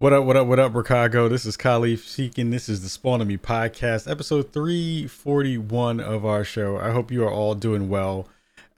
What 0.00 0.14
up, 0.14 0.24
what 0.24 0.34
up, 0.34 0.46
what 0.46 0.58
up, 0.58 0.72
Chicago? 0.72 1.28
This 1.28 1.44
is 1.44 1.58
Kahlief 1.58 1.98
Seeking. 1.98 2.48
This 2.48 2.70
is 2.70 2.82
the 2.82 2.88
Spawn 2.88 3.20
On 3.20 3.26
Me 3.26 3.36
podcast, 3.36 4.10
episode 4.10 4.50
341 4.50 6.00
of 6.00 6.24
our 6.24 6.42
show. 6.42 6.78
I 6.78 6.90
hope 6.92 7.10
you 7.10 7.22
are 7.22 7.30
all 7.30 7.54
doing 7.54 7.90
well 7.90 8.26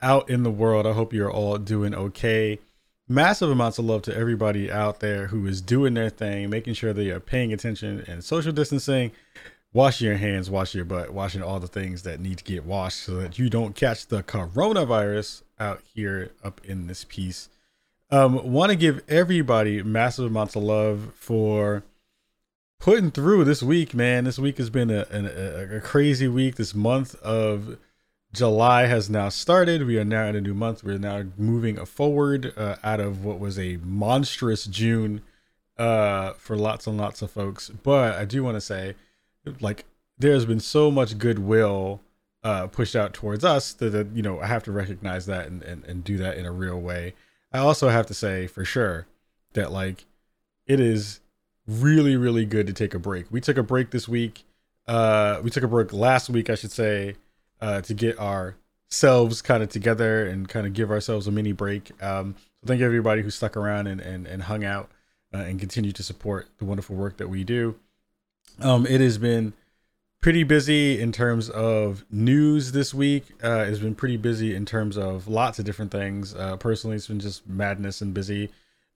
out 0.01 0.29
in 0.29 0.43
the 0.43 0.51
world. 0.51 0.85
I 0.85 0.91
hope 0.91 1.13
you're 1.13 1.31
all 1.31 1.57
doing 1.57 1.95
okay. 1.95 2.59
Massive 3.07 3.49
amounts 3.49 3.79
of 3.79 3.85
love 3.85 4.01
to 4.01 4.13
everybody 4.13 4.69
out 4.69 4.99
there 4.99 5.27
who 5.27 5.47
is 5.47 5.61
doing 5.61 5.93
their 5.93 6.09
thing, 6.09 6.49
making 6.49 6.73
sure 6.73 6.91
they 6.91 7.09
are 7.09 7.21
paying 7.21 7.53
attention 7.53 8.03
and 8.05 8.21
social 8.21 8.51
distancing, 8.51 9.13
washing 9.71 10.07
your 10.07 10.17
hands, 10.17 10.49
washing 10.49 10.79
your 10.79 10.85
butt, 10.85 11.13
washing 11.13 11.41
all 11.41 11.61
the 11.61 11.67
things 11.67 12.03
that 12.03 12.19
need 12.19 12.39
to 12.39 12.43
get 12.43 12.65
washed 12.65 12.99
so 12.99 13.15
that 13.15 13.39
you 13.39 13.49
don't 13.49 13.77
catch 13.77 14.07
the 14.07 14.23
coronavirus 14.23 15.43
out 15.57 15.79
here 15.95 16.31
up 16.43 16.59
in 16.65 16.87
this 16.87 17.05
piece. 17.05 17.47
Um, 18.13 18.53
want 18.53 18.69
to 18.69 18.75
give 18.75 19.01
everybody 19.09 19.81
massive 19.81 20.27
amounts 20.27 20.55
of 20.55 20.61
love 20.61 21.13
for 21.15 21.83
putting 22.79 23.09
through 23.09 23.43
this 23.43 23.63
week, 23.63 23.95
man. 23.95 24.25
This 24.25 24.37
week 24.37 24.59
has 24.59 24.69
been 24.69 24.91
a, 24.91 25.07
a, 25.11 25.77
a 25.77 25.81
crazy 25.81 26.27
week. 26.27 26.57
This 26.57 26.75
month 26.75 27.19
of 27.23 27.79
July 28.31 28.85
has 28.85 29.09
now 29.09 29.29
started. 29.29 29.87
We 29.87 29.97
are 29.97 30.05
now 30.05 30.27
in 30.27 30.35
a 30.35 30.41
new 30.41 30.53
month. 30.53 30.83
We're 30.83 30.99
now 30.99 31.23
moving 31.39 31.83
forward 31.87 32.53
uh, 32.55 32.75
out 32.83 32.99
of 32.99 33.25
what 33.25 33.39
was 33.39 33.57
a 33.57 33.77
monstrous 33.77 34.65
June 34.65 35.21
uh, 35.79 36.33
for 36.33 36.55
lots 36.55 36.85
and 36.85 36.99
lots 36.99 37.23
of 37.23 37.31
folks. 37.31 37.69
But 37.69 38.13
I 38.13 38.25
do 38.25 38.43
want 38.43 38.57
to 38.57 38.61
say, 38.61 38.93
like, 39.59 39.85
there's 40.19 40.45
been 40.45 40.59
so 40.59 40.91
much 40.91 41.17
goodwill 41.17 41.99
uh, 42.43 42.67
pushed 42.67 42.95
out 42.95 43.15
towards 43.15 43.43
us 43.43 43.73
that, 43.73 43.89
that, 43.89 44.15
you 44.15 44.21
know 44.21 44.39
I 44.39 44.45
have 44.45 44.63
to 44.65 44.71
recognize 44.71 45.25
that 45.25 45.47
and, 45.47 45.63
and, 45.63 45.83
and 45.85 46.03
do 46.03 46.17
that 46.17 46.37
in 46.37 46.45
a 46.45 46.51
real 46.51 46.79
way. 46.79 47.15
I 47.53 47.59
also 47.59 47.89
have 47.89 48.07
to 48.07 48.13
say 48.13 48.47
for 48.47 48.65
sure 48.65 49.05
that 49.53 49.71
like 49.71 50.05
it 50.65 50.79
is 50.79 51.19
really 51.67 52.15
really 52.17 52.45
good 52.45 52.67
to 52.67 52.73
take 52.73 52.93
a 52.93 52.99
break. 52.99 53.31
We 53.31 53.39
took 53.39 53.57
a 53.57 53.63
break 53.63 53.91
this 53.91 54.07
week. 54.07 54.43
Uh, 54.87 55.39
we 55.43 55.49
took 55.49 55.63
a 55.63 55.67
break 55.67 55.93
last 55.93 56.29
week, 56.29 56.49
I 56.49 56.55
should 56.55 56.71
say, 56.71 57.15
uh, 57.61 57.81
to 57.81 57.93
get 57.93 58.19
ourselves 58.19 59.41
kind 59.41 59.63
of 59.63 59.69
together 59.69 60.27
and 60.27 60.49
kind 60.49 60.67
of 60.67 60.73
give 60.73 60.91
ourselves 60.91 61.27
a 61.27 61.31
mini 61.31 61.53
break. 61.53 61.91
Um, 62.03 62.35
so 62.59 62.67
thank 62.67 62.79
you 62.79 62.85
everybody 62.85 63.21
who 63.21 63.29
stuck 63.29 63.55
around 63.55 63.87
and 63.87 64.01
and, 64.01 64.27
and 64.27 64.43
hung 64.43 64.65
out 64.65 64.89
uh, 65.33 65.37
and 65.37 65.59
continue 65.59 65.91
to 65.91 66.03
support 66.03 66.47
the 66.57 66.65
wonderful 66.65 66.95
work 66.95 67.17
that 67.17 67.29
we 67.29 67.43
do. 67.43 67.75
Um, 68.59 68.85
it 68.85 69.01
has 69.01 69.17
been 69.17 69.53
pretty 70.23 70.43
busy 70.43 71.01
in 71.01 71.11
terms 71.11 71.49
of 71.49 72.05
news 72.09 72.71
this 72.71 72.93
week. 72.93 73.25
Uh, 73.43 73.65
it's 73.67 73.79
been 73.79 73.93
pretty 73.93 74.15
busy 74.15 74.55
in 74.55 74.65
terms 74.65 74.97
of 74.97 75.27
lots 75.27 75.59
of 75.59 75.65
different 75.65 75.91
things. 75.91 76.33
Uh, 76.33 76.55
personally, 76.55 76.95
it's 76.95 77.07
been 77.07 77.19
just 77.19 77.45
madness 77.45 77.99
and 78.01 78.13
busy. 78.13 78.49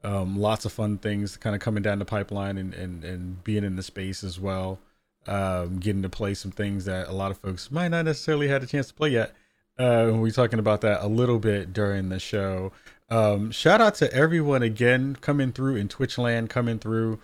Um, 0.05 0.39
lots 0.39 0.63
of 0.63 0.71
fun 0.71 0.97
things 0.97 1.35
kind 1.35 1.53
of 1.53 1.59
coming 1.59 1.83
down 1.83 1.99
the 1.99 2.05
pipeline 2.05 2.57
and, 2.57 2.73
and, 2.73 3.03
and 3.03 3.43
being 3.43 3.65
in 3.65 3.75
the 3.75 3.83
space 3.83 4.23
as 4.23 4.39
well. 4.39 4.79
Um, 5.27 5.79
getting 5.79 6.01
to 6.03 6.09
play 6.09 6.33
some 6.33 6.51
things 6.51 6.85
that 6.85 7.09
a 7.09 7.11
lot 7.11 7.31
of 7.31 7.39
folks 7.39 7.69
might 7.71 7.89
not 7.89 8.05
necessarily 8.05 8.47
had 8.47 8.63
a 8.63 8.65
chance 8.65 8.87
to 8.87 8.93
play 8.93 9.09
yet. 9.09 9.31
Uh, 9.77 10.07
we'll 10.09 10.23
be 10.23 10.31
talking 10.31 10.59
about 10.59 10.79
that 10.81 11.03
a 11.03 11.07
little 11.07 11.39
bit 11.39 11.73
during 11.73 12.07
the 12.07 12.19
show. 12.19 12.71
Um, 13.09 13.51
shout 13.51 13.81
out 13.81 13.95
to 13.95 14.11
everyone 14.13 14.63
again 14.63 15.17
coming 15.19 15.51
through 15.51 15.75
in 15.75 15.89
Twitch 15.89 16.17
land, 16.17 16.49
coming 16.49 16.79
through 16.79 17.19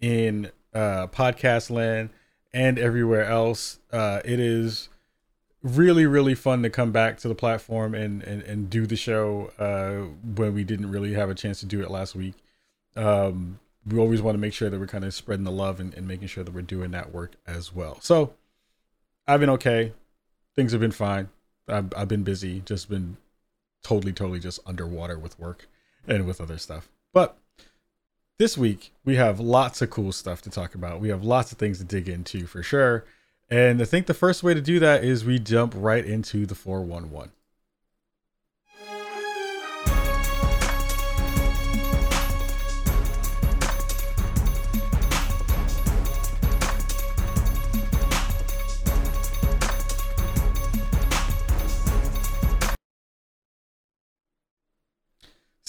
in 0.00 0.50
uh, 0.74 1.06
podcast 1.06 1.70
land 1.70 2.10
and 2.54 2.78
everywhere 2.78 3.24
else. 3.24 3.80
Uh, 3.92 4.20
it 4.24 4.40
is 4.40 4.88
really 5.62 6.06
really 6.06 6.34
fun 6.34 6.62
to 6.62 6.68
come 6.68 6.92
back 6.92 7.18
to 7.18 7.28
the 7.28 7.34
platform 7.34 7.94
and 7.94 8.22
and, 8.22 8.42
and 8.42 8.70
do 8.70 8.86
the 8.86 8.96
show 8.96 9.50
uh, 9.58 10.08
when 10.36 10.54
we 10.54 10.64
didn't 10.64 10.90
really 10.90 11.12
have 11.12 11.28
a 11.28 11.34
chance 11.34 11.60
to 11.60 11.66
do 11.66 11.82
it 11.82 11.90
last 11.90 12.14
week. 12.14 12.34
Um, 12.96 13.58
we 13.86 13.98
always 13.98 14.22
want 14.22 14.34
to 14.34 14.40
make 14.40 14.54
sure 14.54 14.70
that 14.70 14.78
we're 14.78 14.86
kind 14.86 15.04
of 15.04 15.12
spreading 15.12 15.44
the 15.44 15.50
love 15.50 15.80
and, 15.80 15.92
and 15.94 16.08
making 16.08 16.28
sure 16.28 16.44
that 16.44 16.54
we're 16.54 16.62
doing 16.62 16.92
that 16.92 17.12
work 17.12 17.32
as 17.46 17.74
well. 17.74 17.98
So 18.00 18.32
I've 19.26 19.40
been 19.40 19.50
okay. 19.50 19.92
Things 20.54 20.72
have 20.72 20.80
been 20.80 20.92
fine. 20.92 21.28
I've, 21.68 21.92
I've 21.96 22.08
been 22.08 22.22
busy, 22.22 22.60
just 22.60 22.88
been 22.88 23.16
totally, 23.82 24.12
totally 24.12 24.38
just 24.38 24.60
underwater 24.64 25.18
with 25.18 25.38
work 25.38 25.68
and 26.06 26.26
with 26.26 26.40
other 26.40 26.56
stuff. 26.56 26.88
But 27.12 27.36
this 28.38 28.58
week 28.58 28.92
we 29.04 29.16
have 29.16 29.40
lots 29.40 29.82
of 29.82 29.90
cool 29.90 30.12
stuff 30.12 30.42
to 30.42 30.50
talk 30.50 30.74
about. 30.74 31.00
We 31.00 31.08
have 31.08 31.24
lots 31.24 31.52
of 31.52 31.58
things 31.58 31.78
to 31.78 31.84
dig 31.84 32.08
into 32.08 32.46
for 32.46 32.62
sure. 32.62 33.04
And 33.50 33.80
I 33.80 33.84
think 33.84 34.06
the 34.06 34.14
first 34.14 34.42
way 34.42 34.54
to 34.54 34.60
do 34.60 34.78
that 34.80 35.04
is 35.04 35.24
we 35.24 35.38
jump 35.38 35.74
right 35.76 36.04
into 36.04 36.46
the 36.46 36.54
411. 36.54 37.30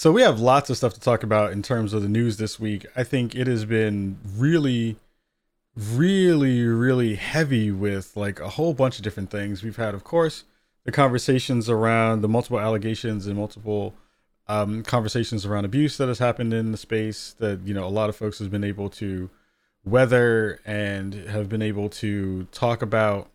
So 0.06 0.12
we 0.12 0.22
have 0.22 0.38
lots 0.38 0.70
of 0.70 0.76
stuff 0.76 0.94
to 0.94 1.00
talk 1.00 1.24
about 1.24 1.50
in 1.50 1.62
terms 1.62 1.92
of 1.92 2.00
the 2.00 2.08
news 2.08 2.36
this 2.36 2.60
week. 2.60 2.86
I 2.94 3.02
think 3.02 3.34
it 3.34 3.48
has 3.48 3.64
been 3.64 4.18
really 4.36 4.98
really 5.76 6.64
really 6.64 7.16
heavy 7.16 7.72
with 7.72 8.16
like 8.16 8.38
a 8.38 8.50
whole 8.50 8.72
bunch 8.72 8.98
of 8.98 9.02
different 9.02 9.30
things. 9.30 9.64
We've 9.64 9.74
had 9.74 9.94
of 9.94 10.04
course 10.04 10.44
the 10.84 10.92
conversations 10.92 11.68
around 11.68 12.20
the 12.20 12.28
multiple 12.28 12.60
allegations 12.60 13.26
and 13.26 13.36
multiple 13.36 13.94
um, 14.46 14.84
conversations 14.84 15.44
around 15.44 15.64
abuse 15.64 15.96
that 15.96 16.06
has 16.06 16.20
happened 16.20 16.54
in 16.54 16.70
the 16.70 16.78
space 16.78 17.34
that 17.40 17.62
you 17.66 17.74
know 17.74 17.84
a 17.84 17.90
lot 17.90 18.08
of 18.08 18.14
folks 18.14 18.38
has 18.38 18.46
been 18.46 18.62
able 18.62 18.88
to 18.90 19.28
weather 19.84 20.60
and 20.64 21.14
have 21.14 21.48
been 21.48 21.62
able 21.62 21.88
to 21.88 22.44
talk 22.52 22.80
about 22.80 23.28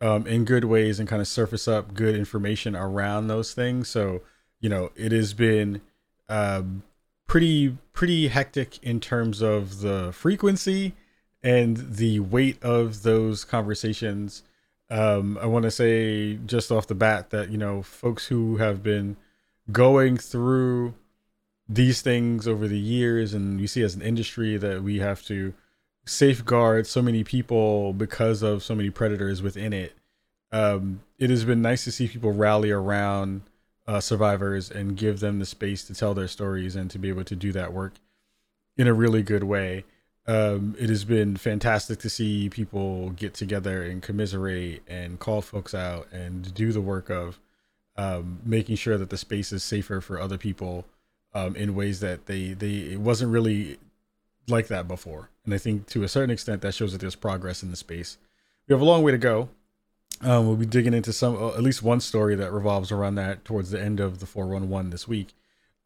um, 0.00 0.28
in 0.28 0.44
good 0.44 0.66
ways 0.66 1.00
and 1.00 1.08
kind 1.08 1.20
of 1.20 1.26
surface 1.26 1.66
up 1.66 1.92
good 1.92 2.14
information 2.14 2.76
around 2.76 3.26
those 3.26 3.52
things. 3.52 3.88
So 3.88 4.22
you 4.60 4.68
know 4.68 4.92
it 4.94 5.10
has 5.10 5.34
been 5.34 5.80
um, 6.28 6.82
pretty 7.26 7.76
pretty 7.92 8.28
hectic 8.28 8.82
in 8.82 9.00
terms 9.00 9.40
of 9.40 9.80
the 9.80 10.12
frequency 10.12 10.94
and 11.42 11.76
the 11.76 12.20
weight 12.20 12.62
of 12.62 13.02
those 13.02 13.44
conversations. 13.44 14.42
Um, 14.90 15.38
I 15.40 15.46
want 15.46 15.64
to 15.64 15.70
say 15.70 16.34
just 16.46 16.70
off 16.70 16.86
the 16.86 16.94
bat 16.94 17.30
that 17.30 17.50
you 17.50 17.58
know 17.58 17.82
folks 17.82 18.26
who 18.26 18.56
have 18.56 18.82
been 18.82 19.16
going 19.70 20.16
through 20.16 20.94
these 21.68 22.02
things 22.02 22.46
over 22.46 22.68
the 22.68 22.78
years, 22.78 23.32
and 23.34 23.60
you 23.60 23.66
see 23.66 23.82
as 23.82 23.94
an 23.94 24.02
industry 24.02 24.56
that 24.56 24.82
we 24.82 24.98
have 24.98 25.22
to 25.24 25.54
safeguard 26.06 26.86
so 26.86 27.00
many 27.00 27.24
people 27.24 27.92
because 27.92 28.42
of 28.42 28.62
so 28.62 28.74
many 28.74 28.90
predators 28.90 29.40
within 29.40 29.72
it. 29.72 29.94
Um, 30.52 31.00
it 31.18 31.30
has 31.30 31.44
been 31.44 31.62
nice 31.62 31.84
to 31.84 31.92
see 31.92 32.06
people 32.06 32.32
rally 32.32 32.70
around 32.70 33.42
uh, 33.86 34.00
survivors 34.00 34.70
and 34.70 34.96
give 34.96 35.20
them 35.20 35.38
the 35.38 35.46
space 35.46 35.84
to 35.84 35.94
tell 35.94 36.14
their 36.14 36.28
stories 36.28 36.76
and 36.76 36.90
to 36.90 36.98
be 36.98 37.08
able 37.08 37.24
to 37.24 37.36
do 37.36 37.52
that 37.52 37.72
work 37.72 37.94
in 38.76 38.86
a 38.86 38.94
really 38.94 39.22
good 39.22 39.44
way. 39.44 39.84
Um, 40.26 40.74
it 40.78 40.88
has 40.88 41.04
been 41.04 41.36
fantastic 41.36 41.98
to 42.00 42.08
see 42.08 42.48
people 42.48 43.10
get 43.10 43.34
together 43.34 43.82
and 43.82 44.02
commiserate 44.02 44.82
and 44.88 45.18
call 45.18 45.42
folks 45.42 45.74
out 45.74 46.08
and 46.12 46.54
do 46.54 46.72
the 46.72 46.80
work 46.80 47.10
of 47.10 47.38
um, 47.96 48.40
making 48.44 48.76
sure 48.76 48.96
that 48.96 49.10
the 49.10 49.18
space 49.18 49.52
is 49.52 49.62
safer 49.62 50.00
for 50.00 50.18
other 50.18 50.38
people 50.38 50.86
um, 51.34 51.54
in 51.56 51.74
ways 51.74 52.00
that 52.00 52.26
they 52.26 52.54
they 52.54 52.92
it 52.92 53.00
wasn't 53.00 53.30
really 53.30 53.78
like 54.48 54.68
that 54.68 54.88
before. 54.88 55.30
And 55.44 55.52
I 55.52 55.58
think 55.58 55.86
to 55.88 56.02
a 56.02 56.08
certain 56.08 56.30
extent 56.30 56.62
that 56.62 56.74
shows 56.74 56.92
that 56.92 57.00
there's 57.00 57.14
progress 57.14 57.62
in 57.62 57.70
the 57.70 57.76
space. 57.76 58.18
We 58.66 58.72
have 58.72 58.80
a 58.80 58.84
long 58.84 59.02
way 59.02 59.12
to 59.12 59.18
go, 59.18 59.50
um, 60.24 60.46
we'll 60.46 60.56
be 60.56 60.66
digging 60.66 60.94
into 60.94 61.12
some, 61.12 61.36
uh, 61.36 61.50
at 61.50 61.62
least 61.62 61.82
one 61.82 62.00
story 62.00 62.34
that 62.34 62.50
revolves 62.52 62.90
around 62.90 63.14
that 63.16 63.44
towards 63.44 63.70
the 63.70 63.80
end 63.80 64.00
of 64.00 64.20
the 64.20 64.26
411 64.26 64.90
this 64.90 65.06
week. 65.06 65.34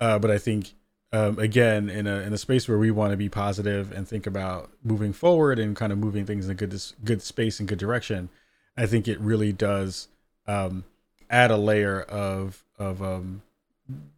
Uh, 0.00 0.18
but 0.18 0.30
I 0.30 0.38
think, 0.38 0.74
um, 1.12 1.38
again, 1.38 1.90
in 1.90 2.06
a 2.06 2.20
in 2.20 2.32
a 2.32 2.38
space 2.38 2.68
where 2.68 2.78
we 2.78 2.90
want 2.90 3.12
to 3.12 3.16
be 3.16 3.28
positive 3.28 3.90
and 3.92 4.06
think 4.06 4.26
about 4.26 4.70
moving 4.84 5.12
forward 5.12 5.58
and 5.58 5.74
kind 5.74 5.92
of 5.92 5.98
moving 5.98 6.24
things 6.24 6.44
in 6.44 6.50
a 6.52 6.54
good 6.54 6.80
good 7.02 7.22
space 7.22 7.58
and 7.58 7.68
good 7.68 7.78
direction, 7.78 8.28
I 8.76 8.86
think 8.86 9.08
it 9.08 9.18
really 9.18 9.52
does 9.52 10.08
um, 10.46 10.84
add 11.30 11.50
a 11.50 11.56
layer 11.56 12.02
of 12.02 12.62
of 12.78 13.02
um, 13.02 13.42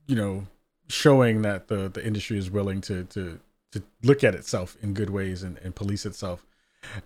you 0.07 0.17
know 0.17 0.47
showing 0.89 1.43
that 1.43 1.69
the 1.69 1.89
the 1.89 2.05
industry 2.05 2.37
is 2.37 2.51
willing 2.51 2.81
to 2.83 3.05
to 3.05 3.41
to 3.73 3.83
look 4.03 4.25
at 4.25 4.35
itself 4.35 4.77
in 4.83 4.93
good 4.93 5.11
ways 5.11 5.43
and, 5.43 5.59
and 5.59 5.75
police 5.75 6.05
itself 6.05 6.45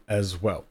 as 0.08 0.40
well. 0.40 0.64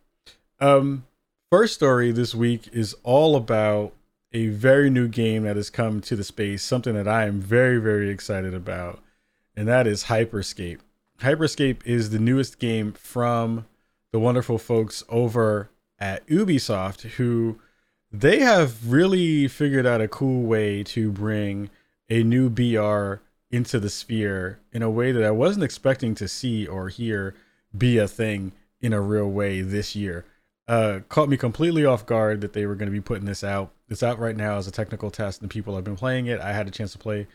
Um, 0.59 1.05
First 1.53 1.75
story 1.75 2.11
this 2.11 2.33
week 2.33 2.67
is 2.73 2.95
all 3.03 3.35
about 3.35 3.93
a 4.31 4.47
very 4.47 4.89
new 4.89 5.07
game 5.07 5.43
that 5.43 5.55
has 5.55 5.69
come 5.69 6.01
to 6.01 6.15
the 6.15 6.23
space, 6.23 6.63
something 6.63 6.95
that 6.95 7.07
I 7.07 7.27
am 7.27 7.39
very, 7.39 7.77
very 7.77 8.09
excited 8.09 8.55
about, 8.55 9.03
and 9.55 9.67
that 9.67 9.85
is 9.85 10.05
Hyperscape. 10.05 10.79
Hyperscape 11.19 11.85
is 11.85 12.09
the 12.09 12.17
newest 12.17 12.57
game 12.57 12.91
from 12.93 13.67
the 14.11 14.17
wonderful 14.17 14.57
folks 14.57 15.03
over 15.09 15.69
at 15.99 16.25
Ubisoft, 16.25 17.01
who 17.01 17.59
they 18.11 18.39
have 18.39 18.91
really 18.91 19.47
figured 19.47 19.85
out 19.85 20.01
a 20.01 20.07
cool 20.07 20.41
way 20.41 20.81
to 20.85 21.11
bring 21.11 21.69
a 22.09 22.23
new 22.23 22.49
BR 22.49 23.21
into 23.51 23.79
the 23.79 23.91
sphere 23.91 24.57
in 24.71 24.81
a 24.81 24.89
way 24.89 25.11
that 25.11 25.23
I 25.23 25.29
wasn't 25.29 25.65
expecting 25.65 26.15
to 26.15 26.27
see 26.27 26.65
or 26.65 26.89
hear 26.89 27.35
be 27.77 27.99
a 27.99 28.07
thing 28.07 28.53
in 28.81 28.91
a 28.91 28.99
real 28.99 29.29
way 29.29 29.61
this 29.61 29.95
year. 29.95 30.25
Uh, 30.67 31.01
caught 31.09 31.27
me 31.29 31.35
completely 31.35 31.85
off 31.85 32.05
guard 32.05 32.41
that 32.41 32.53
they 32.53 32.65
were 32.65 32.75
going 32.75 32.87
to 32.87 32.91
be 32.91 33.01
putting 33.01 33.25
this 33.25 33.43
out. 33.43 33.73
It's 33.89 34.03
out 34.03 34.19
right 34.19 34.35
now 34.35 34.57
as 34.57 34.67
a 34.67 34.71
technical 34.71 35.11
test, 35.11 35.41
and 35.41 35.49
people 35.49 35.75
have 35.75 35.83
been 35.83 35.97
playing 35.97 36.27
it. 36.27 36.39
I 36.39 36.53
had 36.53 36.67
a 36.67 36.71
chance 36.71 36.93
to 36.93 36.97
play 36.97 37.27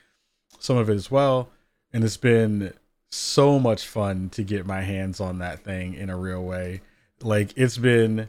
some 0.58 0.76
of 0.76 0.88
it 0.88 0.94
as 0.94 1.10
well, 1.10 1.50
and 1.92 2.02
it's 2.02 2.16
been 2.16 2.72
so 3.10 3.58
much 3.58 3.86
fun 3.86 4.30
to 4.30 4.42
get 4.42 4.66
my 4.66 4.80
hands 4.80 5.20
on 5.20 5.38
that 5.38 5.60
thing 5.60 5.94
in 5.94 6.10
a 6.10 6.16
real 6.16 6.42
way. 6.42 6.80
Like 7.22 7.52
it's 7.56 7.78
been 7.78 8.28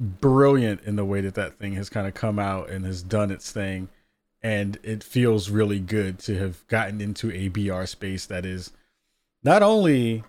brilliant 0.00 0.82
in 0.82 0.96
the 0.96 1.04
way 1.04 1.20
that 1.20 1.34
that 1.34 1.58
thing 1.58 1.74
has 1.74 1.88
kind 1.88 2.06
of 2.06 2.14
come 2.14 2.38
out 2.38 2.70
and 2.70 2.84
has 2.84 3.02
done 3.02 3.30
its 3.30 3.50
thing 3.50 3.88
and 4.42 4.78
it 4.82 5.02
feels 5.02 5.50
really 5.50 5.80
good 5.80 6.18
to 6.20 6.38
have 6.38 6.66
gotten 6.68 7.00
into 7.00 7.32
a 7.32 7.48
BR 7.48 7.84
space 7.86 8.26
that 8.26 8.46
is 8.46 8.72
not 9.42 9.62
only 9.62 10.22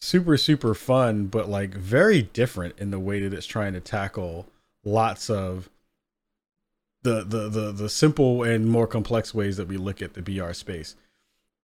super 0.00 0.36
super 0.36 0.74
fun 0.74 1.26
but 1.26 1.48
like 1.48 1.74
very 1.74 2.22
different 2.22 2.78
in 2.78 2.90
the 2.90 3.00
way 3.00 3.20
that 3.20 3.32
it's 3.32 3.46
trying 3.46 3.72
to 3.72 3.80
tackle 3.80 4.46
lots 4.84 5.30
of 5.30 5.70
the 7.02 7.22
the 7.24 7.48
the, 7.48 7.72
the 7.72 7.88
simple 7.88 8.42
and 8.42 8.68
more 8.68 8.86
complex 8.86 9.34
ways 9.34 9.56
that 9.56 9.68
we 9.68 9.76
look 9.76 10.02
at 10.02 10.14
the 10.14 10.22
BR 10.22 10.52
space. 10.52 10.96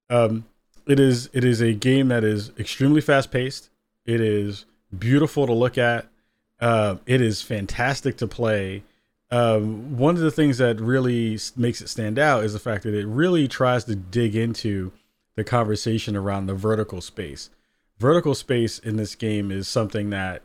Um 0.09 0.45
it 0.87 0.99
is 0.99 1.29
it 1.33 1.45
is 1.45 1.61
a 1.61 1.73
game 1.73 2.09
that 2.09 2.25
is 2.25 2.51
extremely 2.59 3.01
fast 3.01 3.31
paced. 3.31 3.71
It 4.05 4.21
is 4.21 4.65
beautiful 4.97 5.47
to 5.47 5.53
look 5.53 5.79
at. 5.79 6.07
Uh, 6.61 6.97
it 7.07 7.21
is 7.21 7.43
fantastic 7.43 8.17
to 8.19 8.27
play. 8.27 8.85
Um, 9.31 9.97
one 9.97 10.15
of 10.15 10.21
the 10.21 10.31
things 10.31 10.59
that 10.59 10.81
really 10.81 11.39
makes 11.57 11.81
it 11.81 11.89
stand 11.89 12.19
out 12.19 12.45
is 12.45 12.53
the 12.53 12.59
fact 12.59 12.85
that 12.85 12.95
it 12.95 13.07
really 13.07 13.49
tries 13.49 13.85
to 13.85 13.97
dig 13.97 14.37
into 14.37 14.93
the 15.35 15.45
conversation 15.45 16.17
around 16.17 16.47
the 16.47 16.55
vertical 16.55 17.01
space. 17.01 17.51
Vertical 18.03 18.35
space 18.35 18.81
in 18.81 18.97
this 18.97 19.15
game 19.15 19.53
is 19.53 19.69
something 19.69 20.11
that, 20.11 20.43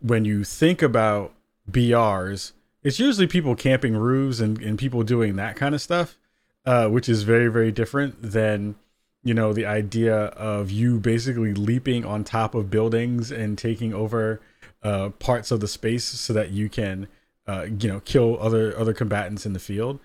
when 0.00 0.24
you 0.24 0.42
think 0.42 0.80
about 0.80 1.34
BRs, 1.70 2.52
it's 2.82 2.98
usually 2.98 3.26
people 3.26 3.54
camping 3.54 3.94
roofs 3.94 4.40
and, 4.40 4.58
and 4.62 4.78
people 4.78 5.02
doing 5.02 5.36
that 5.36 5.54
kind 5.54 5.74
of 5.74 5.82
stuff, 5.82 6.16
uh, 6.64 6.88
which 6.88 7.10
is 7.10 7.24
very, 7.24 7.48
very 7.48 7.72
different 7.72 8.22
than 8.22 8.76
you 9.22 9.34
know 9.34 9.52
the 9.52 9.66
idea 9.66 10.16
of 10.16 10.70
you 10.70 10.98
basically 10.98 11.52
leaping 11.52 12.06
on 12.06 12.24
top 12.24 12.54
of 12.54 12.70
buildings 12.70 13.30
and 13.30 13.58
taking 13.58 13.92
over 13.92 14.40
uh, 14.82 15.10
parts 15.10 15.50
of 15.50 15.60
the 15.60 15.68
space 15.68 16.04
so 16.04 16.32
that 16.32 16.52
you 16.52 16.70
can 16.70 17.06
uh, 17.46 17.66
you 17.78 17.86
know 17.86 18.00
kill 18.00 18.38
other 18.40 18.74
other 18.78 18.94
combatants 18.94 19.44
in 19.44 19.52
the 19.52 19.60
field. 19.60 20.00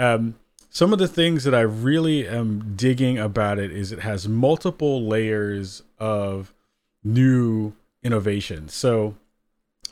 Um, 0.00 0.34
some 0.70 0.92
of 0.92 0.98
the 0.98 1.08
things 1.08 1.44
that 1.44 1.54
i 1.54 1.60
really 1.60 2.26
am 2.26 2.74
digging 2.76 3.18
about 3.18 3.58
it 3.58 3.70
is 3.70 3.92
it 3.92 4.00
has 4.00 4.28
multiple 4.28 5.06
layers 5.06 5.82
of 5.98 6.54
new 7.02 7.72
innovation 8.02 8.68
so 8.68 9.14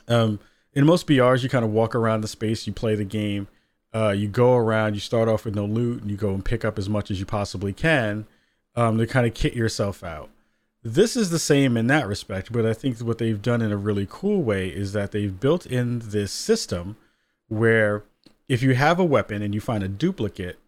um, 0.07 0.39
in 0.73 0.85
most 0.85 1.07
brs 1.07 1.43
you 1.43 1.49
kind 1.49 1.65
of 1.65 1.71
walk 1.71 1.95
around 1.95 2.21
the 2.21 2.27
space 2.27 2.67
you 2.67 2.73
play 2.73 2.95
the 2.95 3.03
game 3.03 3.47
uh, 3.93 4.09
you 4.09 4.27
go 4.27 4.55
around 4.55 4.93
you 4.93 4.99
start 4.99 5.27
off 5.27 5.45
with 5.45 5.55
no 5.55 5.65
loot 5.65 6.01
and 6.01 6.11
you 6.11 6.17
go 6.17 6.33
and 6.33 6.45
pick 6.45 6.63
up 6.63 6.77
as 6.77 6.87
much 6.89 7.09
as 7.09 7.19
you 7.19 7.25
possibly 7.25 7.73
can 7.73 8.25
um, 8.77 8.97
to 8.99 9.07
kind 9.07 9.25
of 9.25 9.33
kit 9.33 9.55
yourself 9.55 10.03
out. 10.03 10.29
This 10.83 11.17
is 11.17 11.31
the 11.31 11.39
same 11.39 11.75
in 11.75 11.87
that 11.87 12.07
respect, 12.07 12.53
but 12.53 12.65
I 12.65 12.73
think 12.73 12.99
what 12.99 13.17
they've 13.17 13.41
done 13.41 13.61
in 13.61 13.71
a 13.71 13.77
really 13.77 14.07
cool 14.09 14.41
way 14.43 14.69
is 14.69 14.93
that 14.93 15.11
they've 15.11 15.37
built 15.37 15.65
in 15.65 15.99
this 15.99 16.31
system 16.31 16.95
where 17.49 18.03
if 18.47 18.61
you 18.61 18.75
have 18.75 18.99
a 18.99 19.03
weapon 19.03 19.41
and 19.41 19.53
you 19.53 19.59
find 19.59 19.83
a 19.83 19.89
duplicate, 19.89 20.59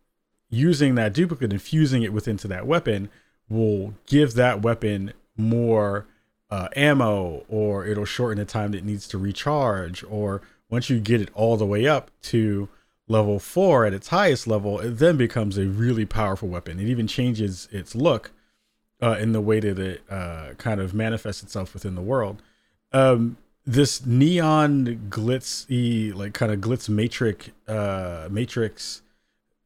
using 0.50 0.96
that 0.96 1.14
duplicate 1.14 1.52
and 1.52 1.62
fusing 1.62 2.04
it 2.04 2.14
within 2.14 2.38
to 2.38 2.48
that 2.48 2.66
weapon 2.66 3.10
will 3.50 3.94
give 4.06 4.34
that 4.34 4.62
weapon 4.62 5.14
more 5.38 6.06
uh, 6.50 6.68
ammo 6.76 7.44
or 7.48 7.86
it'll 7.86 8.06
shorten 8.06 8.40
the 8.40 8.46
time 8.46 8.72
that 8.72 8.84
needs 8.84 9.08
to 9.08 9.18
recharge 9.18 10.04
or 10.10 10.42
once 10.70 10.90
you 10.90 11.00
get 11.00 11.22
it 11.22 11.30
all 11.34 11.58
the 11.58 11.66
way 11.66 11.88
up 11.88 12.12
to 12.22 12.70
level 13.08 13.40
four 13.40 13.86
at 13.86 13.94
its 13.94 14.10
highest 14.10 14.48
level, 14.48 14.80
it 14.80 14.92
then 14.92 15.18
becomes 15.18 15.58
a 15.58 15.66
really 15.66 16.06
powerful 16.06 16.48
weapon. 16.48 16.80
It 16.80 16.88
even 16.88 17.08
changes 17.08 17.68
its 17.72 17.96
look 17.96 18.32
uh, 19.02 19.18
in 19.20 19.32
the 19.32 19.42
way 19.42 19.60
that 19.60 19.80
it 19.80 20.04
uh, 20.10 20.54
kind 20.58 20.80
of 20.80 20.94
manifests 20.94 21.44
itself 21.44 21.74
within 21.74 21.96
the 21.96 22.02
world. 22.02 22.42
Um, 22.94 23.38
this 23.66 24.06
neon 24.06 25.08
glitzy, 25.10 26.14
like 26.14 26.34
kind 26.34 26.52
of 26.52 26.60
glitz 26.60 26.88
matrix, 26.88 27.50
uh, 27.68 28.28
matrix 28.32 29.02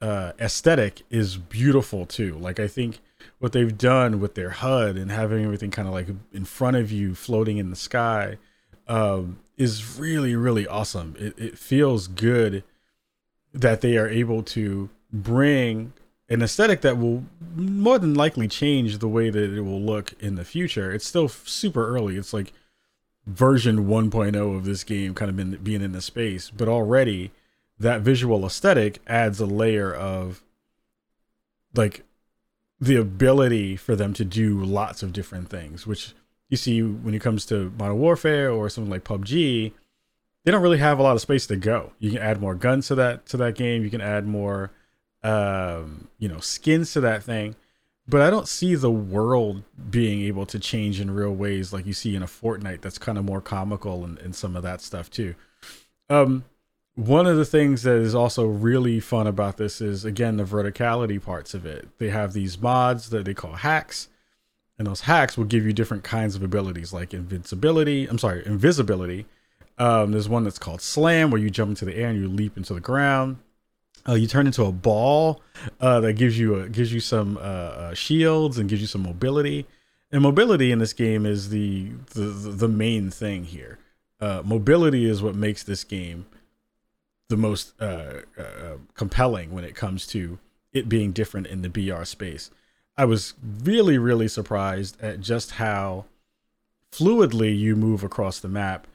uh, 0.03 0.33
aesthetic 0.37 1.03
is 1.09 1.37
beautiful 1.37 2.05
too. 2.05 2.37
Like 2.37 2.59
I 2.59 2.67
think 2.67 2.99
what 3.39 3.53
they've 3.53 3.77
done 3.77 4.19
with 4.19 4.35
their 4.35 4.49
HUD 4.49 4.97
and 4.97 5.09
having 5.09 5.45
everything 5.45 5.71
kind 5.71 5.87
of 5.87 5.93
like 5.93 6.07
in 6.33 6.43
front 6.43 6.75
of 6.75 6.91
you, 6.91 7.15
floating 7.15 7.57
in 7.57 7.69
the 7.69 7.77
sky, 7.77 8.37
um, 8.89 9.39
is 9.57 9.97
really 9.97 10.35
really 10.35 10.67
awesome. 10.67 11.15
It, 11.17 11.39
it 11.39 11.57
feels 11.57 12.07
good 12.07 12.65
that 13.53 13.79
they 13.79 13.95
are 13.95 14.09
able 14.09 14.43
to 14.43 14.89
bring 15.13 15.93
an 16.27 16.41
aesthetic 16.41 16.81
that 16.81 16.97
will 16.97 17.23
more 17.55 17.97
than 17.97 18.13
likely 18.13 18.49
change 18.49 18.97
the 18.97 19.07
way 19.07 19.29
that 19.29 19.53
it 19.53 19.61
will 19.61 19.81
look 19.81 20.13
in 20.19 20.35
the 20.35 20.43
future. 20.43 20.91
It's 20.91 21.07
still 21.07 21.29
super 21.29 21.87
early. 21.87 22.17
It's 22.17 22.33
like 22.33 22.51
version 23.25 23.87
1.0 23.87 24.57
of 24.57 24.65
this 24.65 24.83
game 24.83 25.13
kind 25.13 25.29
of 25.29 25.37
been 25.37 25.55
being 25.63 25.81
in 25.81 25.93
the 25.93 26.01
space, 26.01 26.49
but 26.49 26.67
already 26.67 27.31
that 27.79 28.01
visual 28.01 28.45
aesthetic 28.45 28.99
adds 29.07 29.39
a 29.39 29.45
layer 29.45 29.93
of 29.93 30.43
like 31.75 32.03
the 32.79 32.95
ability 32.95 33.75
for 33.75 33.95
them 33.95 34.13
to 34.13 34.25
do 34.25 34.63
lots 34.63 35.03
of 35.03 35.13
different 35.13 35.49
things, 35.49 35.87
which 35.87 36.13
you 36.49 36.57
see 36.57 36.81
when 36.81 37.13
it 37.13 37.21
comes 37.21 37.45
to 37.47 37.73
Modern 37.77 37.99
Warfare 37.99 38.51
or 38.51 38.69
something 38.69 38.91
like 38.91 39.03
PUBG 39.03 39.73
they 40.43 40.51
don't 40.51 40.61
really 40.61 40.77
have 40.77 40.99
a 40.99 41.03
lot 41.03 41.15
of 41.15 41.21
space 41.21 41.47
to 41.47 41.55
go. 41.55 41.93
You 41.99 42.11
can 42.11 42.19
add 42.19 42.41
more 42.41 42.55
guns 42.55 42.87
to 42.87 42.95
that 42.95 43.25
to 43.27 43.37
that 43.37 43.55
game. 43.55 43.83
You 43.83 43.89
can 43.89 44.01
add 44.01 44.27
more, 44.27 44.71
um, 45.23 46.09
you 46.19 46.27
know, 46.27 46.39
skins 46.39 46.91
to 46.93 47.01
that 47.01 47.23
thing. 47.23 47.55
But 48.05 48.21
I 48.21 48.29
don't 48.29 48.49
see 48.49 48.75
the 48.75 48.91
world 48.91 49.63
being 49.89 50.21
able 50.23 50.45
to 50.47 50.59
change 50.59 50.99
in 50.99 51.11
real 51.11 51.33
ways 51.33 51.71
like 51.71 51.85
you 51.85 51.93
see 51.93 52.15
in 52.15 52.23
a 52.23 52.27
Fortnite. 52.27 52.81
That's 52.81 52.97
kind 52.97 53.17
of 53.17 53.23
more 53.23 53.39
comical 53.39 54.03
and, 54.03 54.19
and 54.19 54.35
some 54.35 54.57
of 54.57 54.63
that 54.63 54.81
stuff 54.81 55.09
too. 55.09 55.35
Um, 56.09 56.43
one 56.95 57.25
of 57.25 57.37
the 57.37 57.45
things 57.45 57.83
that 57.83 57.97
is 57.97 58.13
also 58.13 58.45
really 58.45 58.99
fun 58.99 59.27
about 59.27 59.57
this 59.57 59.81
is 59.81 60.05
again 60.05 60.37
the 60.37 60.43
verticality 60.43 61.21
parts 61.21 61.53
of 61.53 61.65
it. 61.65 61.87
They 61.97 62.09
have 62.09 62.33
these 62.33 62.59
mods 62.59 63.09
that 63.09 63.25
they 63.25 63.33
call 63.33 63.53
hacks, 63.53 64.09
and 64.77 64.87
those 64.87 65.01
hacks 65.01 65.37
will 65.37 65.45
give 65.45 65.65
you 65.65 65.73
different 65.73 66.03
kinds 66.03 66.35
of 66.35 66.43
abilities 66.43 66.93
like 66.93 67.13
invincibility. 67.13 68.07
I'm 68.07 68.19
sorry, 68.19 68.45
invisibility 68.45 69.25
um, 69.77 70.11
there's 70.11 70.29
one 70.29 70.43
that's 70.43 70.59
called 70.59 70.81
Slam, 70.81 71.31
where 71.31 71.41
you 71.41 71.49
jump 71.49 71.69
into 71.69 71.85
the 71.85 71.95
air 71.95 72.09
and 72.09 72.19
you 72.19 72.27
leap 72.27 72.57
into 72.57 72.73
the 72.73 72.79
ground. 72.79 73.37
Uh, 74.07 74.13
you 74.13 74.27
turn 74.27 74.45
into 74.45 74.65
a 74.65 74.71
ball 74.71 75.41
uh, 75.79 75.99
that 76.01 76.13
gives 76.13 76.37
you 76.37 76.59
a, 76.59 76.69
gives 76.69 76.93
you 76.93 76.99
some 76.99 77.37
uh, 77.37 77.39
uh 77.39 77.93
shields 77.93 78.57
and 78.57 78.69
gives 78.69 78.81
you 78.81 78.87
some 78.87 79.03
mobility. 79.03 79.65
And 80.11 80.21
mobility 80.21 80.71
in 80.71 80.79
this 80.79 80.93
game 80.93 81.25
is 81.25 81.49
the 81.49 81.91
the, 82.13 82.21
the 82.21 82.67
main 82.67 83.09
thing 83.09 83.45
here. 83.45 83.79
Uh, 84.19 84.41
mobility 84.43 85.05
is 85.05 85.21
what 85.21 85.35
makes 85.35 85.63
this 85.63 85.83
game 85.83 86.25
the 87.33 87.37
most 87.37 87.73
uh, 87.81 88.21
compelling 88.93 89.51
when 89.51 89.63
it 89.63 89.75
comes 89.75 90.05
to 90.07 90.37
it 90.71 90.87
being 90.87 91.11
different 91.11 91.47
in 91.47 91.63
the 91.63 91.69
BR 91.69 92.03
space. 92.03 92.51
I 92.95 93.05
was 93.05 93.33
really 93.63 93.97
really 93.97 94.27
surprised 94.27 95.01
at 95.01 95.19
just 95.19 95.51
how 95.51 96.05
fluidly 96.91 97.57
you 97.57 97.75
move 97.75 98.03
across 98.03 98.39
the 98.39 98.47
map 98.47 98.85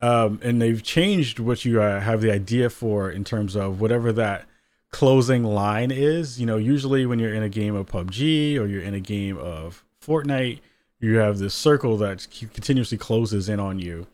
um, 0.00 0.38
and 0.42 0.62
they've 0.62 0.82
changed 0.82 1.40
what 1.40 1.64
you 1.64 1.82
uh, 1.82 2.00
have 2.00 2.20
the 2.20 2.30
idea 2.30 2.70
for 2.70 3.10
in 3.10 3.24
terms 3.24 3.56
of 3.56 3.80
whatever 3.80 4.12
that 4.12 4.46
closing 4.90 5.42
line 5.42 5.90
is. 5.90 6.38
You 6.38 6.46
know, 6.46 6.56
usually 6.56 7.04
when 7.04 7.18
you're 7.18 7.34
in 7.34 7.42
a 7.42 7.48
game 7.48 7.74
of 7.74 7.86
PUBG 7.86 8.58
or 8.58 8.66
you're 8.66 8.82
in 8.82 8.94
a 8.94 9.00
game 9.00 9.36
of 9.38 9.84
Fortnite, 10.04 10.60
you 11.00 11.16
have 11.16 11.38
this 11.38 11.54
circle 11.54 11.96
that 11.98 12.26
continuously 12.30 12.98
closes 12.98 13.48
in 13.48 13.58
on 13.58 13.78
you 13.78 14.06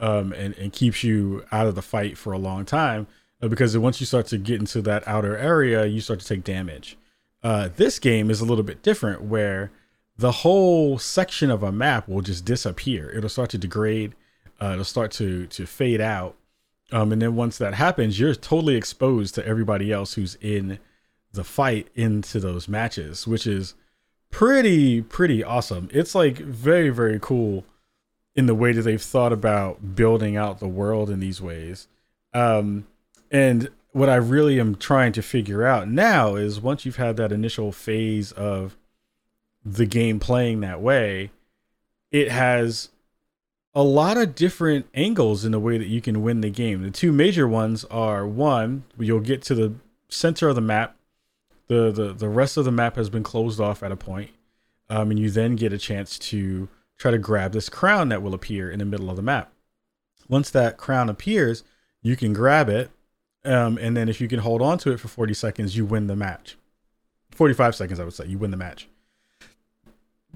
um, 0.00 0.32
and, 0.32 0.54
and 0.54 0.72
keeps 0.72 1.02
you 1.02 1.44
out 1.52 1.66
of 1.66 1.74
the 1.74 1.82
fight 1.82 2.16
for 2.18 2.32
a 2.32 2.38
long 2.38 2.64
time. 2.64 3.06
Uh, 3.42 3.48
because 3.48 3.76
once 3.76 4.00
you 4.00 4.06
start 4.06 4.26
to 4.26 4.38
get 4.38 4.60
into 4.60 4.80
that 4.82 5.06
outer 5.06 5.36
area, 5.36 5.84
you 5.86 6.00
start 6.00 6.20
to 6.20 6.26
take 6.26 6.44
damage. 6.44 6.96
Uh, 7.42 7.68
this 7.76 7.98
game 7.98 8.30
is 8.30 8.40
a 8.40 8.44
little 8.44 8.64
bit 8.64 8.82
different 8.82 9.22
where 9.22 9.70
the 10.16 10.32
whole 10.32 10.98
section 10.98 11.50
of 11.50 11.62
a 11.62 11.70
map 11.70 12.08
will 12.08 12.22
just 12.22 12.44
disappear. 12.44 13.10
It'll 13.10 13.28
start 13.28 13.50
to 13.50 13.58
degrade 13.58 14.14
uh, 14.60 14.70
it'll 14.72 14.84
start 14.84 15.10
to 15.12 15.46
to 15.46 15.66
fade 15.66 16.00
out. 16.00 16.36
Um, 16.92 17.12
and 17.12 17.20
then 17.20 17.34
once 17.34 17.58
that 17.58 17.74
happens, 17.74 18.18
you're 18.18 18.34
totally 18.34 18.76
exposed 18.76 19.34
to 19.34 19.46
everybody 19.46 19.92
else 19.92 20.14
who's 20.14 20.36
in 20.40 20.78
the 21.32 21.44
fight 21.44 21.88
into 21.94 22.38
those 22.38 22.68
matches, 22.68 23.26
which 23.26 23.46
is 23.46 23.74
pretty 24.30 25.02
pretty 25.02 25.44
awesome. 25.44 25.88
It's 25.92 26.14
like 26.14 26.38
very 26.38 26.90
very 26.90 27.18
cool 27.20 27.64
in 28.36 28.46
the 28.46 28.54
way 28.54 28.72
that 28.72 28.82
they've 28.82 29.02
thought 29.02 29.32
about 29.32 29.96
building 29.96 30.36
out 30.36 30.60
the 30.60 30.68
world 30.68 31.08
in 31.08 31.20
these 31.20 31.40
ways. 31.40 31.88
Um, 32.34 32.86
and 33.30 33.70
what 33.92 34.10
I 34.10 34.16
really 34.16 34.60
am 34.60 34.74
trying 34.74 35.12
to 35.12 35.22
figure 35.22 35.66
out 35.66 35.88
now 35.88 36.36
is 36.36 36.60
once 36.60 36.84
you've 36.84 36.96
had 36.96 37.16
that 37.16 37.32
initial 37.32 37.72
phase 37.72 38.30
of 38.32 38.76
the 39.64 39.86
game 39.86 40.20
playing 40.20 40.60
that 40.60 40.82
way, 40.82 41.30
it 42.12 42.30
has 42.30 42.90
a 43.74 43.82
lot 43.82 44.18
of 44.18 44.34
different 44.34 44.86
angles 44.94 45.44
in 45.44 45.52
the 45.52 45.58
way 45.58 45.78
that 45.78 45.88
you 45.88 46.02
can 46.02 46.22
win 46.22 46.42
the 46.42 46.50
game. 46.50 46.82
The 46.82 46.90
two 46.90 47.12
major 47.12 47.48
ones 47.48 47.84
are 47.86 48.26
one, 48.26 48.84
you'll 48.98 49.20
get 49.20 49.42
to 49.44 49.54
the 49.54 49.74
center 50.08 50.48
of 50.48 50.54
the 50.54 50.60
map. 50.60 50.94
The, 51.68 51.90
the, 51.90 52.12
the 52.12 52.28
rest 52.28 52.56
of 52.56 52.64
the 52.64 52.70
map 52.70 52.96
has 52.96 53.10
been 53.10 53.22
closed 53.22 53.60
off 53.60 53.82
at 53.82 53.92
a 53.92 53.96
point, 53.96 54.30
um, 54.88 55.10
and 55.10 55.18
you 55.18 55.30
then 55.30 55.56
get 55.56 55.72
a 55.72 55.78
chance 55.78 56.18
to 56.18 56.68
try 56.98 57.10
to 57.10 57.18
grab 57.18 57.52
this 57.52 57.68
crown 57.68 58.08
that 58.08 58.22
will 58.22 58.34
appear 58.34 58.70
in 58.70 58.78
the 58.78 58.84
middle 58.84 59.10
of 59.10 59.16
the 59.16 59.22
map. 59.22 59.52
Once 60.28 60.50
that 60.50 60.76
crown 60.76 61.08
appears, 61.08 61.62
you 62.02 62.16
can 62.16 62.32
grab 62.32 62.68
it, 62.68 62.90
um, 63.44 63.78
and 63.78 63.96
then 63.96 64.08
if 64.08 64.20
you 64.20 64.28
can 64.28 64.40
hold 64.40 64.62
on 64.62 64.78
to 64.78 64.92
it 64.92 64.98
for 64.98 65.08
40 65.08 65.34
seconds, 65.34 65.76
you 65.76 65.84
win 65.84 66.06
the 66.06 66.16
match. 66.16 66.56
45 67.30 67.76
seconds, 67.76 68.00
I 68.00 68.04
would 68.04 68.14
say, 68.14 68.26
you 68.26 68.38
win 68.38 68.50
the 68.50 68.56
match 68.56 68.88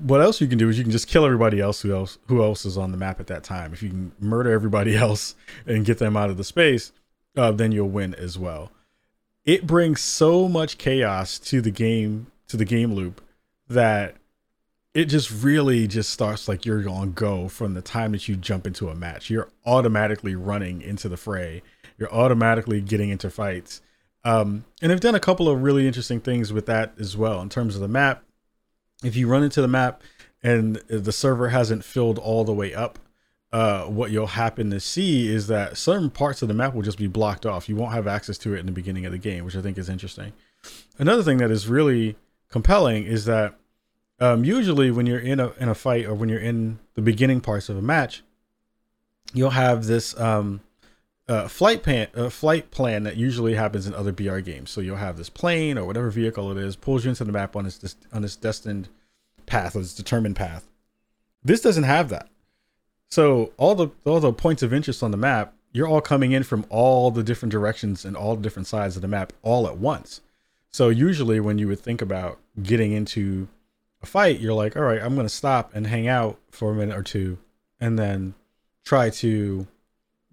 what 0.02 0.20
else 0.20 0.40
you 0.40 0.46
can 0.46 0.58
do 0.58 0.68
is 0.68 0.78
you 0.78 0.84
can 0.84 0.92
just 0.92 1.08
kill 1.08 1.24
everybody 1.24 1.60
else 1.60 1.82
who 1.82 1.94
else 1.94 2.18
who 2.28 2.42
else 2.42 2.64
is 2.64 2.78
on 2.78 2.90
the 2.90 2.96
map 2.96 3.20
at 3.20 3.26
that 3.28 3.44
time. 3.44 3.72
If 3.72 3.82
you 3.82 3.90
can 3.90 4.12
murder 4.18 4.50
everybody 4.50 4.96
else 4.96 5.34
and 5.66 5.84
get 5.84 5.98
them 5.98 6.16
out 6.16 6.30
of 6.30 6.36
the 6.36 6.44
space, 6.44 6.92
uh, 7.36 7.52
then 7.52 7.72
you'll 7.72 7.88
win 7.88 8.14
as 8.14 8.38
well. 8.38 8.72
It 9.44 9.66
brings 9.66 10.00
so 10.00 10.48
much 10.48 10.78
chaos 10.78 11.38
to 11.40 11.60
the 11.60 11.70
game 11.70 12.28
to 12.48 12.56
the 12.56 12.64
game 12.64 12.94
loop 12.94 13.20
that 13.68 14.16
it 14.94 15.04
just 15.06 15.30
really 15.30 15.86
just 15.86 16.10
starts 16.10 16.48
like 16.48 16.64
you're 16.66 16.88
on 16.88 17.12
go 17.12 17.48
from 17.48 17.74
the 17.74 17.82
time 17.82 18.12
that 18.12 18.28
you 18.28 18.36
jump 18.36 18.66
into 18.66 18.88
a 18.88 18.94
match. 18.94 19.30
You're 19.30 19.48
automatically 19.64 20.34
running 20.34 20.82
into 20.82 21.08
the 21.08 21.16
fray. 21.16 21.62
You're 21.98 22.12
automatically 22.12 22.80
getting 22.80 23.10
into 23.10 23.30
fights. 23.30 23.82
Um, 24.24 24.64
and 24.82 24.90
they've 24.90 25.00
done 25.00 25.14
a 25.14 25.20
couple 25.20 25.48
of 25.48 25.62
really 25.62 25.86
interesting 25.86 26.20
things 26.20 26.52
with 26.52 26.66
that 26.66 26.92
as 26.98 27.16
well 27.16 27.40
in 27.40 27.48
terms 27.48 27.74
of 27.74 27.80
the 27.80 27.88
map 27.88 28.24
if 29.02 29.16
you 29.16 29.26
run 29.28 29.42
into 29.42 29.62
the 29.62 29.68
map 29.68 30.02
and 30.42 30.76
the 30.88 31.12
server 31.12 31.48
hasn't 31.48 31.84
filled 31.84 32.18
all 32.18 32.44
the 32.44 32.52
way 32.52 32.74
up, 32.74 32.98
uh, 33.52 33.84
what 33.84 34.10
you'll 34.10 34.28
happen 34.28 34.70
to 34.70 34.80
see 34.80 35.28
is 35.28 35.48
that 35.48 35.76
certain 35.76 36.10
parts 36.10 36.40
of 36.40 36.48
the 36.48 36.54
map 36.54 36.74
will 36.74 36.82
just 36.82 36.98
be 36.98 37.08
blocked 37.08 37.44
off. 37.44 37.68
You 37.68 37.76
won't 37.76 37.92
have 37.92 38.06
access 38.06 38.38
to 38.38 38.54
it 38.54 38.60
in 38.60 38.66
the 38.66 38.72
beginning 38.72 39.06
of 39.06 39.12
the 39.12 39.18
game, 39.18 39.44
which 39.44 39.56
I 39.56 39.62
think 39.62 39.76
is 39.76 39.88
interesting. 39.88 40.32
Another 40.98 41.22
thing 41.22 41.38
that 41.38 41.50
is 41.50 41.66
really 41.66 42.16
compelling 42.48 43.04
is 43.04 43.24
that 43.24 43.58
um, 44.20 44.44
usually 44.44 44.90
when 44.90 45.06
you're 45.06 45.18
in 45.18 45.40
a 45.40 45.52
in 45.58 45.68
a 45.68 45.74
fight 45.74 46.06
or 46.06 46.14
when 46.14 46.28
you're 46.28 46.40
in 46.40 46.78
the 46.94 47.02
beginning 47.02 47.40
parts 47.40 47.68
of 47.68 47.76
a 47.76 47.82
match, 47.82 48.22
you'll 49.32 49.50
have 49.50 49.86
this 49.86 50.18
um, 50.20 50.60
uh, 51.28 51.48
flight 51.48 51.82
plan 51.82 52.08
uh, 52.14 52.28
flight 52.28 52.70
plan 52.70 53.04
that 53.04 53.16
usually 53.16 53.54
happens 53.54 53.86
in 53.86 53.94
other 53.94 54.12
BR 54.12 54.38
games. 54.40 54.70
So 54.70 54.80
you'll 54.80 54.96
have 54.96 55.16
this 55.16 55.30
plane 55.30 55.78
or 55.78 55.84
whatever 55.84 56.10
vehicle 56.10 56.50
it 56.50 56.58
is 56.58 56.76
pulls 56.76 57.04
you 57.04 57.10
into 57.10 57.24
the 57.24 57.32
map 57.32 57.56
on 57.56 57.66
its 57.66 57.96
on 58.12 58.22
its 58.22 58.36
destined 58.36 58.88
path 59.46 59.74
or 59.74 59.80
its 59.80 59.94
determined 59.94 60.36
path. 60.36 60.68
This 61.42 61.62
doesn't 61.62 61.84
have 61.84 62.10
that. 62.10 62.28
So 63.08 63.52
all 63.56 63.74
the 63.74 63.88
all 64.04 64.20
the 64.20 64.32
points 64.32 64.62
of 64.62 64.74
interest 64.74 65.02
on 65.02 65.12
the 65.12 65.16
map, 65.16 65.54
you're 65.72 65.88
all 65.88 66.02
coming 66.02 66.32
in 66.32 66.42
from 66.42 66.66
all 66.68 67.10
the 67.10 67.22
different 67.22 67.52
directions 67.52 68.04
and 68.04 68.16
all 68.16 68.36
the 68.36 68.42
different 68.42 68.66
sides 68.66 68.96
of 68.96 69.02
the 69.02 69.08
map 69.08 69.32
all 69.42 69.66
at 69.66 69.78
once. 69.78 70.20
So 70.72 70.88
usually 70.90 71.40
when 71.40 71.58
you 71.58 71.68
would 71.68 71.80
think 71.80 72.02
about 72.02 72.38
getting 72.62 72.92
into 72.92 73.48
a 74.02 74.06
fight, 74.06 74.40
you're 74.40 74.54
like, 74.54 74.76
all 74.76 74.82
right, 74.82 75.02
I'm 75.02 75.14
going 75.14 75.26
to 75.26 75.34
stop 75.34 75.74
and 75.74 75.86
hang 75.86 76.08
out 76.08 76.38
for 76.50 76.72
a 76.72 76.74
minute 76.74 76.96
or 76.96 77.02
two 77.02 77.38
and 77.80 77.98
then 77.98 78.34
try 78.84 79.10
to 79.10 79.66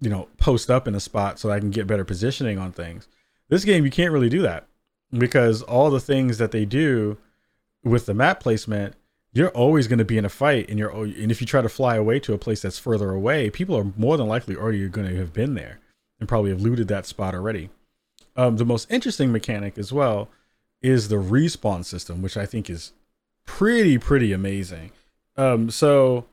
you 0.00 0.10
know, 0.10 0.28
post 0.38 0.70
up 0.70 0.86
in 0.86 0.94
a 0.94 1.00
spot 1.00 1.38
so 1.38 1.50
I 1.50 1.58
can 1.58 1.70
get 1.70 1.86
better 1.86 2.04
positioning 2.04 2.58
on 2.58 2.72
things. 2.72 3.08
This 3.48 3.64
game, 3.64 3.84
you 3.84 3.90
can't 3.90 4.12
really 4.12 4.28
do 4.28 4.42
that 4.42 4.66
because 5.10 5.62
all 5.62 5.90
the 5.90 6.00
things 6.00 6.38
that 6.38 6.52
they 6.52 6.64
do 6.64 7.18
with 7.82 8.06
the 8.06 8.14
map 8.14 8.40
placement, 8.40 8.94
you're 9.32 9.48
always 9.50 9.88
going 9.88 9.98
to 9.98 10.04
be 10.04 10.18
in 10.18 10.24
a 10.24 10.30
fight, 10.30 10.68
and 10.68 10.78
you're 10.78 10.90
and 10.90 11.30
if 11.30 11.40
you 11.40 11.46
try 11.46 11.62
to 11.62 11.68
fly 11.68 11.96
away 11.96 12.18
to 12.20 12.32
a 12.32 12.38
place 12.38 12.62
that's 12.62 12.78
further 12.78 13.10
away, 13.10 13.50
people 13.50 13.76
are 13.76 13.92
more 13.96 14.16
than 14.16 14.26
likely 14.26 14.56
already 14.56 14.88
going 14.88 15.08
to 15.08 15.16
have 15.16 15.32
been 15.32 15.54
there 15.54 15.80
and 16.18 16.28
probably 16.28 16.50
have 16.50 16.60
looted 16.60 16.88
that 16.88 17.06
spot 17.06 17.34
already. 17.34 17.70
Um, 18.36 18.56
the 18.56 18.64
most 18.64 18.90
interesting 18.90 19.32
mechanic 19.32 19.78
as 19.78 19.92
well 19.92 20.28
is 20.80 21.08
the 21.08 21.16
respawn 21.16 21.84
system, 21.84 22.22
which 22.22 22.36
I 22.36 22.46
think 22.46 22.70
is 22.70 22.92
pretty 23.48 23.96
pretty 23.96 24.32
amazing. 24.32 24.92
Um, 25.36 25.70
so 25.70 26.26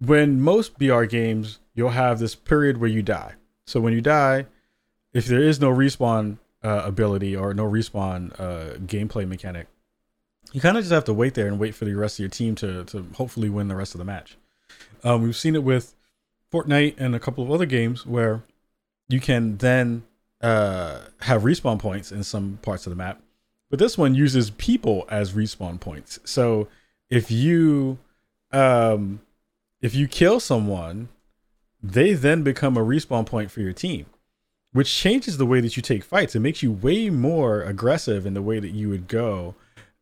when 0.00 0.40
most 0.40 0.78
BR 0.78 1.04
games 1.04 1.60
you'll 1.74 1.90
have 1.90 2.18
this 2.18 2.34
period 2.34 2.78
where 2.78 2.90
you 2.90 3.02
die. 3.02 3.34
So 3.66 3.80
when 3.80 3.92
you 3.92 4.00
die, 4.00 4.46
if 5.12 5.26
there 5.26 5.42
is 5.42 5.60
no 5.60 5.70
respawn 5.70 6.38
uh, 6.62 6.82
ability 6.84 7.36
or 7.36 7.52
no 7.52 7.64
respawn 7.64 8.32
uh, 8.40 8.78
gameplay 8.78 9.28
mechanic, 9.28 9.66
you 10.52 10.60
kind 10.60 10.76
of 10.76 10.82
just 10.82 10.92
have 10.92 11.04
to 11.04 11.14
wait 11.14 11.34
there 11.34 11.46
and 11.46 11.58
wait 11.58 11.74
for 11.74 11.84
the 11.84 11.94
rest 11.94 12.16
of 12.16 12.20
your 12.20 12.30
team 12.30 12.54
to 12.56 12.84
to 12.84 13.06
hopefully 13.14 13.50
win 13.50 13.68
the 13.68 13.76
rest 13.76 13.94
of 13.94 13.98
the 13.98 14.04
match. 14.04 14.36
Um, 15.02 15.22
we've 15.22 15.36
seen 15.36 15.54
it 15.54 15.62
with 15.62 15.94
Fortnite 16.50 16.94
and 16.96 17.14
a 17.14 17.20
couple 17.20 17.44
of 17.44 17.50
other 17.50 17.66
games 17.66 18.06
where 18.06 18.42
you 19.08 19.20
can 19.20 19.58
then 19.58 20.04
uh, 20.40 21.00
have 21.20 21.42
respawn 21.42 21.78
points 21.78 22.10
in 22.10 22.24
some 22.24 22.58
parts 22.62 22.86
of 22.86 22.90
the 22.90 22.96
map, 22.96 23.20
but 23.74 23.80
this 23.80 23.98
one 23.98 24.14
uses 24.14 24.50
people 24.50 25.04
as 25.10 25.32
respawn 25.32 25.80
points. 25.80 26.20
So 26.22 26.68
if 27.10 27.28
you 27.28 27.98
um, 28.52 29.18
if 29.80 29.96
you 29.96 30.06
kill 30.06 30.38
someone 30.38 31.08
they 31.82 32.12
then 32.12 32.44
become 32.44 32.76
a 32.76 32.84
respawn 32.84 33.26
point 33.26 33.50
for 33.50 33.62
your 33.62 33.72
team, 33.72 34.06
which 34.70 34.94
changes 34.94 35.38
the 35.38 35.44
way 35.44 35.60
that 35.60 35.76
you 35.76 35.82
take 35.82 36.04
fights. 36.04 36.36
It 36.36 36.38
makes 36.38 36.62
you 36.62 36.70
way 36.70 37.10
more 37.10 37.62
aggressive 37.62 38.26
in 38.26 38.34
the 38.34 38.42
way 38.42 38.60
that 38.60 38.70
you 38.70 38.90
would 38.90 39.08
go 39.08 39.56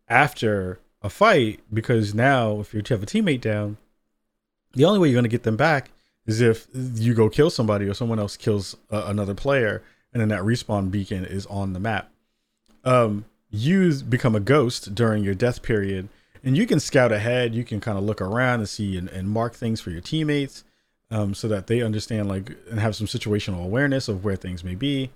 after 0.06 0.78
a 1.00 1.08
fight 1.08 1.60
because 1.72 2.14
now 2.14 2.60
if 2.60 2.74
you 2.74 2.82
have 2.86 3.02
a 3.02 3.06
teammate 3.06 3.40
down, 3.40 3.78
the 4.74 4.84
only 4.84 4.98
way 4.98 5.08
you're 5.08 5.16
going 5.16 5.24
to 5.24 5.30
get 5.30 5.44
them 5.44 5.56
back 5.56 5.92
is 6.26 6.42
if 6.42 6.66
you 6.74 7.14
go 7.14 7.30
kill 7.30 7.48
somebody 7.48 7.88
or 7.88 7.94
someone 7.94 8.18
else 8.18 8.36
kills 8.36 8.76
uh, 8.90 9.04
another 9.06 9.32
player 9.32 9.82
and 10.12 10.20
then 10.20 10.28
that 10.28 10.42
respawn 10.42 10.90
beacon 10.90 11.24
is 11.24 11.46
on 11.46 11.72
the 11.72 11.80
map. 11.80 12.10
Um, 12.84 13.24
you 13.52 13.92
become 14.02 14.34
a 14.34 14.40
ghost 14.40 14.94
during 14.94 15.22
your 15.22 15.34
death 15.34 15.62
period 15.62 16.08
and 16.42 16.56
you 16.56 16.66
can 16.66 16.80
scout 16.80 17.12
ahead. 17.12 17.54
You 17.54 17.64
can 17.64 17.80
kind 17.80 17.98
of 17.98 18.04
look 18.04 18.20
around 18.20 18.60
and 18.60 18.68
see 18.68 18.96
and, 18.96 19.08
and 19.10 19.28
mark 19.28 19.54
things 19.54 19.80
for 19.80 19.90
your 19.90 20.00
teammates 20.00 20.64
um, 21.10 21.34
so 21.34 21.46
that 21.48 21.66
they 21.66 21.82
understand 21.82 22.28
like 22.28 22.56
and 22.70 22.80
have 22.80 22.96
some 22.96 23.06
situational 23.06 23.62
awareness 23.62 24.08
of 24.08 24.24
where 24.24 24.36
things 24.36 24.64
may 24.64 24.74
be, 24.74 25.10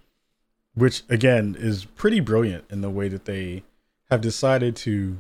which 0.75 1.03
again 1.09 1.57
is 1.59 1.87
pretty 1.87 2.21
brilliant 2.21 2.65
in 2.71 2.83
the 2.83 2.91
way 2.91 3.09
that 3.09 3.25
they 3.25 3.65
have 4.11 4.21
decided 4.21 4.77
to 4.77 5.19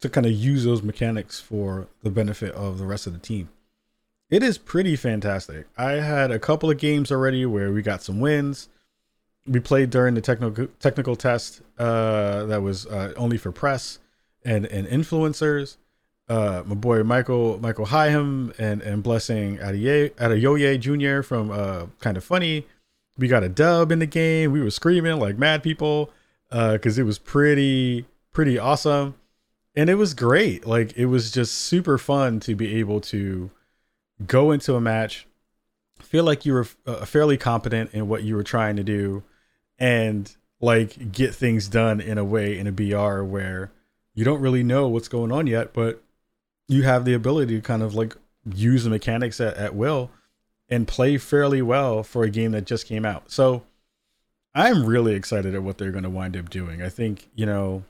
to 0.00 0.08
kind 0.08 0.26
of 0.26 0.32
use 0.32 0.64
those 0.64 0.82
mechanics 0.82 1.40
for 1.40 1.86
the 2.02 2.10
benefit 2.10 2.52
of 2.54 2.78
the 2.78 2.86
rest 2.86 3.06
of 3.06 3.12
the 3.12 3.18
team. 3.18 3.48
It 4.28 4.42
is 4.42 4.58
pretty 4.58 4.96
fantastic. 4.96 5.66
I 5.78 5.92
had 5.92 6.30
a 6.30 6.38
couple 6.38 6.70
of 6.70 6.78
games 6.78 7.12
already 7.12 7.46
where 7.46 7.72
we 7.72 7.80
got 7.80 8.02
some 8.02 8.20
wins. 8.20 8.68
We 9.48 9.60
played 9.60 9.90
during 9.90 10.14
the 10.14 10.20
technical 10.20 10.66
technical 10.80 11.16
test 11.16 11.62
uh, 11.78 12.46
that 12.46 12.62
was 12.62 12.86
uh, 12.86 13.12
only 13.16 13.38
for 13.38 13.52
press 13.52 13.98
and 14.44 14.66
and 14.66 14.86
influencers 14.86 15.76
uh, 16.28 16.62
my 16.66 16.74
boy 16.74 17.02
Michael 17.02 17.58
Michael 17.60 17.86
Higham 17.86 18.52
and 18.58 18.82
and 18.82 19.02
blessing 19.02 19.58
Adeoye 19.58 20.80
Jr. 20.80 21.22
from 21.22 21.50
uh, 21.50 21.86
Kinda 22.02 22.20
Funny. 22.20 22.66
We 23.16 23.28
got 23.28 23.44
a 23.44 23.48
dub 23.48 23.92
in 23.92 24.00
the 24.00 24.06
game. 24.06 24.52
We 24.52 24.60
were 24.60 24.70
screaming 24.70 25.18
like 25.18 25.38
mad 25.38 25.62
people 25.62 26.10
because 26.50 26.98
uh, 26.98 27.02
it 27.02 27.04
was 27.04 27.18
pretty 27.18 28.06
pretty 28.32 28.58
awesome, 28.58 29.14
and 29.74 29.88
it 29.88 29.94
was 29.94 30.14
great. 30.14 30.66
Like 30.66 30.96
it 30.96 31.06
was 31.06 31.30
just 31.30 31.54
super 31.54 31.96
fun 31.96 32.40
to 32.40 32.54
be 32.54 32.76
able 32.76 33.00
to 33.02 33.50
go 34.26 34.50
into 34.50 34.74
a 34.74 34.80
match, 34.80 35.26
feel 36.00 36.24
like 36.24 36.44
you 36.44 36.54
were 36.54 36.66
uh, 36.86 37.04
fairly 37.04 37.36
competent 37.36 37.94
in 37.94 38.08
what 38.08 38.24
you 38.24 38.34
were 38.34 38.42
trying 38.42 38.76
to 38.76 38.82
do, 38.82 39.22
and 39.78 40.34
like 40.60 41.12
get 41.12 41.34
things 41.34 41.68
done 41.68 42.00
in 42.00 42.18
a 42.18 42.24
way 42.24 42.58
in 42.58 42.66
a 42.66 42.72
BR 42.72 43.22
where 43.22 43.70
you 44.14 44.24
don't 44.24 44.40
really 44.40 44.62
know 44.62 44.88
what's 44.88 45.08
going 45.08 45.30
on 45.30 45.46
yet, 45.46 45.72
but 45.72 46.02
you 46.68 46.82
have 46.82 47.04
the 47.04 47.14
ability 47.14 47.54
to 47.56 47.60
kind 47.60 47.82
of 47.82 47.94
like 47.94 48.16
use 48.54 48.84
the 48.84 48.90
mechanics 48.90 49.40
at, 49.40 49.56
at 49.56 49.74
will 49.74 50.10
and 50.68 50.88
play 50.88 51.18
fairly 51.18 51.62
well 51.62 52.02
for 52.02 52.24
a 52.24 52.30
game 52.30 52.52
that 52.52 52.66
just 52.66 52.86
came 52.86 53.04
out. 53.04 53.30
So 53.30 53.64
I'm 54.54 54.86
really 54.86 55.14
excited 55.14 55.54
at 55.54 55.62
what 55.62 55.78
they're 55.78 55.92
going 55.92 56.04
to 56.04 56.10
wind 56.10 56.36
up 56.36 56.48
doing. 56.50 56.82
I 56.82 56.88
think, 56.88 57.28
you 57.34 57.46
know, 57.46 57.84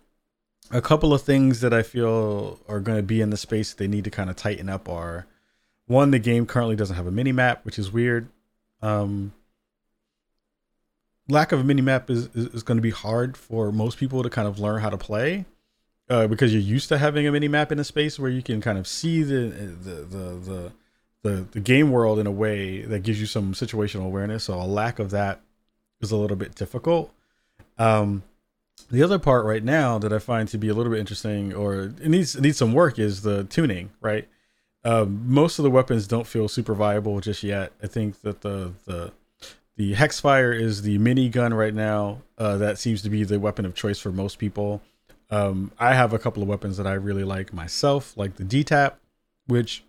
a 0.70 0.82
couple 0.82 1.14
of 1.14 1.22
things 1.22 1.60
that 1.60 1.72
I 1.72 1.82
feel 1.82 2.58
are 2.68 2.80
going 2.80 2.98
to 2.98 3.02
be 3.02 3.20
in 3.20 3.30
the 3.30 3.36
space 3.36 3.72
they 3.72 3.86
need 3.86 4.04
to 4.04 4.10
kind 4.10 4.28
of 4.28 4.36
tighten 4.36 4.68
up 4.68 4.88
are 4.88 5.26
one, 5.86 6.10
the 6.10 6.18
game 6.18 6.46
currently 6.46 6.74
doesn't 6.74 6.96
have 6.96 7.06
a 7.06 7.12
mini 7.12 7.30
map, 7.30 7.64
which 7.64 7.78
is 7.78 7.92
weird. 7.92 8.28
Um, 8.82 9.32
lack 11.28 11.52
of 11.52 11.60
a 11.60 11.64
mini 11.64 11.82
map 11.82 12.10
is, 12.10 12.26
is, 12.34 12.46
is 12.46 12.62
going 12.62 12.78
to 12.78 12.82
be 12.82 12.90
hard 12.90 13.36
for 13.36 13.72
most 13.72 13.98
people 13.98 14.22
to 14.22 14.30
kind 14.30 14.46
of 14.46 14.58
learn 14.58 14.80
how 14.80 14.90
to 14.90 14.98
play 14.98 15.44
uh, 16.08 16.26
because 16.26 16.52
you're 16.52 16.62
used 16.62 16.88
to 16.88 16.98
having 16.98 17.26
a 17.26 17.32
mini 17.32 17.48
map 17.48 17.72
in 17.72 17.78
a 17.78 17.84
space 17.84 18.18
where 18.18 18.30
you 18.30 18.42
can 18.42 18.60
kind 18.60 18.78
of 18.78 18.86
see 18.86 19.22
the 19.22 19.48
the 19.82 19.90
the 19.90 20.24
the 20.34 20.72
the, 21.22 21.46
the 21.50 21.60
game 21.60 21.90
world 21.90 22.20
in 22.20 22.26
a 22.26 22.30
way 22.30 22.82
that 22.82 23.00
gives 23.00 23.18
you 23.20 23.26
some 23.26 23.52
situational 23.52 24.04
awareness. 24.04 24.44
So 24.44 24.54
a 24.54 24.62
lack 24.62 25.00
of 25.00 25.10
that 25.10 25.40
is 26.00 26.12
a 26.12 26.16
little 26.16 26.36
bit 26.36 26.54
difficult. 26.54 27.12
Um, 27.78 28.22
the 28.90 29.02
other 29.02 29.18
part 29.18 29.44
right 29.44 29.64
now 29.64 29.98
that 29.98 30.12
I 30.12 30.20
find 30.20 30.48
to 30.50 30.58
be 30.58 30.68
a 30.68 30.74
little 30.74 30.92
bit 30.92 31.00
interesting, 31.00 31.52
or 31.52 31.94
it 32.00 32.08
needs 32.08 32.36
it 32.36 32.42
needs 32.42 32.58
some 32.58 32.72
work, 32.72 32.98
is 32.98 33.22
the 33.22 33.44
tuning. 33.44 33.90
Right, 34.00 34.28
um, 34.84 35.24
most 35.26 35.58
of 35.58 35.64
the 35.64 35.70
weapons 35.70 36.06
don't 36.06 36.26
feel 36.26 36.46
super 36.46 36.74
viable 36.74 37.20
just 37.20 37.42
yet. 37.42 37.72
I 37.82 37.88
think 37.88 38.20
that 38.20 38.42
the 38.42 38.74
the 38.84 39.12
the 39.76 39.94
Hexfire 39.94 40.58
is 40.58 40.82
the 40.82 40.98
mini 40.98 41.28
gun 41.28 41.52
right 41.52 41.74
now. 41.74 42.22
Uh, 42.38 42.56
that 42.58 42.78
seems 42.78 43.02
to 43.02 43.10
be 43.10 43.24
the 43.24 43.38
weapon 43.38 43.64
of 43.64 43.74
choice 43.74 43.98
for 43.98 44.10
most 44.10 44.38
people. 44.38 44.82
Um, 45.30 45.72
I 45.78 45.94
have 45.94 46.12
a 46.12 46.18
couple 46.18 46.42
of 46.42 46.48
weapons 46.48 46.76
that 46.76 46.86
I 46.86 46.94
really 46.94 47.24
like 47.24 47.52
myself, 47.52 48.16
like 48.16 48.36
the 48.36 48.44
DTAP, 48.44 48.94
which 49.46 49.84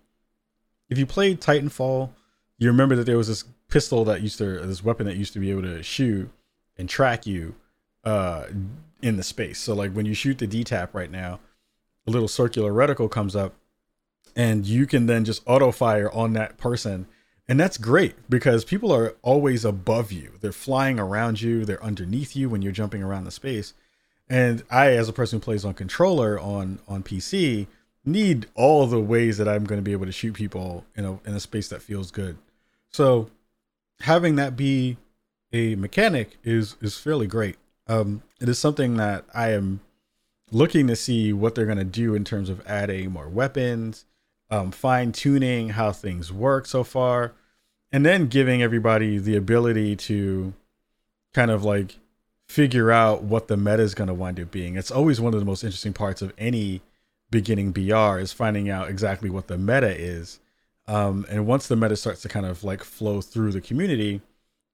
if 0.88 0.98
you 0.98 1.06
played 1.06 1.40
Titanfall, 1.40 2.10
you 2.58 2.68
remember 2.68 2.96
that 2.96 3.04
there 3.04 3.16
was 3.16 3.28
this 3.28 3.44
pistol 3.68 4.04
that 4.04 4.20
used 4.20 4.38
to 4.38 4.66
this 4.66 4.82
weapon 4.82 5.06
that 5.06 5.16
used 5.16 5.32
to 5.34 5.38
be 5.38 5.50
able 5.50 5.62
to 5.62 5.82
shoot 5.82 6.30
and 6.76 6.88
track 6.88 7.26
you 7.26 7.54
uh, 8.04 8.46
in 9.02 9.16
the 9.16 9.22
space. 9.22 9.58
So 9.58 9.74
like 9.74 9.92
when 9.92 10.06
you 10.06 10.14
shoot 10.14 10.38
the 10.38 10.48
DTAP 10.48 10.88
right 10.92 11.10
now, 11.10 11.40
a 12.06 12.10
little 12.10 12.28
circular 12.28 12.72
reticle 12.72 13.10
comes 13.10 13.36
up 13.36 13.54
and 14.34 14.66
you 14.66 14.86
can 14.86 15.06
then 15.06 15.24
just 15.24 15.42
auto 15.46 15.70
fire 15.70 16.10
on 16.12 16.32
that 16.32 16.56
person. 16.56 17.06
And 17.48 17.58
that's 17.58 17.78
great 17.78 18.14
because 18.28 18.64
people 18.64 18.92
are 18.92 19.14
always 19.22 19.64
above 19.64 20.12
you. 20.12 20.32
They're 20.40 20.52
flying 20.52 20.98
around 20.98 21.40
you, 21.40 21.64
they're 21.64 21.82
underneath 21.82 22.36
you 22.36 22.50
when 22.50 22.60
you're 22.60 22.72
jumping 22.72 23.02
around 23.02 23.24
the 23.24 23.30
space. 23.30 23.72
And 24.28 24.62
I, 24.70 24.92
as 24.92 25.08
a 25.08 25.12
person 25.14 25.38
who 25.38 25.44
plays 25.44 25.64
on 25.64 25.72
controller 25.72 26.38
on 26.38 26.80
on 26.86 27.02
PC, 27.02 27.66
need 28.04 28.46
all 28.54 28.86
the 28.86 29.00
ways 29.00 29.38
that 29.38 29.48
I'm 29.48 29.64
going 29.64 29.78
to 29.78 29.82
be 29.82 29.92
able 29.92 30.06
to 30.06 30.12
shoot 30.12 30.34
people 30.34 30.84
in 30.94 31.04
a 31.04 31.12
in 31.24 31.34
a 31.34 31.40
space 31.40 31.68
that 31.68 31.82
feels 31.82 32.10
good. 32.10 32.36
So 32.90 33.30
having 34.00 34.36
that 34.36 34.56
be 34.56 34.98
a 35.52 35.74
mechanic 35.76 36.38
is 36.44 36.76
is 36.82 36.98
fairly 36.98 37.26
great. 37.26 37.56
Um, 37.86 38.22
it 38.40 38.48
is 38.50 38.58
something 38.58 38.96
that 38.98 39.24
I 39.34 39.52
am 39.52 39.80
looking 40.50 40.86
to 40.88 40.96
see 40.96 41.32
what 41.32 41.54
they're 41.54 41.66
going 41.66 41.78
to 41.78 41.84
do 41.84 42.14
in 42.14 42.24
terms 42.24 42.50
of 42.50 42.66
adding 42.66 43.10
more 43.10 43.28
weapons, 43.28 44.04
um, 44.50 44.70
fine 44.70 45.12
tuning 45.12 45.70
how 45.70 45.92
things 45.92 46.32
work 46.32 46.66
so 46.66 46.84
far, 46.84 47.32
and 47.92 48.04
then 48.04 48.26
giving 48.26 48.62
everybody 48.62 49.18
the 49.18 49.36
ability 49.36 49.96
to 49.96 50.52
kind 51.34 51.50
of 51.50 51.64
like 51.64 51.96
figure 52.46 52.90
out 52.90 53.22
what 53.22 53.48
the 53.48 53.56
meta 53.56 53.82
is 53.82 53.94
going 53.94 54.08
to 54.08 54.14
wind 54.14 54.40
up 54.40 54.50
being. 54.50 54.76
It's 54.76 54.90
always 54.90 55.20
one 55.20 55.34
of 55.34 55.40
the 55.40 55.46
most 55.46 55.64
interesting 55.64 55.92
parts 55.92 56.22
of 56.22 56.32
any 56.38 56.80
beginning 57.30 57.72
BR 57.72 58.18
is 58.18 58.32
finding 58.32 58.70
out 58.70 58.88
exactly 58.88 59.28
what 59.28 59.48
the 59.48 59.58
meta 59.58 59.90
is. 59.90 60.40
Um, 60.86 61.26
and 61.28 61.46
once 61.46 61.68
the 61.68 61.76
meta 61.76 61.96
starts 61.96 62.22
to 62.22 62.28
kind 62.28 62.46
of 62.46 62.64
like 62.64 62.82
flow 62.82 63.20
through 63.20 63.52
the 63.52 63.60
community, 63.60 64.22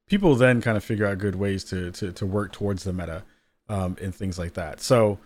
people 0.06 0.37
then 0.37 0.61
kind 0.62 0.76
of 0.76 0.85
figure 0.85 1.06
out 1.06 1.18
good 1.18 1.35
ways 1.35 1.64
to 1.64 1.90
to, 1.92 2.12
to 2.12 2.26
work 2.26 2.52
towards 2.52 2.85
the 2.85 2.92
meta 2.92 3.25
um, 3.68 3.97
and 4.00 4.14
things 4.14 4.38
like 4.38 4.54
that. 4.54 4.80
So 4.80 5.18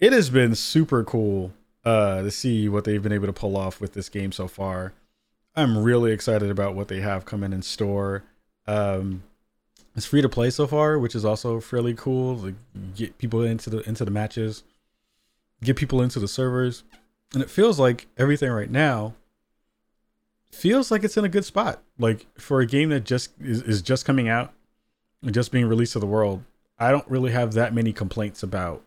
it 0.00 0.12
has 0.12 0.30
been 0.30 0.56
super 0.56 1.04
cool 1.04 1.52
uh, 1.84 2.22
to 2.22 2.30
see 2.30 2.68
what 2.68 2.84
they've 2.84 3.02
been 3.02 3.12
able 3.12 3.26
to 3.26 3.32
pull 3.32 3.56
off 3.56 3.80
with 3.80 3.92
this 3.92 4.08
game 4.08 4.32
so 4.32 4.48
far. 4.48 4.92
I'm 5.54 5.78
really 5.78 6.12
excited 6.12 6.50
about 6.50 6.74
what 6.74 6.88
they 6.88 7.00
have 7.00 7.24
coming 7.24 7.52
in 7.52 7.62
store. 7.62 8.24
Um, 8.66 9.22
it's 9.94 10.06
free 10.06 10.22
to 10.22 10.28
play 10.28 10.50
so 10.50 10.66
far, 10.66 10.98
which 10.98 11.14
is 11.14 11.24
also 11.24 11.60
fairly 11.60 11.94
cool. 11.94 12.36
Like 12.36 12.54
get 12.94 13.18
people 13.18 13.42
into 13.42 13.68
the 13.68 13.86
into 13.88 14.04
the 14.04 14.10
matches, 14.10 14.62
get 15.62 15.76
people 15.76 16.00
into 16.00 16.18
the 16.18 16.28
servers, 16.28 16.84
and 17.34 17.42
it 17.42 17.50
feels 17.50 17.78
like 17.78 18.06
everything 18.16 18.50
right 18.50 18.70
now 18.70 19.14
feels 20.50 20.90
like 20.90 21.02
it's 21.02 21.16
in 21.16 21.24
a 21.24 21.28
good 21.28 21.44
spot. 21.44 21.82
Like 21.98 22.26
for 22.38 22.60
a 22.60 22.66
game 22.66 22.90
that 22.90 23.04
just 23.04 23.32
is, 23.40 23.62
is 23.62 23.82
just 23.82 24.04
coming 24.04 24.28
out, 24.28 24.52
just 25.26 25.52
being 25.52 25.66
released 25.66 25.94
to 25.94 25.98
the 25.98 26.06
world, 26.06 26.44
I 26.78 26.90
don't 26.90 27.08
really 27.08 27.32
have 27.32 27.54
that 27.54 27.74
many 27.74 27.92
complaints 27.92 28.42
about 28.42 28.82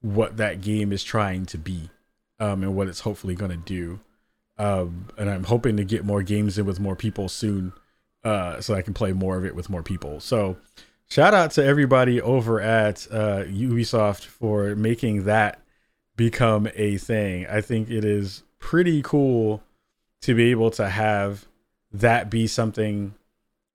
what 0.00 0.36
that 0.36 0.60
game 0.60 0.92
is 0.92 1.02
trying 1.02 1.46
to 1.46 1.58
be 1.58 1.90
um, 2.38 2.62
and 2.62 2.74
what 2.74 2.88
it's 2.88 3.00
hopefully 3.00 3.34
going 3.34 3.50
to 3.50 3.56
do. 3.56 4.00
Um, 4.56 5.08
and 5.18 5.28
I'm 5.28 5.44
hoping 5.44 5.76
to 5.78 5.84
get 5.84 6.04
more 6.04 6.22
games 6.22 6.58
in 6.58 6.66
with 6.66 6.78
more 6.78 6.96
people 6.96 7.28
soon 7.28 7.72
uh, 8.22 8.60
so 8.60 8.74
I 8.74 8.82
can 8.82 8.94
play 8.94 9.12
more 9.12 9.36
of 9.36 9.44
it 9.44 9.54
with 9.54 9.68
more 9.68 9.82
people. 9.82 10.20
So, 10.20 10.56
shout 11.08 11.34
out 11.34 11.50
to 11.52 11.64
everybody 11.64 12.20
over 12.20 12.60
at 12.60 13.06
uh, 13.10 13.44
Ubisoft 13.44 14.24
for 14.24 14.74
making 14.76 15.24
that 15.24 15.60
become 16.16 16.68
a 16.74 16.96
thing. 16.96 17.46
I 17.46 17.60
think 17.60 17.90
it 17.90 18.04
is 18.04 18.44
pretty 18.58 19.02
cool 19.02 19.62
to 20.22 20.34
be 20.34 20.50
able 20.50 20.70
to 20.70 20.88
have 20.88 21.46
that 21.92 22.30
be 22.30 22.46
something 22.46 23.14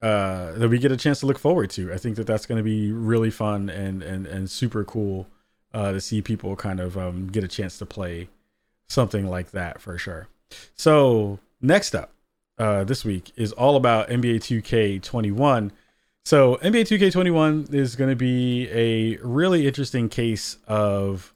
uh, 0.02 0.54
that 0.54 0.70
we 0.70 0.80
get 0.80 0.92
a 0.92 0.98
chance 0.98 1.20
to 1.20 1.26
look 1.26 1.38
forward 1.38 1.70
to. 1.72 1.94
I 1.94 1.98
think 1.98 2.16
that 2.16 2.26
that's 2.26 2.46
going 2.46 2.58
to 2.58 2.64
be 2.64 2.92
really 2.92 3.32
fun 3.32 3.70
and 3.70 4.02
and 4.02 4.26
and 4.26 4.50
super 4.50 4.84
cool 4.84 5.28
uh, 5.74 5.92
to 5.92 6.02
see 6.02 6.22
people 6.22 6.56
kind 6.56 6.80
of 6.80 6.98
um, 6.98 7.28
get 7.28 7.44
a 7.44 7.48
chance 7.48 7.78
to 7.80 7.86
play 7.86 8.30
something 8.88 9.28
like 9.28 9.52
that 9.52 9.82
for 9.82 9.98
sure. 9.98 10.28
So 10.76 11.40
next 11.62 11.96
up, 11.96 12.12
uh, 12.58 12.84
this 12.84 13.06
week 13.06 13.32
is 13.36 13.52
all 13.54 13.76
about 13.76 14.10
NBA 14.10 14.38
2K21. 14.38 15.72
So 16.26 16.58
NBA 16.58 16.82
2K21 16.82 17.74
is 17.74 17.96
going 17.96 18.10
to 18.10 18.16
be 18.16 18.70
a 18.70 19.18
really 19.18 19.66
interesting 19.68 20.10
case 20.10 20.58
of 20.68 21.34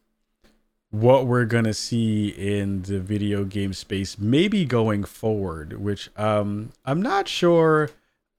what 0.94 1.26
we're 1.26 1.46
going 1.46 1.64
to 1.64 1.74
see 1.74 2.28
in 2.28 2.84
the 2.84 3.00
video 3.00 3.44
game 3.44 3.74
space 3.74 4.20
maybe 4.20 4.64
going 4.64 5.04
forward 5.04 5.82
which 5.82 6.08
um 6.18 6.72
i'm 6.86 7.02
not 7.02 7.28
sure 7.28 7.90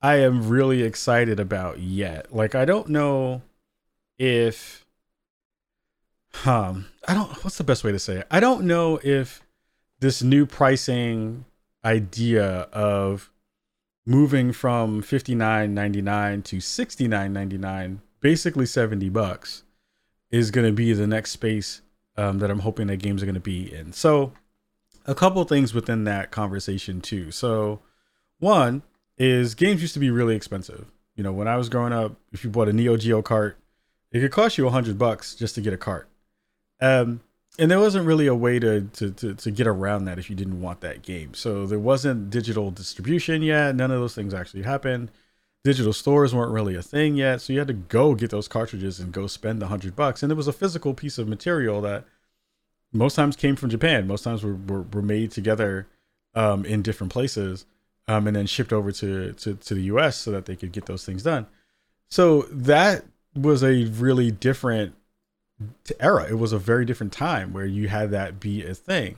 i 0.00 0.14
am 0.14 0.48
really 0.48 0.84
excited 0.84 1.40
about 1.40 1.80
yet 1.80 2.32
like 2.32 2.54
i 2.54 2.64
don't 2.64 2.88
know 2.88 3.42
if 4.18 4.86
um 6.46 6.86
i 7.08 7.12
don't 7.12 7.42
what's 7.42 7.58
the 7.58 7.64
best 7.64 7.82
way 7.82 7.90
to 7.90 7.98
say 7.98 8.18
it 8.18 8.26
i 8.30 8.38
don't 8.38 8.64
know 8.64 9.00
if 9.02 9.43
this 10.00 10.22
new 10.22 10.46
pricing 10.46 11.44
idea 11.84 12.68
of 12.72 13.30
moving 14.06 14.52
from 14.52 15.02
59.99 15.02 16.44
to 16.44 16.56
69.99 16.56 17.98
basically 18.20 18.64
70 18.64 19.10
bucks 19.10 19.64
is 20.30 20.50
going 20.50 20.66
to 20.66 20.72
be 20.72 20.94
the 20.94 21.06
next 21.06 21.30
space 21.30 21.82
um, 22.16 22.38
that 22.38 22.50
I'm 22.50 22.60
hoping 22.60 22.86
that 22.86 22.96
games 22.96 23.22
are 23.22 23.26
going 23.26 23.34
to 23.34 23.40
be 23.40 23.72
in. 23.72 23.92
So, 23.92 24.32
a 25.04 25.14
couple 25.14 25.44
things 25.44 25.74
within 25.74 26.04
that 26.04 26.30
conversation 26.30 27.02
too. 27.02 27.30
So, 27.30 27.80
one 28.38 28.82
is 29.18 29.54
games 29.54 29.82
used 29.82 29.92
to 29.92 30.00
be 30.00 30.10
really 30.10 30.34
expensive. 30.34 30.86
You 31.16 31.22
know, 31.22 31.32
when 31.32 31.48
I 31.48 31.56
was 31.56 31.68
growing 31.68 31.92
up, 31.92 32.16
if 32.32 32.44
you 32.44 32.50
bought 32.50 32.68
a 32.68 32.72
Neo 32.72 32.96
Geo 32.96 33.20
cart, 33.20 33.58
it 34.10 34.20
could 34.20 34.32
cost 34.32 34.56
you 34.56 34.66
a 34.66 34.70
hundred 34.70 34.96
bucks 34.96 35.34
just 35.34 35.54
to 35.56 35.60
get 35.60 35.74
a 35.74 35.76
cart. 35.76 36.08
Um, 36.80 37.20
and 37.58 37.70
there 37.70 37.80
wasn't 37.80 38.06
really 38.06 38.26
a 38.26 38.34
way 38.34 38.58
to, 38.58 38.82
to, 38.82 39.10
to 39.10 39.34
to 39.34 39.50
get 39.50 39.66
around 39.66 40.04
that 40.06 40.18
if 40.18 40.28
you 40.28 40.36
didn't 40.36 40.60
want 40.60 40.80
that 40.80 41.02
game. 41.02 41.34
So 41.34 41.66
there 41.66 41.78
wasn't 41.78 42.30
digital 42.30 42.70
distribution 42.70 43.42
yet. 43.42 43.76
None 43.76 43.90
of 43.90 44.00
those 44.00 44.14
things 44.14 44.34
actually 44.34 44.62
happened. 44.62 45.10
Digital 45.62 45.92
stores 45.92 46.34
weren't 46.34 46.52
really 46.52 46.74
a 46.74 46.82
thing 46.82 47.14
yet. 47.14 47.40
So 47.40 47.52
you 47.52 47.60
had 47.60 47.68
to 47.68 47.74
go 47.74 48.14
get 48.14 48.30
those 48.30 48.48
cartridges 48.48 49.00
and 49.00 49.12
go 49.12 49.26
spend 49.26 49.62
a 49.62 49.68
hundred 49.68 49.96
bucks. 49.96 50.22
And 50.22 50.30
it 50.32 50.34
was 50.34 50.48
a 50.48 50.52
physical 50.52 50.94
piece 50.94 51.16
of 51.16 51.28
material 51.28 51.80
that 51.82 52.04
most 52.92 53.14
times 53.14 53.36
came 53.36 53.56
from 53.56 53.70
japan. 53.70 54.06
Most 54.06 54.24
times 54.24 54.42
were, 54.42 54.54
were, 54.54 54.82
were 54.82 55.02
made 55.02 55.30
together 55.30 55.86
um, 56.34 56.64
in 56.64 56.82
different 56.82 57.12
places 57.12 57.66
um, 58.08 58.26
and 58.26 58.36
then 58.36 58.46
shipped 58.46 58.72
over 58.72 58.92
to, 58.92 59.32
to, 59.32 59.54
to 59.54 59.74
the 59.74 59.82
us 59.84 60.16
so 60.16 60.30
that 60.32 60.46
they 60.46 60.56
could 60.56 60.72
get 60.72 60.86
those 60.86 61.04
things 61.04 61.22
done. 61.22 61.46
So 62.10 62.42
that 62.50 63.04
was 63.34 63.64
a 63.64 63.84
really 63.84 64.30
different 64.30 64.94
era 66.00 66.26
it 66.28 66.38
was 66.38 66.52
a 66.52 66.58
very 66.58 66.84
different 66.84 67.12
time 67.12 67.52
where 67.52 67.66
you 67.66 67.88
had 67.88 68.10
that 68.10 68.40
be 68.40 68.64
a 68.64 68.74
thing 68.74 69.16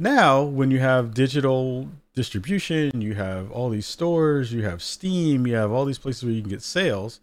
now 0.00 0.42
when 0.42 0.70
you 0.70 0.78
have 0.78 1.12
digital 1.12 1.88
distribution, 2.14 3.02
you 3.02 3.14
have 3.14 3.50
all 3.50 3.68
these 3.68 3.86
stores, 3.86 4.52
you 4.52 4.62
have 4.64 4.82
Steam, 4.82 5.46
you 5.46 5.54
have 5.54 5.70
all 5.70 5.84
these 5.84 5.98
places 5.98 6.24
where 6.24 6.32
you 6.32 6.40
can 6.40 6.50
get 6.50 6.62
sales. 6.62 7.20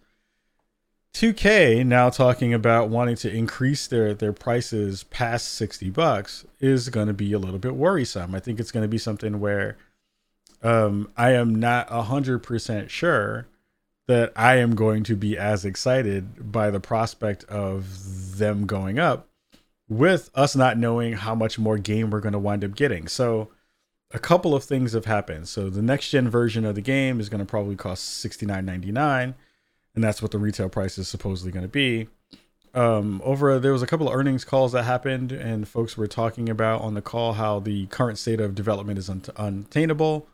2K 1.14 1.84
now 1.86 2.12
talking 2.12 2.54
about 2.54 2.90
wanting 2.90 3.16
to 3.16 3.34
increase 3.34 3.88
their 3.88 4.14
their 4.14 4.34
prices 4.34 5.04
past 5.06 5.56
60 5.56 5.90
bucks 5.90 6.46
is 6.60 6.90
going 6.90 7.08
to 7.08 7.14
be 7.14 7.34
a 7.34 7.40
little 7.40 7.58
bit 7.58 7.76
worrisome. 7.76 8.36
I 8.36 8.40
think 8.40 8.60
it's 8.60 8.72
going 8.72 8.84
to 8.84 8.88
be 8.88 9.00
something 9.00 9.40
where 9.40 9.78
um, 10.62 11.10
I 11.18 11.32
am 11.32 11.56
not 11.56 11.90
100% 11.90 12.90
sure 12.90 13.48
that 14.08 14.32
I 14.36 14.56
am 14.56 14.76
going 14.76 15.04
to 15.04 15.16
be 15.16 15.38
as 15.38 15.66
excited 15.66 16.52
by 16.52 16.70
the 16.72 16.80
prospect 16.80 17.44
of 17.46 18.38
them 18.38 18.66
going 18.66 19.00
up 19.00 19.28
with 19.90 20.30
us 20.34 20.56
not 20.56 20.78
knowing 20.78 21.14
how 21.14 21.36
much 21.36 21.60
more 21.60 21.78
game 21.78 22.10
we're 22.10 22.20
going 22.20 22.34
to 22.34 22.40
wind 22.40 22.64
up 22.64 22.76
getting. 22.76 23.08
So 23.08 23.50
a 24.12 24.20
couple 24.20 24.56
of 24.56 24.64
things 24.64 24.94
have 24.94 25.06
happened. 25.06 25.48
So 25.48 25.70
the 25.70 25.82
next 25.82 26.10
gen 26.10 26.30
version 26.30 26.66
of 26.66 26.76
the 26.76 26.82
game 26.82 27.20
is 27.20 27.30
going 27.30 27.40
to 27.40 27.46
probably 27.46 27.76
cost 27.76 28.04
sixty 28.06 28.46
nine 28.46 28.66
ninety 28.66 28.92
nine, 28.92 29.36
and 29.94 30.04
that's 30.04 30.22
what 30.22 30.32
the 30.32 30.40
retail 30.40 30.70
price 30.70 30.98
is 30.98 31.08
supposedly 31.08 31.52
going 31.52 31.66
to 31.66 31.70
be. 31.70 32.08
Um, 32.74 33.22
over 33.24 33.60
there 33.60 33.74
was 33.74 33.82
a 33.82 33.88
couple 33.88 34.08
of 34.08 34.14
earnings 34.14 34.46
calls 34.46 34.72
that 34.74 34.84
happened, 34.84 35.32
and 35.32 35.68
folks 35.68 35.98
were 35.98 36.08
talking 36.08 36.48
about 36.48 36.82
on 36.82 36.94
the 36.94 37.02
call 37.02 37.34
how 37.34 37.60
the 37.60 37.88
current 37.88 38.18
state 38.18 38.40
of 38.40 38.56
development 38.56 39.00
is 39.00 39.10
un- 39.10 39.24
untainable, 39.36 40.28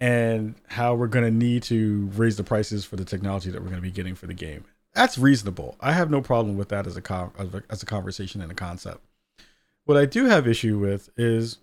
and 0.00 0.54
how 0.68 0.94
we're 0.94 1.06
going 1.06 1.24
to 1.24 1.30
need 1.30 1.62
to 1.64 2.10
raise 2.14 2.36
the 2.36 2.44
prices 2.44 2.84
for 2.84 2.96
the 2.96 3.04
technology 3.04 3.50
that 3.50 3.60
we're 3.60 3.68
going 3.68 3.76
to 3.76 3.82
be 3.82 3.90
getting 3.90 4.14
for 4.14 4.26
the 4.26 4.34
game. 4.34 4.64
That's 4.94 5.18
reasonable. 5.18 5.76
I 5.80 5.92
have 5.92 6.10
no 6.10 6.20
problem 6.20 6.56
with 6.56 6.70
that 6.70 6.86
as 6.86 6.96
a 6.96 7.02
con- 7.02 7.30
as 7.68 7.82
a 7.82 7.86
conversation 7.86 8.40
and 8.40 8.50
a 8.50 8.54
concept. 8.54 9.04
What 9.84 9.96
I 9.96 10.06
do 10.06 10.26
have 10.26 10.48
issue 10.48 10.78
with 10.78 11.10
is 11.16 11.58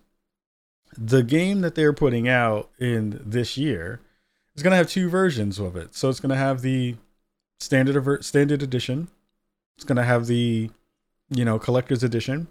the 0.96 1.22
game 1.22 1.60
that 1.60 1.74
they're 1.74 1.92
putting 1.92 2.28
out 2.28 2.70
in 2.78 3.20
this 3.24 3.58
year 3.58 4.00
is 4.54 4.62
going 4.62 4.70
to 4.70 4.76
have 4.76 4.88
two 4.88 5.10
versions 5.10 5.58
of 5.58 5.76
it. 5.76 5.94
So 5.94 6.08
it's 6.08 6.20
going 6.20 6.30
to 6.30 6.36
have 6.36 6.62
the 6.62 6.96
standard 7.58 8.24
standard 8.24 8.62
edition. 8.62 9.08
It's 9.76 9.84
going 9.84 9.96
to 9.96 10.04
have 10.04 10.26
the 10.26 10.70
you 11.30 11.44
know 11.44 11.58
collector's 11.58 12.02
edition. 12.02 12.48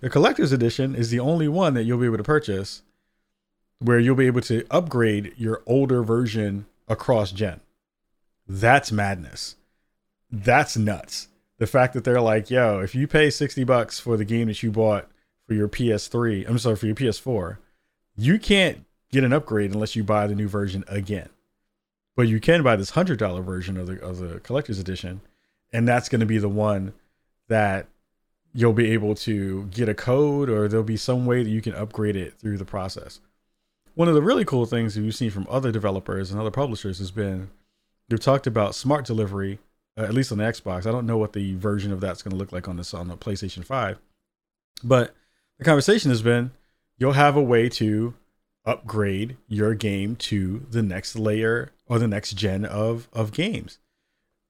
The 0.00 0.10
collector's 0.10 0.52
edition 0.52 0.94
is 0.94 1.10
the 1.10 1.20
only 1.20 1.48
one 1.48 1.74
that 1.74 1.84
you'll 1.84 1.98
be 1.98 2.06
able 2.06 2.18
to 2.18 2.22
purchase 2.22 2.82
where 3.78 3.98
you'll 3.98 4.16
be 4.16 4.26
able 4.26 4.40
to 4.42 4.66
upgrade 4.70 5.34
your 5.36 5.62
older 5.66 6.02
version 6.02 6.66
across 6.88 7.32
gen. 7.32 7.60
That's 8.48 8.92
madness. 8.92 9.56
That's 10.30 10.76
nuts. 10.76 11.28
The 11.58 11.66
fact 11.66 11.94
that 11.94 12.04
they're 12.04 12.20
like, 12.20 12.50
yo, 12.50 12.80
if 12.80 12.94
you 12.94 13.06
pay 13.06 13.30
60 13.30 13.64
bucks 13.64 13.98
for 13.98 14.16
the 14.16 14.24
game 14.24 14.48
that 14.48 14.62
you 14.62 14.70
bought 14.70 15.08
for 15.46 15.54
your 15.54 15.68
PS3, 15.68 16.48
I'm 16.48 16.58
sorry, 16.58 16.76
for 16.76 16.86
your 16.86 16.94
PS4, 16.94 17.58
you 18.16 18.38
can't 18.38 18.84
get 19.10 19.24
an 19.24 19.32
upgrade 19.32 19.72
unless 19.72 19.96
you 19.96 20.04
buy 20.04 20.26
the 20.26 20.34
new 20.34 20.48
version 20.48 20.84
again. 20.88 21.28
But 22.16 22.28
you 22.28 22.40
can 22.40 22.62
buy 22.62 22.76
this 22.76 22.90
hundred 22.90 23.18
dollar 23.18 23.42
version 23.42 23.76
of 23.76 23.86
the 23.86 24.02
of 24.02 24.18
the 24.18 24.40
collector's 24.40 24.78
edition, 24.78 25.20
and 25.70 25.86
that's 25.86 26.08
going 26.08 26.20
to 26.20 26.26
be 26.26 26.38
the 26.38 26.48
one 26.48 26.94
that 27.48 27.88
you'll 28.54 28.72
be 28.72 28.90
able 28.92 29.14
to 29.14 29.64
get 29.64 29.88
a 29.88 29.94
code, 29.94 30.48
or 30.48 30.66
there'll 30.66 30.82
be 30.82 30.96
some 30.96 31.26
way 31.26 31.42
that 31.42 31.50
you 31.50 31.60
can 31.60 31.74
upgrade 31.74 32.16
it 32.16 32.34
through 32.38 32.56
the 32.56 32.64
process. 32.64 33.20
One 33.96 34.08
of 34.08 34.14
the 34.14 34.20
really 34.20 34.44
cool 34.44 34.66
things 34.66 34.94
that 34.94 35.00
we've 35.00 35.14
seen 35.14 35.30
from 35.30 35.46
other 35.48 35.72
developers 35.72 36.30
and 36.30 36.38
other 36.38 36.50
publishers 36.50 36.98
has 36.98 37.10
been 37.10 37.48
they've 38.10 38.20
talked 38.20 38.46
about 38.46 38.74
smart 38.74 39.06
delivery, 39.06 39.58
uh, 39.96 40.02
at 40.02 40.12
least 40.12 40.30
on 40.30 40.36
the 40.36 40.44
Xbox. 40.44 40.86
I 40.86 40.92
don't 40.92 41.06
know 41.06 41.16
what 41.16 41.32
the 41.32 41.54
version 41.54 41.94
of 41.94 42.00
that's 42.00 42.22
going 42.22 42.32
to 42.32 42.36
look 42.36 42.52
like 42.52 42.68
on 42.68 42.76
this 42.76 42.92
on 42.92 43.08
the 43.08 43.16
PlayStation 43.16 43.64
Five, 43.64 43.96
but 44.84 45.14
the 45.56 45.64
conversation 45.64 46.10
has 46.10 46.20
been 46.20 46.50
you'll 46.98 47.12
have 47.12 47.36
a 47.36 47.42
way 47.42 47.70
to 47.70 48.12
upgrade 48.66 49.38
your 49.48 49.74
game 49.74 50.14
to 50.16 50.66
the 50.70 50.82
next 50.82 51.16
layer 51.16 51.72
or 51.86 51.98
the 51.98 52.06
next 52.06 52.34
gen 52.34 52.66
of 52.66 53.08
of 53.14 53.32
games. 53.32 53.78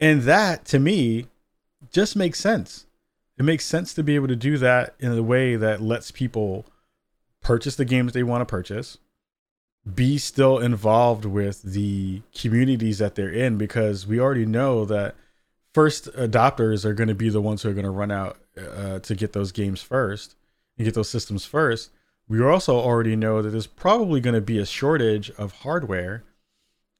And 0.01 0.23
that 0.23 0.65
to 0.67 0.81
me 0.81 1.29
just 1.93 2.17
makes 2.17 2.41
sense. 2.41 2.87
It 3.39 3.45
makes 3.45 3.65
sense 3.65 3.95
to 3.95 4.03
be 4.03 4.17
able 4.17 4.27
to 4.27 4.35
do 4.35 4.59
that 4.59 4.97
in 4.99 5.13
a 5.13 5.23
way 5.23 5.55
that 5.55 5.81
lets 5.81 6.11
people 6.11 6.67
purchase 7.43 7.77
the 7.77 7.85
games 7.85 8.13
they 8.13 8.25
want 8.25 8.41
to 8.41 8.47
purchase, 8.47 8.99
be 9.95 10.19
still 10.19 10.59
involved 10.59 11.25
with 11.25 11.63
the 11.63 12.23
communities 12.35 12.99
that 12.99 13.15
they're 13.15 13.33
in 13.33 13.57
because 13.57 14.07
we 14.07 14.19
already 14.19 14.47
know 14.47 14.85
that 14.85 15.15
first 15.73 16.07
adopters 16.15 16.85
are 16.85 16.95
going 16.95 17.09
to 17.09 17.15
be 17.15 17.29
the 17.29 17.41
ones 17.41 17.63
who 17.63 17.69
are 17.69 17.75
going 17.75 17.85
to 17.85 17.91
run 17.91 18.11
out 18.11 18.39
uh, 18.59 18.99
to 18.99 19.15
get 19.15 19.33
those 19.33 19.53
games 19.53 19.81
first 19.81 20.35
and 20.77 20.85
get 20.85 20.95
those 20.95 21.09
systems 21.09 21.45
first 21.45 21.91
we 22.29 22.43
also 22.43 22.77
already 22.77 23.15
know 23.15 23.41
that 23.41 23.51
there's 23.51 23.67
probably 23.67 24.21
going 24.21 24.35
to 24.35 24.41
be 24.41 24.59
a 24.59 24.67
shortage 24.67 25.31
of 25.39 25.53
hardware 25.53 26.25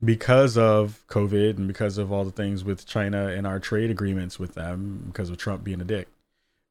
because 0.05 0.57
of 0.57 1.03
COVID 1.09 1.57
and 1.57 1.67
because 1.67 1.99
of 1.99 2.13
all 2.13 2.25
the 2.25 2.31
things 2.31 2.63
with 2.63 2.87
China 2.87 3.29
and 3.29 3.47
our 3.47 3.59
trade 3.59 3.91
agreements 3.91 4.39
with 4.39 4.55
them, 4.55 5.05
because 5.07 5.31
of 5.31 5.39
Trump 5.39 5.65
being 5.65 5.81
a 5.81 5.85
dick. 5.85 6.09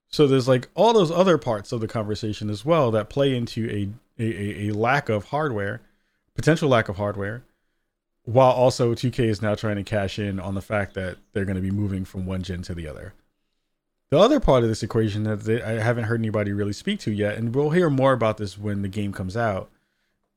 So 0.10 0.28
there's 0.28 0.48
like 0.48 0.70
all 0.76 0.94
those 0.94 1.12
other 1.12 1.38
parts 1.38 1.72
of 1.72 1.82
the 1.82 1.88
conversation 1.88 2.50
as 2.50 2.64
well 2.64 2.92
that 2.92 3.10
play 3.10 3.36
into 3.36 3.70
a 3.70 3.90
a, 4.18 4.70
a 4.70 4.74
lack 4.74 5.10
of 5.10 5.26
hardware, 5.26 5.82
potential 6.36 6.70
lack 6.70 6.90
of 6.90 6.98
hardware, 6.98 7.44
while 8.24 8.52
also 8.52 8.94
2K 8.94 9.20
is 9.20 9.42
now 9.42 9.56
trying 9.56 9.78
to 9.78 9.84
cash 9.84 10.20
in 10.20 10.40
on 10.40 10.56
the 10.56 10.62
fact 10.62 10.94
that 10.96 11.18
they're 11.34 11.46
going 11.46 11.56
to 11.56 11.62
be 11.62 11.72
moving 11.72 12.06
from 12.06 12.26
one 12.26 12.44
gen 12.44 12.62
to 12.64 12.76
the 12.76 12.88
other. 12.88 13.14
The 14.12 14.20
other 14.20 14.40
part 14.40 14.64
of 14.64 14.70
this 14.70 14.84
equation 14.84 15.24
that 15.24 15.42
they, 15.42 15.62
I 15.62 15.80
haven't 15.80 16.06
heard 16.06 16.22
anybody 16.22 16.54
really 16.54 16.74
speak 16.74 17.00
to 17.02 17.12
yet, 17.12 17.38
and 17.38 17.54
we'll 17.56 17.72
hear 17.72 17.90
more 17.90 18.14
about 18.14 18.38
this 18.38 18.58
when 18.58 18.82
the 18.82 18.88
game 18.88 19.14
comes 19.14 19.36
out, 19.36 19.70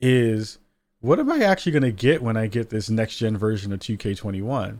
is 0.00 0.58
what 1.00 1.18
am 1.18 1.30
I 1.30 1.40
actually 1.40 1.72
going 1.72 1.82
to 1.82 1.92
get 1.92 2.22
when 2.22 2.36
I 2.36 2.46
get 2.46 2.70
this 2.70 2.90
next 2.90 3.18
gen 3.18 3.36
version 3.36 3.72
of 3.72 3.80
2K21? 3.80 4.78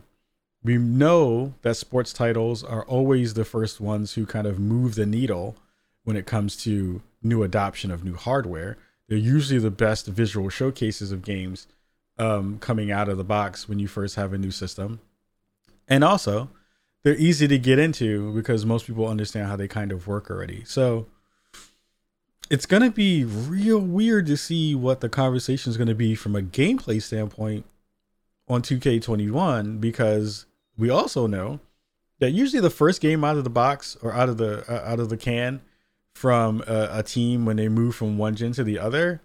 We 0.63 0.77
know 0.77 1.53
that 1.61 1.77
sports 1.77 2.11
titles 2.11 2.63
are 2.63 2.83
always 2.85 3.33
the 3.33 3.45
first 3.45 3.79
ones 3.79 4.13
who 4.13 4.25
kind 4.25 4.45
of 4.45 4.59
move 4.59 4.95
the 4.95 5.05
needle 5.05 5.55
when 6.03 6.17
it 6.17 6.25
comes 6.25 6.57
to 6.63 7.01
new 7.23 7.43
adoption 7.43 7.91
of 7.91 8.03
new 8.03 8.15
hardware. 8.15 8.77
They're 9.09 9.17
usually 9.17 9.59
the 9.59 9.71
best 9.71 10.05
visual 10.05 10.49
showcases 10.49 11.11
of 11.11 11.23
games 11.23 11.67
um, 12.19 12.59
coming 12.59 12.91
out 12.91 13.09
of 13.09 13.17
the 13.17 13.23
box 13.23 13.67
when 13.67 13.79
you 13.79 13.87
first 13.87 14.15
have 14.15 14.33
a 14.33 14.37
new 14.37 14.51
system. 14.51 15.01
And 15.87 16.03
also, 16.03 16.49
they're 17.03 17.15
easy 17.15 17.47
to 17.47 17.57
get 17.57 17.79
into 17.79 18.31
because 18.33 18.65
most 18.65 18.85
people 18.85 19.07
understand 19.07 19.47
how 19.47 19.55
they 19.55 19.67
kind 19.67 19.91
of 19.91 20.07
work 20.07 20.29
already. 20.29 20.63
So 20.63 21.07
it's 22.51 22.67
going 22.67 22.83
to 22.83 22.91
be 22.91 23.23
real 23.23 23.79
weird 23.79 24.27
to 24.27 24.37
see 24.37 24.75
what 24.75 25.01
the 25.01 25.09
conversation 25.09 25.71
is 25.71 25.77
going 25.77 25.87
to 25.87 25.95
be 25.95 26.13
from 26.13 26.35
a 26.35 26.41
gameplay 26.41 27.01
standpoint 27.01 27.65
on 28.47 28.61
2K21 28.61 29.81
because 29.81 30.45
we 30.77 30.89
also 30.89 31.25
know 31.25 31.59
that 32.19 32.31
usually 32.31 32.61
the 32.61 32.69
first 32.69 33.01
game 33.01 33.23
out 33.23 33.37
of 33.37 33.43
the 33.43 33.49
box 33.49 33.97
or 34.01 34.13
out 34.13 34.29
of 34.29 34.37
the 34.37 34.63
uh, 34.71 34.91
out 34.91 34.99
of 34.99 35.09
the 35.09 35.17
can 35.17 35.61
from 36.15 36.63
a, 36.67 36.89
a 36.91 37.03
team 37.03 37.45
when 37.45 37.57
they 37.57 37.69
move 37.69 37.95
from 37.95 38.17
one 38.17 38.35
gen 38.35 38.51
to 38.53 38.63
the 38.63 38.79
other 38.79 39.21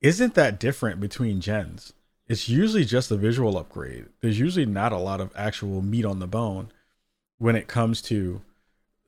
isn't 0.00 0.34
that 0.34 0.60
different 0.60 1.00
between 1.00 1.40
gens. 1.40 1.92
It's 2.26 2.48
usually 2.48 2.84
just 2.84 3.10
a 3.10 3.16
visual 3.16 3.56
upgrade. 3.56 4.06
There's 4.20 4.38
usually 4.38 4.66
not 4.66 4.92
a 4.92 4.98
lot 4.98 5.20
of 5.20 5.32
actual 5.36 5.82
meat 5.82 6.04
on 6.04 6.18
the 6.18 6.26
bone 6.26 6.70
when 7.38 7.56
it 7.56 7.68
comes 7.68 8.00
to 8.02 8.42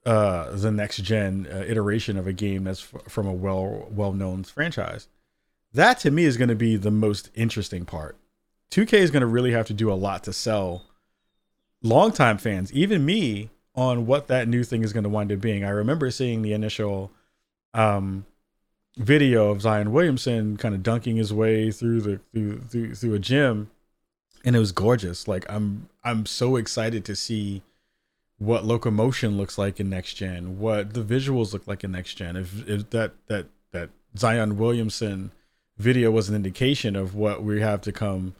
uh, 0.04 0.54
the 0.54 0.70
next 0.70 0.98
gen 0.98 1.48
uh, 1.50 1.64
iteration 1.66 2.16
of 2.16 2.26
a 2.26 2.32
game 2.32 2.64
that's 2.64 2.82
f- 2.94 3.10
from 3.10 3.26
a 3.26 3.32
well 3.32 3.88
well 3.90 4.12
known 4.12 4.44
franchise. 4.44 5.08
That 5.72 5.98
to 6.00 6.10
me 6.10 6.24
is 6.24 6.36
going 6.36 6.48
to 6.48 6.54
be 6.54 6.76
the 6.76 6.90
most 6.90 7.30
interesting 7.34 7.84
part. 7.84 8.16
2K 8.70 8.94
is 8.94 9.10
going 9.10 9.20
to 9.22 9.26
really 9.26 9.52
have 9.52 9.66
to 9.66 9.74
do 9.74 9.92
a 9.92 9.94
lot 9.94 10.24
to 10.24 10.32
sell 10.32 10.84
longtime 11.82 12.38
fans, 12.38 12.72
even 12.72 13.04
me, 13.04 13.50
on 13.76 14.06
what 14.06 14.26
that 14.28 14.48
new 14.48 14.64
thing 14.64 14.82
is 14.82 14.92
going 14.92 15.04
to 15.04 15.10
wind 15.10 15.30
up 15.30 15.40
being. 15.40 15.62
I 15.62 15.68
remember 15.68 16.10
seeing 16.10 16.42
the 16.42 16.54
initial 16.54 17.12
um, 17.74 18.24
video 18.96 19.50
of 19.50 19.60
Zion 19.60 19.92
Williamson 19.92 20.56
kind 20.56 20.74
of 20.74 20.82
dunking 20.82 21.16
his 21.16 21.32
way 21.32 21.70
through 21.70 22.00
the 22.00 22.20
through, 22.32 22.60
through 22.60 22.94
through 22.94 23.14
a 23.14 23.18
gym, 23.18 23.70
and 24.44 24.56
it 24.56 24.58
was 24.58 24.72
gorgeous. 24.72 25.28
Like 25.28 25.44
I'm 25.48 25.88
I'm 26.02 26.26
so 26.26 26.56
excited 26.56 27.04
to 27.04 27.14
see 27.14 27.62
what 28.38 28.64
locomotion 28.64 29.36
looks 29.36 29.56
like 29.58 29.80
in 29.80 29.88
next 29.88 30.14
gen, 30.14 30.58
what 30.58 30.94
the 30.94 31.02
visuals 31.02 31.52
look 31.52 31.66
like 31.66 31.84
in 31.84 31.92
next 31.92 32.14
gen. 32.14 32.36
If, 32.36 32.66
if 32.68 32.90
that 32.90 33.12
that 33.26 33.46
that 33.72 33.90
Zion 34.16 34.56
Williamson 34.56 35.32
video 35.76 36.10
was 36.10 36.28
an 36.30 36.34
indication 36.34 36.96
of 36.96 37.14
what 37.14 37.42
we 37.42 37.60
have 37.60 37.82
to 37.82 37.92
come, 37.92 38.34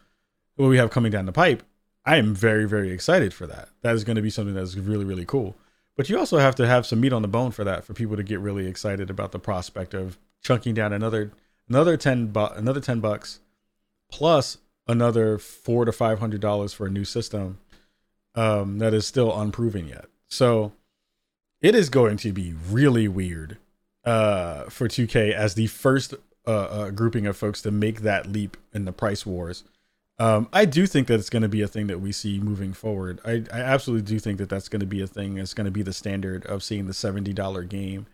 what 0.57 0.69
we 0.69 0.79
have 0.79 0.91
coming 0.91 1.13
down 1.13 1.27
the 1.27 1.33
pipe, 1.33 1.63
I 2.07 2.17
am 2.17 2.35
very 2.35 2.67
very 2.67 2.91
excited 2.91 3.35
for 3.35 3.47
that. 3.47 3.69
That 3.83 3.95
is 3.95 4.05
going 4.05 4.17
to 4.17 4.23
be 4.23 4.31
something 4.31 4.55
that's 4.55 4.77
really 4.77 5.05
really 5.05 5.27
cool. 5.27 5.57
But 5.97 6.09
you 6.09 6.19
also 6.19 6.39
have 6.39 6.55
to 6.57 6.67
have 6.67 6.87
some 6.87 7.01
meat 7.01 7.13
on 7.13 7.23
the 7.23 7.29
bone 7.29 7.51
for 7.51 7.65
that 7.65 7.85
for 7.85 7.95
people 7.95 8.17
to 8.17 8.23
get 8.23 8.41
really 8.41 8.67
excited 8.67 9.11
about 9.11 9.33
the 9.33 9.39
prospect 9.39 9.93
of 9.95 10.19
chunking 10.43 10.75
down 10.75 10.93
another 10.93 11.33
another 11.69 11.97
ten 11.97 12.29
bu- 12.29 12.55
another 12.55 12.81
ten 12.81 13.01
bucks 13.01 13.41
plus 14.11 14.59
another 14.87 15.37
four 15.37 15.85
to 15.85 15.93
five 15.93 16.21
hundred 16.21 16.41
dollars 16.41 16.73
for 16.73 16.87
a 16.87 16.91
new 16.91 17.05
system 17.05 17.59
um, 18.37 18.79
that 18.79 18.95
is 18.95 19.07
still 19.07 19.39
unproven 19.39 19.89
yet. 19.89 20.07
So 20.29 20.73
it 21.61 21.75
is 21.75 21.89
going 21.89 22.19
to 22.19 22.33
be 22.33 22.55
really 22.71 23.09
weird 23.09 23.59
uh, 24.05 24.65
for 24.65 24.89
2K 24.89 25.33
as 25.33 25.55
the 25.55 25.67
first 25.67 26.15
uh, 26.47 26.51
uh, 26.51 26.91
grouping 26.91 27.27
of 27.27 27.37
folks 27.37 27.63
to 27.63 27.71
make 27.71 28.03
that 28.03 28.31
leap 28.31 28.57
in 28.73 28.85
the 28.85 28.93
price 28.93 29.27
wars. 29.27 29.65
Um, 30.19 30.49
I 30.53 30.65
do 30.65 30.87
think 30.87 31.09
that 31.09 31.21
it's 31.21 31.29
going 31.29 31.43
to 31.43 31.49
be 31.49 31.61
a 31.61 31.69
thing 31.69 31.89
that 31.89 32.01
we 32.01 32.11
see 32.11 32.41
moving 32.41 32.73
forward. 32.73 33.21
I, 33.25 33.45
I 33.53 33.61
absolutely 33.61 34.07
do 34.07 34.19
think 34.19 34.39
that 34.39 34.49
that's 34.49 34.69
going 34.69 34.81
to 34.81 34.87
be 34.87 35.03
a 35.03 35.07
thing. 35.07 35.37
It's 35.37 35.53
going 35.53 35.67
to 35.67 35.71
be 35.71 35.83
the 35.83 35.93
standard 35.93 36.47
of 36.47 36.63
seeing 36.63 36.87
the 36.87 36.95
seventy 36.95 37.35
dollar 37.35 37.65
game, 37.65 38.07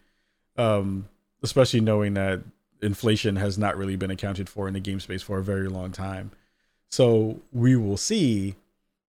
um, 0.56 1.08
especially 1.42 1.80
knowing 1.80 2.14
that 2.14 2.40
inflation 2.82 3.36
has 3.36 3.56
not 3.56 3.76
really 3.76 3.94
been 3.94 4.10
accounted 4.10 4.48
for 4.48 4.66
in 4.66 4.74
the 4.74 4.80
game 4.80 4.98
space 4.98 5.22
for 5.22 5.38
a 5.38 5.44
very 5.44 5.68
long 5.68 5.92
time. 5.92 6.32
So 6.90 7.40
we 7.52 7.76
will 7.76 7.96
see 7.96 8.56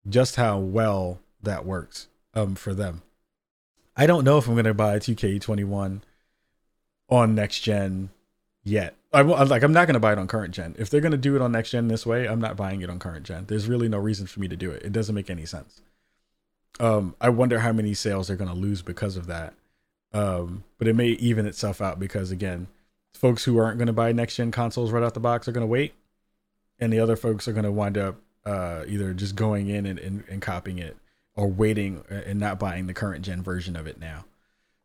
just 0.07 0.37
how 0.37 0.57
well 0.57 1.19
that 1.43 1.65
works 1.65 2.07
um, 2.33 2.55
for 2.55 2.73
them. 2.73 3.01
I 3.95 4.05
don't 4.05 4.23
know 4.23 4.37
if 4.37 4.47
I'm 4.47 4.53
going 4.53 4.65
to 4.65 4.73
buy 4.73 4.97
2K21 4.97 6.01
on 7.09 7.35
next 7.35 7.59
gen 7.59 8.09
yet. 8.67 8.95
I, 9.13 9.21
like 9.21 9.63
I'm 9.63 9.71
not 9.71 9.87
going 9.87 9.93
to 9.93 9.99
buy 9.99 10.11
it 10.11 10.19
on 10.19 10.27
current 10.27 10.53
gen. 10.53 10.75
If 10.77 10.89
they're 10.89 11.01
going 11.01 11.13
to 11.13 11.17
do 11.17 11.35
it 11.35 11.41
on 11.41 11.51
next 11.51 11.71
gen 11.71 11.87
this 11.87 12.05
way, 12.05 12.27
I'm 12.27 12.41
not 12.41 12.57
buying 12.57 12.81
it 12.81 12.89
on 12.89 12.99
current 12.99 13.25
gen. 13.25 13.45
There's 13.47 13.67
really 13.67 13.87
no 13.87 13.97
reason 13.97 14.27
for 14.27 14.39
me 14.39 14.47
to 14.47 14.55
do 14.55 14.69
it. 14.71 14.83
It 14.83 14.91
doesn't 14.91 15.15
make 15.15 15.29
any 15.29 15.45
sense. 15.45 15.81
Um, 16.79 17.15
I 17.19 17.29
wonder 17.29 17.59
how 17.59 17.71
many 17.71 17.93
sales 17.93 18.27
they're 18.27 18.37
going 18.37 18.49
to 18.49 18.55
lose 18.55 18.81
because 18.81 19.15
of 19.15 19.27
that. 19.27 19.53
Um, 20.13 20.63
but 20.77 20.87
it 20.87 20.95
may 20.95 21.07
even 21.07 21.45
itself 21.45 21.81
out 21.81 21.99
because 21.99 22.31
again, 22.31 22.67
folks 23.13 23.45
who 23.45 23.57
aren't 23.57 23.77
going 23.77 23.87
to 23.87 23.93
buy 23.93 24.11
next 24.11 24.35
gen 24.35 24.51
consoles 24.51 24.91
right 24.91 25.03
out 25.03 25.13
the 25.13 25.19
box 25.19 25.47
are 25.47 25.51
going 25.51 25.65
to 25.65 25.67
wait 25.67 25.93
and 26.79 26.93
the 26.93 26.99
other 26.99 27.15
folks 27.15 27.47
are 27.47 27.53
going 27.53 27.65
to 27.65 27.71
wind 27.71 27.97
up 27.97 28.17
uh, 28.45 28.83
either 28.87 29.13
just 29.13 29.35
going 29.35 29.67
in 29.69 29.85
and, 29.85 29.99
and, 29.99 30.23
and 30.29 30.41
copying 30.41 30.77
it 30.77 30.95
or 31.35 31.47
waiting 31.47 32.03
and 32.09 32.39
not 32.39 32.59
buying 32.59 32.87
the 32.87 32.93
current 32.93 33.25
gen 33.25 33.41
version 33.41 33.75
of 33.75 33.87
it 33.87 33.99
now. 33.99 34.25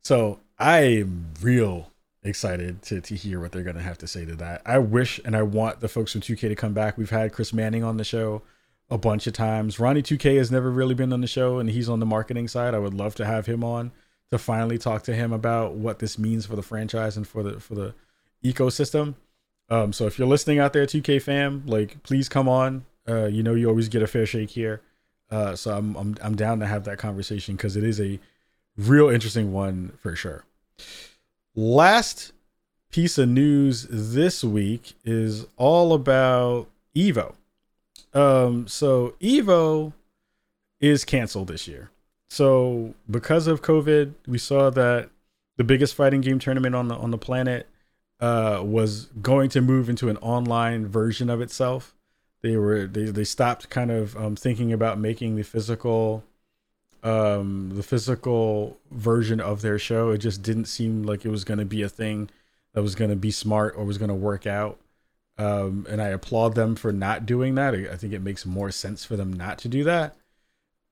So 0.03 0.41
I'm 0.59 1.27
real 1.41 1.92
excited 2.25 2.83
to, 2.83 3.01
to 3.01 3.15
hear 3.15 3.41
what 3.41 3.53
they're 3.53 3.63
going 3.63 3.77
to 3.77 3.83
have 3.83 3.99
to 3.99 4.07
say 4.07 4.25
to 4.25 4.35
that. 4.37 4.63
I 4.65 4.79
wish 4.79 5.21
and 5.25 5.37
I 5.37 5.43
want 5.43 5.81
the 5.81 5.89
folks 5.89 6.13
from 6.13 6.21
2K 6.21 6.41
to 6.41 6.55
come 6.55 6.73
back. 6.73 6.97
We've 6.97 7.11
had 7.11 7.33
Chris 7.33 7.53
Manning 7.53 7.83
on 7.83 7.97
the 7.97 8.05
show 8.05 8.43
a 8.91 8.99
bunch 8.99 9.27
of 9.27 9.33
times. 9.33 9.81
Ronnie 9.81 10.03
2K 10.03 10.37
has 10.37 10.51
never 10.51 10.71
really 10.71 10.95
been 10.95 11.13
on 11.13 11.21
the 11.21 11.27
show 11.27 11.59
and 11.59 11.71
he's 11.71 11.89
on 11.89 12.01
the 12.01 12.07
marketing 12.07 12.47
side. 12.49 12.75
I 12.75 12.79
would 12.79 12.95
love 12.95 13.15
to 13.17 13.25
have 13.25 13.47
him 13.47 13.65
on 13.65 13.91
to 14.31 14.39
finally 14.39 14.79
talk 14.79 15.03
to 15.05 15.15
him 15.15 15.33
about 15.33 15.75
what 15.75 15.99
this 15.99 16.19
means 16.19 16.47
for 16.47 16.57
the 16.57 16.63
franchise 16.63 17.17
and 17.17 17.27
for 17.27 17.43
the 17.43 17.61
for 17.61 17.75
the 17.75 17.95
ecosystem. 18.45 19.15
Um, 19.69 19.93
so 19.93 20.07
if 20.07 20.19
you're 20.19 20.29
listening 20.29 20.59
out 20.59 20.73
there, 20.73 20.87
2K 20.87 21.23
fam, 21.23 21.65
like 21.67 22.03
please 22.03 22.29
come 22.29 22.49
on. 22.49 22.85
Uh, 23.09 23.27
you 23.27 23.43
know 23.43 23.55
you 23.55 23.69
always 23.69 23.89
get 23.89 24.03
a 24.03 24.07
fair 24.07 24.27
shake 24.27 24.51
here. 24.51 24.81
Uh, 25.31 25.57
so 25.57 25.77
I'm 25.77 25.97
I'm 25.97 26.17
I'm 26.23 26.37
down 26.37 26.61
to 26.61 26.67
have 26.67 26.85
that 26.85 26.99
conversation 26.99 27.57
because 27.57 27.77
it 27.77 27.85
is 27.85 28.01
a 28.01 28.21
real 28.77 29.09
interesting 29.09 29.53
one 29.53 29.93
for 29.99 30.15
sure. 30.15 30.45
Last 31.55 32.33
piece 32.91 33.19
of 33.19 33.29
news 33.29 33.87
this 33.91 34.43
week 34.43 34.95
is 35.05 35.47
all 35.57 35.93
about 35.93 36.69
Evo. 36.97 37.35
Um, 38.15 38.67
so 38.67 39.15
Evo 39.21 39.93
is 40.81 41.05
canceled 41.05 41.49
this 41.49 41.69
year. 41.69 41.91
So 42.31 42.95
because 43.11 43.47
of 43.47 43.61
COVID, 43.61 44.15
we 44.27 44.39
saw 44.39 44.71
that 44.71 45.11
the 45.57 45.65
biggest 45.65 45.95
fighting 45.95 46.23
game 46.23 46.39
tournament 46.39 46.75
on 46.75 46.89
the 46.89 46.95
on 46.95 47.11
the 47.11 47.19
planet 47.19 47.69
uh, 48.21 48.63
was 48.65 49.07
going 49.21 49.51
to 49.51 49.61
move 49.61 49.91
into 49.91 50.09
an 50.09 50.17
online 50.19 50.87
version 50.87 51.29
of 51.29 51.43
itself. 51.43 51.95
They 52.41 52.57
were 52.57 52.87
they, 52.87 53.05
they 53.05 53.25
stopped 53.25 53.69
kind 53.69 53.91
of 53.91 54.17
um, 54.17 54.37
thinking 54.37 54.73
about 54.73 54.99
making 54.99 55.37
the 55.37 55.43
physical 55.43 56.25
um, 57.03 57.71
the 57.75 57.83
physical 57.83 58.79
version 58.91 59.41
of 59.41 59.63
their 59.63 59.79
show. 59.79 60.11
It 60.11 60.19
just 60.19 60.43
didn't 60.43 60.67
seem 60.67 61.03
like 61.03 61.25
it 61.25 61.31
was 61.31 61.45
going 61.45 61.59
to 61.59 61.65
be 61.65 61.83
a 61.83 61.89
thing 61.89 62.31
that 62.75 62.83
was 62.83 62.95
going 62.95 63.11
to 63.11 63.17
be 63.17 63.31
smart 63.31 63.75
or 63.77 63.85
was 63.85 63.99
going 63.99 64.09
to 64.09 64.15
work 64.15 64.47
out. 64.47 64.79
Um, 65.39 65.87
and 65.89 66.01
I 66.01 66.09
applaud 66.09 66.55
them 66.55 66.77
for 66.77 66.93
not 66.93 67.27
doing 67.27 67.55
that. 67.57 67.75
I 67.75 67.97
think 67.97 68.13
it 68.13 68.23
makes 68.23 68.47
more 68.47 68.71
sense 68.71 69.05
for 69.05 69.17
them 69.17 69.33
not 69.33 69.59
to 69.59 69.69
do 69.69 69.83
that. 69.85 70.15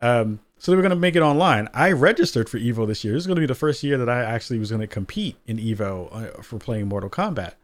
Um, 0.01 0.41
so 0.59 0.73
they 0.73 0.77
were 0.77 0.83
going 0.83 0.91
to 0.91 0.97
make 0.97 1.17
it 1.17 1.23
online. 1.23 1.69
I 1.73 1.93
registered 1.93 2.49
for 2.49 2.59
Evo 2.59 2.87
this 2.87 3.05
year. 3.05 3.15
This 3.15 3.23
is 3.23 3.27
going 3.27 3.37
to 3.37 3.41
be 3.41 3.47
the 3.47 3.55
first 3.55 3.83
year 3.83 3.99
that 3.99 4.09
I 4.09 4.23
actually 4.23 4.59
was 4.59 4.71
going 4.71 4.81
to 4.81 4.87
compete 4.87 5.37
in 5.47 5.59
Evo 5.59 6.09
uh, 6.39 6.43
for 6.43 6.59
playing 6.59 6.89
Mortal 6.89 7.11
Kombat. 7.11 7.55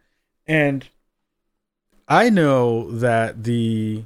And 0.47 0.87
I 2.09 2.31
know 2.31 2.91
that 2.91 3.45
the 3.45 4.05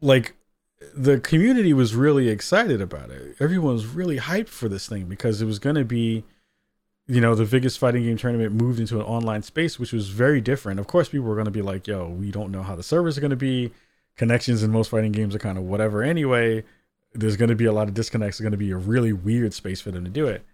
like 0.00 0.34
the 0.94 1.20
community 1.20 1.72
was 1.72 1.94
really 1.94 2.28
excited 2.28 2.80
about 2.80 3.10
it. 3.10 3.36
Everyone 3.40 3.74
was 3.74 3.86
really 3.86 4.18
hyped 4.18 4.48
for 4.48 4.68
this 4.68 4.88
thing 4.88 5.06
because 5.06 5.40
it 5.40 5.46
was 5.46 5.58
going 5.58 5.76
to 5.76 5.84
be 5.84 6.24
you 7.06 7.20
know, 7.20 7.34
the 7.34 7.44
biggest 7.44 7.78
fighting 7.78 8.02
game 8.02 8.16
tournament 8.16 8.52
moved 8.52 8.80
into 8.80 8.98
an 8.98 9.04
online 9.04 9.42
space, 9.42 9.78
which 9.78 9.92
was 9.92 10.08
very 10.08 10.40
different. 10.40 10.80
Of 10.80 10.86
course, 10.86 11.10
people 11.10 11.26
were 11.26 11.34
going 11.34 11.44
to 11.44 11.50
be 11.50 11.62
like, 11.62 11.86
yo, 11.86 12.08
we 12.08 12.30
don't 12.30 12.50
know 12.50 12.62
how 12.62 12.74
the 12.74 12.82
servers 12.82 13.18
are 13.18 13.20
going 13.20 13.30
to 13.30 13.36
be. 13.36 13.72
Connections 14.16 14.62
in 14.62 14.70
most 14.70 14.90
fighting 14.90 15.12
games 15.12 15.34
are 15.34 15.38
kind 15.38 15.58
of 15.58 15.64
whatever 15.64 16.02
anyway. 16.02 16.64
There's 17.12 17.36
going 17.36 17.50
to 17.50 17.56
be 17.56 17.66
a 17.66 17.72
lot 17.72 17.88
of 17.88 17.94
disconnects. 17.94 18.36
It's 18.36 18.42
going 18.42 18.52
to 18.52 18.58
be 18.58 18.70
a 18.70 18.76
really 18.76 19.12
weird 19.12 19.52
space 19.52 19.80
for 19.80 19.90
them 19.90 20.04
to 20.04 20.10
do 20.10 20.26
it. 20.26 20.44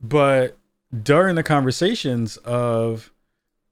But 0.00 0.56
during 1.02 1.34
the 1.34 1.42
conversations 1.42 2.38
of, 2.38 3.12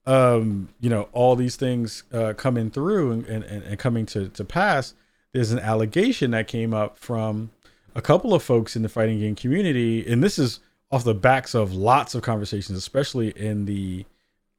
um, 0.04 0.68
you 0.80 0.90
know, 0.90 1.08
all 1.12 1.36
these 1.36 1.56
things 1.56 2.02
uh, 2.12 2.34
coming 2.34 2.70
through 2.70 3.12
and, 3.12 3.24
and, 3.26 3.44
and 3.44 3.78
coming 3.78 4.04
to, 4.06 4.28
to 4.28 4.44
pass, 4.44 4.94
there's 5.38 5.52
an 5.52 5.60
allegation 5.60 6.32
that 6.32 6.48
came 6.48 6.74
up 6.74 6.98
from 6.98 7.52
a 7.94 8.02
couple 8.02 8.34
of 8.34 8.42
folks 8.42 8.74
in 8.74 8.82
the 8.82 8.88
fighting 8.88 9.20
game 9.20 9.36
community. 9.36 10.04
And 10.04 10.20
this 10.20 10.36
is 10.36 10.58
off 10.90 11.04
the 11.04 11.14
backs 11.14 11.54
of 11.54 11.72
lots 11.72 12.16
of 12.16 12.22
conversations, 12.22 12.76
especially 12.76 13.30
in 13.30 13.64
the 13.64 14.04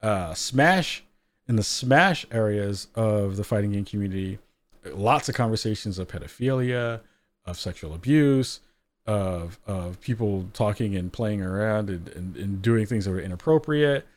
uh, 0.02 0.34
Smash 0.34 1.04
in 1.50 1.58
the 1.58 1.64
Smash 1.64 2.26
areas 2.32 2.88
of 2.96 3.36
the 3.36 3.44
fighting 3.44 3.74
game 3.74 3.84
community. 3.84 4.40
Lots 4.86 5.28
of 5.28 5.36
conversations 5.36 6.00
of 6.00 6.08
pedophilia, 6.08 7.02
of 7.46 7.60
sexual 7.60 7.94
abuse, 7.94 8.62
of 9.06 9.60
of 9.68 10.00
people 10.00 10.48
talking 10.54 10.96
and 10.96 11.12
playing 11.12 11.42
around 11.42 11.90
and, 11.90 12.08
and, 12.10 12.38
and 12.38 12.62
doing 12.62 12.86
things 12.86 13.04
that 13.04 13.12
were 13.12 13.20
inappropriate. 13.20 14.08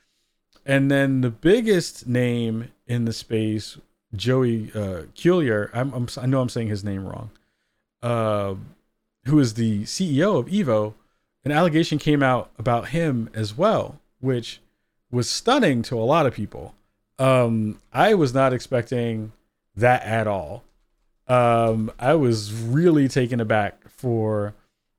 And 0.65 0.93
then 0.93 1.23
the 1.23 1.31
biggest 1.31 2.07
name 2.07 2.71
in 2.87 3.05
the 3.05 3.13
space, 3.13 3.79
Joey 4.15 4.71
uh, 4.75 5.05
Cuellar, 5.15 5.71
I'm, 5.73 5.93
I'm, 5.93 6.09
i 6.21 6.27
know 6.27 6.41
I'm 6.41 6.49
saying 6.49 6.69
his 6.69 6.85
name 6.85 7.07
wrong, 7.07 7.31
uh, 8.03 8.55
who 9.25 9.39
is 9.39 9.55
the 9.55 9.83
CEO 9.83 10.39
of 10.39 10.47
Evo, 10.47 10.95
an 11.45 11.53
allegation 11.53 11.99
came 11.99 12.23
out 12.23 12.51
about 12.59 12.89
him 12.89 13.31
as 13.35 13.57
well, 13.57 14.01
which 14.21 14.61
was 15.11 15.29
stunning 15.29 15.83
to 15.83 15.99
a 15.99 16.03
lot 16.05 16.27
of 16.27 16.35
people. 16.35 16.75
Um, 17.19 17.81
I 17.93 18.15
was 18.15 18.35
not 18.35 18.53
expecting 18.53 19.33
that 19.77 20.03
at 20.05 20.27
all. 20.27 20.65
Um, 21.29 21.91
I 21.99 22.15
was 22.15 22.53
really 22.53 23.09
taken 23.09 23.41
aback 23.41 23.89
for 23.89 24.55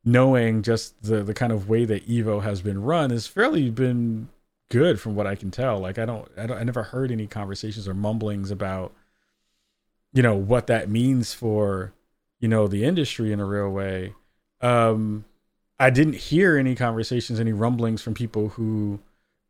knowing 0.06 0.62
just 0.62 1.02
the 1.02 1.24
the 1.24 1.34
kind 1.34 1.52
of 1.52 1.70
way 1.70 1.86
that 1.86 2.08
Evo 2.08 2.44
has 2.44 2.62
been 2.62 2.82
run 2.82 3.10
has 3.10 3.28
fairly 3.28 3.70
been 3.70 4.30
good 4.70 5.00
from 5.00 5.16
what 5.16 5.28
I 5.28 5.36
can 5.36 5.52
tell. 5.52 5.80
Like 5.80 5.98
I 5.98 6.06
don't 6.06 6.30
I 6.38 6.46
don't 6.48 6.58
I 6.58 6.64
never 6.64 6.84
heard 6.84 7.12
any 7.12 7.28
conversations 7.28 7.88
or 7.88 7.94
mumblings 7.94 8.52
about 8.52 8.94
you 10.14 10.22
know 10.22 10.36
what 10.36 10.68
that 10.68 10.90
means 10.90 11.34
for 11.34 11.94
you 12.40 12.48
know 12.48 12.68
the 12.68 12.84
industry 12.86 13.32
in 13.32 13.40
a 13.40 13.46
real 13.46 13.70
way. 13.70 14.14
Um 14.62 15.26
I 15.80 15.90
didn't 15.90 16.16
hear 16.16 16.58
any 16.58 16.76
conversations, 16.76 17.40
any 17.40 17.52
rumblings 17.52 18.02
from 18.02 18.14
people 18.14 18.50
who 18.50 19.00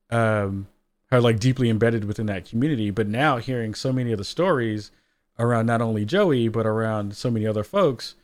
um, 0.09 0.67
are 1.11 1.21
like 1.21 1.39
deeply 1.39 1.69
embedded 1.69 2.05
within 2.05 2.25
that 2.27 2.45
community. 2.45 2.89
But 2.89 3.07
now 3.07 3.37
hearing 3.37 3.75
so 3.75 3.93
many 3.93 4.11
of 4.11 4.17
the 4.17 4.23
stories 4.23 4.91
around 5.37 5.65
not 5.65 5.81
only 5.81 6.05
Joey 6.05 6.47
but 6.47 6.65
around 6.65 7.15
so 7.15 7.29
many 7.29 7.45
other 7.45 7.63
folks, 7.63 8.15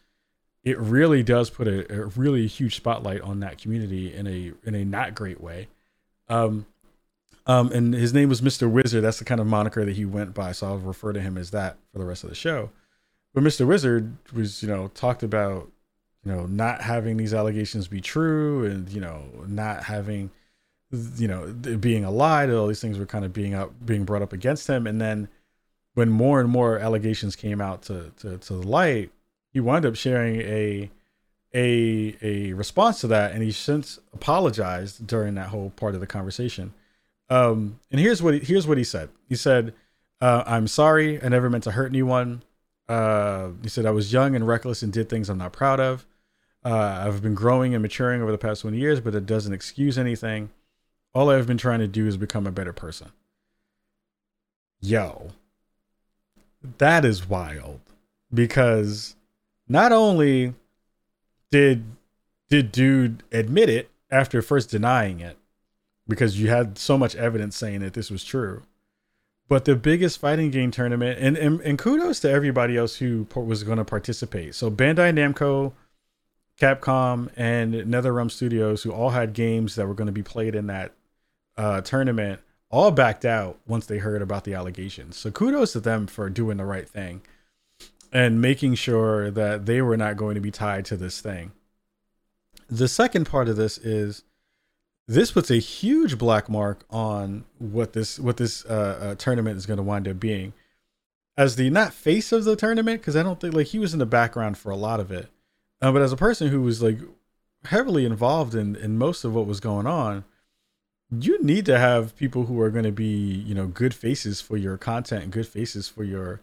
it 0.64 0.78
really 0.80 1.24
does 1.24 1.50
put 1.50 1.68
a, 1.68 2.02
a 2.02 2.06
really 2.08 2.48
huge 2.48 2.76
spotlight 2.76 3.22
on 3.22 3.42
that 3.42 3.58
community 3.58 4.14
in 4.14 4.28
a 4.28 4.54
in 4.68 4.76
a 4.76 4.86
not 4.86 5.14
great 5.14 5.42
way. 5.42 5.68
Um, 6.30 6.66
um, 7.50 7.72
and 7.72 7.94
his 7.94 8.14
name 8.14 8.30
was 8.30 8.42
Mr. 8.42 8.70
Wizard. 8.70 9.04
That's 9.04 9.20
the 9.20 9.26
kind 9.26 9.42
of 9.42 9.48
moniker 9.48 9.84
that 9.84 9.96
he 9.96 10.06
went 10.06 10.34
by, 10.34 10.52
so 10.52 10.68
I'll 10.68 10.78
refer 10.78 11.14
to 11.14 11.22
him 11.22 11.38
as 11.38 11.52
that 11.52 11.78
for 11.92 12.00
the 12.00 12.06
rest 12.06 12.24
of 12.24 12.30
the 12.30 12.36
show. 12.36 12.70
But 13.34 13.44
Mr. 13.44 13.66
Wizard 13.68 14.16
was, 14.34 14.64
you 14.64 14.70
know, 14.70 14.88
talked 14.90 15.24
about 15.24 15.70
you 16.24 16.32
know, 16.32 16.46
not 16.46 16.82
having 16.82 17.18
these 17.18 17.34
allegations 17.34 17.88
be 17.88 18.02
true 18.02 18.66
and, 18.66 18.90
you 18.90 19.00
know, 19.00 19.24
not 19.48 19.84
having, 19.84 20.32
you 20.92 21.28
know, 21.28 21.48
being 21.54 22.04
a 22.04 22.12
lie, 22.12 22.50
all 22.50 22.68
these 22.68 22.82
things 22.82 23.00
were 23.00 23.06
kind 23.06 23.24
of 23.24 23.32
being 23.32 23.54
out, 23.54 23.86
being 23.86 24.04
brought 24.04 24.22
up 24.22 24.34
against 24.34 24.68
him. 24.68 24.86
And 24.86 25.00
then 25.00 25.30
when 25.94 26.10
more 26.10 26.42
and 26.42 26.50
more 26.50 26.78
allegations 26.78 27.36
came 27.36 27.62
out 27.62 27.84
to, 27.84 28.12
to, 28.20 28.38
to 28.38 28.54
the 28.54 28.68
light, 28.68 29.12
he 29.52 29.60
wound 29.60 29.86
up 29.86 29.96
sharing 29.96 30.42
a, 30.42 30.92
a, 31.54 32.18
a 32.22 32.54
response 32.54 33.00
to 33.02 33.08
that. 33.08 33.32
And 33.32 33.42
he 33.42 33.52
since 33.52 34.00
apologized 34.14 35.08
during 35.08 35.36
that 35.36 35.48
whole 35.48 35.70
part 35.72 35.96
of 35.96 36.02
the 36.02 36.08
conversation. 36.08 36.74
Um, 37.30 37.80
and 37.92 38.00
here's 38.00 38.22
what, 38.22 38.34
he, 38.34 38.40
here's 38.40 38.68
what 38.68 38.78
he 38.78 38.84
said. 38.84 39.10
He 39.28 39.36
said, 39.36 39.74
uh, 40.22 40.44
I'm 40.46 40.68
sorry. 40.68 41.22
I 41.24 41.30
never 41.30 41.50
meant 41.50 41.64
to 41.66 41.72
hurt 41.72 41.92
anyone. 41.92 42.44
Uh, 42.88 43.50
he 43.62 43.70
said, 43.70 43.86
I 43.86 43.92
was 43.92 44.12
young 44.12 44.36
and 44.36 44.48
reckless 44.48 44.82
and 44.82 44.92
did 44.92 45.10
things 45.10 45.30
I'm 45.30 45.38
not 45.38 45.54
proud 45.54 45.80
of. 45.80 46.06
Uh, 46.66 47.04
I've 47.06 47.22
been 47.22 47.36
growing 47.36 47.74
and 47.74 47.82
maturing 47.82 48.22
over 48.22 48.32
the 48.32 48.38
past 48.38 48.62
20 48.62 48.78
years, 48.78 49.00
but 49.00 49.16
it 49.16 49.26
doesn't 49.26 49.54
excuse 49.54 49.98
anything. 49.98 50.50
All 51.14 51.30
I've 51.30 51.48
been 51.48 51.58
trying 51.58 51.80
to 51.80 51.88
do 51.88 52.08
is 52.08 52.18
become 52.18 52.46
a 52.46 52.52
better 52.52 52.74
person. 52.74 53.12
Yo, 54.82 55.32
that 56.78 57.06
is 57.06 57.28
wild 57.28 57.80
because 58.34 59.16
not 59.68 59.92
only 59.92 60.54
did 61.52 61.84
did 62.50 62.72
dude 62.72 63.24
admit 63.32 63.70
it 63.70 63.90
after 64.10 64.42
first 64.42 64.70
denying 64.70 65.20
it 65.20 65.38
because 66.10 66.40
you 66.40 66.50
had 66.50 66.78
so 66.78 66.98
much 66.98 67.16
evidence 67.16 67.56
saying 67.56 67.80
that 67.80 67.94
this 67.94 68.12
was 68.12 68.24
true. 68.24 68.64
But 69.48 69.66
the 69.66 69.76
biggest 69.76 70.20
fighting 70.20 70.52
game 70.52 70.72
tournament 70.72 71.18
and, 71.20 71.38
and, 71.38 71.62
and 71.62 71.80
kudos 71.80 72.20
to 72.22 72.30
everybody 72.30 72.76
else 72.76 72.98
who 72.98 73.28
was 73.34 73.64
going 73.64 73.78
to 73.78 73.86
participate. 73.86 74.56
So 74.56 74.70
bandai 74.70 75.14
namco 75.14 75.74
capcom 76.60 77.30
and 77.38 77.74
netherrealm 77.74 78.30
studios 78.30 78.84
who 78.84 78.92
all 78.92 79.12
had 79.12 79.34
games 79.34 79.76
that 79.76 79.88
were 79.88 79.94
going 79.94 80.08
to 80.08 80.12
be 80.12 80.24
played 80.24 80.56
in 80.56 80.68
that 80.68 80.92
uh, 81.58 81.82
tournament 81.82 82.42
all 82.70 82.92
backed 82.92 83.26
out 83.26 83.58
once 83.68 83.86
they 83.86 83.98
heard 83.98 84.22
about 84.22 84.44
the 84.44 84.54
allegations. 84.54 85.18
So 85.18 85.32
kudos 85.32 85.74
to 85.74 85.80
them 85.80 86.06
for 86.06 86.30
doing 86.30 86.58
the 86.58 86.66
right 86.66 86.88
thing 86.88 87.22
and 88.12 88.42
making 88.42 88.76
sure 88.76 89.32
that 89.32 89.66
they 89.66 89.82
were 89.82 89.98
not 89.98 90.18
going 90.18 90.36
to 90.36 90.42
be 90.42 90.52
tied 90.52 90.86
to 90.86 90.98
this 90.98 91.22
thing. 91.22 91.52
The 92.70 92.88
second 92.88 93.26
part 93.26 93.50
of 93.50 93.56
this 93.56 93.78
is 93.80 94.24
this 95.10 95.32
puts 95.32 95.50
a 95.50 95.58
huge 95.58 96.20
black 96.20 96.48
mark 96.48 96.86
on 96.92 97.44
what 97.58 97.94
this 97.94 98.20
what 98.20 98.38
this 98.38 98.64
uh, 98.66 99.00
uh, 99.02 99.16
tournament 99.16 99.58
is 99.58 99.66
going 99.66 99.78
to 99.78 99.84
wind 99.84 100.08
up 100.08 100.20
being. 100.20 100.54
as 101.36 101.56
the 101.56 101.70
not 101.72 101.94
face 101.94 102.32
of 102.32 102.44
the 102.44 102.56
tournament 102.56 103.02
because 103.02 103.16
I 103.16 103.24
don't 103.24 103.40
think 103.40 103.56
like 103.56 103.68
he 103.68 103.80
was 103.80 103.94
in 103.94 104.00
the 104.00 104.06
background 104.06 104.58
for 104.58 104.70
a 104.70 104.76
lot 104.76 105.00
of 105.00 105.12
it, 105.12 105.30
uh, 105.82 105.92
but 105.92 106.04
as 106.04 106.12
a 106.12 106.18
person 106.18 106.50
who 106.50 106.62
was 106.62 106.84
like 106.84 107.00
heavily 107.66 108.06
involved 108.06 108.54
in 108.54 108.76
in 108.76 109.00
most 109.00 109.24
of 109.24 109.34
what 109.34 109.48
was 109.48 109.60
going 109.60 109.88
on, 109.88 110.26
you 111.12 111.42
need 111.44 111.66
to 111.66 111.80
have 111.80 112.16
people 112.16 112.46
who 112.46 112.62
are 112.62 112.70
going 112.70 112.86
to 112.86 112.92
be 112.92 113.06
you 113.48 113.56
know 113.56 113.66
good 113.66 113.96
faces 113.96 114.42
for 114.42 114.58
your 114.58 114.78
content 114.78 115.24
and 115.24 115.32
good 115.32 115.48
faces 115.48 115.90
for 115.90 116.04
your 116.04 116.40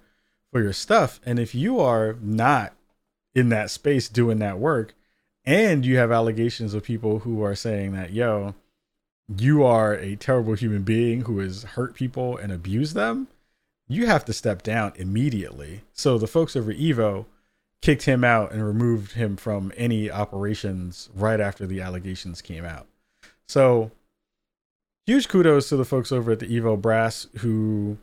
for 0.53 0.61
your 0.61 0.73
stuff. 0.73 1.21
And 1.25 1.39
if 1.39 1.55
you 1.55 1.79
are 1.79 2.17
not 2.21 2.75
in 3.33 3.49
that 3.51 3.71
space 3.71 4.09
doing 4.09 4.41
that 4.41 4.59
work, 4.59 4.96
and 5.47 5.87
you 5.87 5.97
have 5.97 6.11
allegations 6.11 6.75
of 6.75 6.83
people 6.83 7.21
who 7.21 7.43
are 7.43 7.55
saying 7.55 7.93
that 7.93 8.13
yo 8.13 8.55
you 9.39 9.65
are 9.65 9.95
a 9.95 10.17
terrible 10.17 10.55
human 10.55 10.83
being 10.83 11.23
who 11.23 11.39
has 11.39 11.63
hurt 11.63 11.95
people 11.95 12.37
and 12.37 12.53
abused 12.53 12.95
them 12.95 13.29
you 13.89 14.07
have 14.07 14.25
to 14.25 14.33
step 14.33 14.63
down 14.63 14.93
immediately. 14.97 15.83
So 15.93 16.19
the 16.19 16.27
folks 16.27 16.57
over 16.57 16.73
Evo 16.73 17.27
kicked 17.83 18.03
him 18.03 18.25
out 18.25 18.53
and 18.53 18.65
removed 18.65 19.13
him 19.13 19.37
from 19.37 19.73
any 19.77 20.11
operations 20.11 21.09
right 21.15 21.41
after 21.41 21.67
the 21.67 21.81
allegations 21.81 22.43
came 22.43 22.65
out. 22.65 22.87
So 23.47 23.93
huge 25.07 25.29
kudos 25.29 25.69
to 25.69 25.77
the 25.77 25.85
folks 25.85 26.11
over 26.11 26.33
at 26.33 26.41
the 26.41 26.47
Evo 26.47 26.81
Brass 26.81 27.29
who 27.39 27.99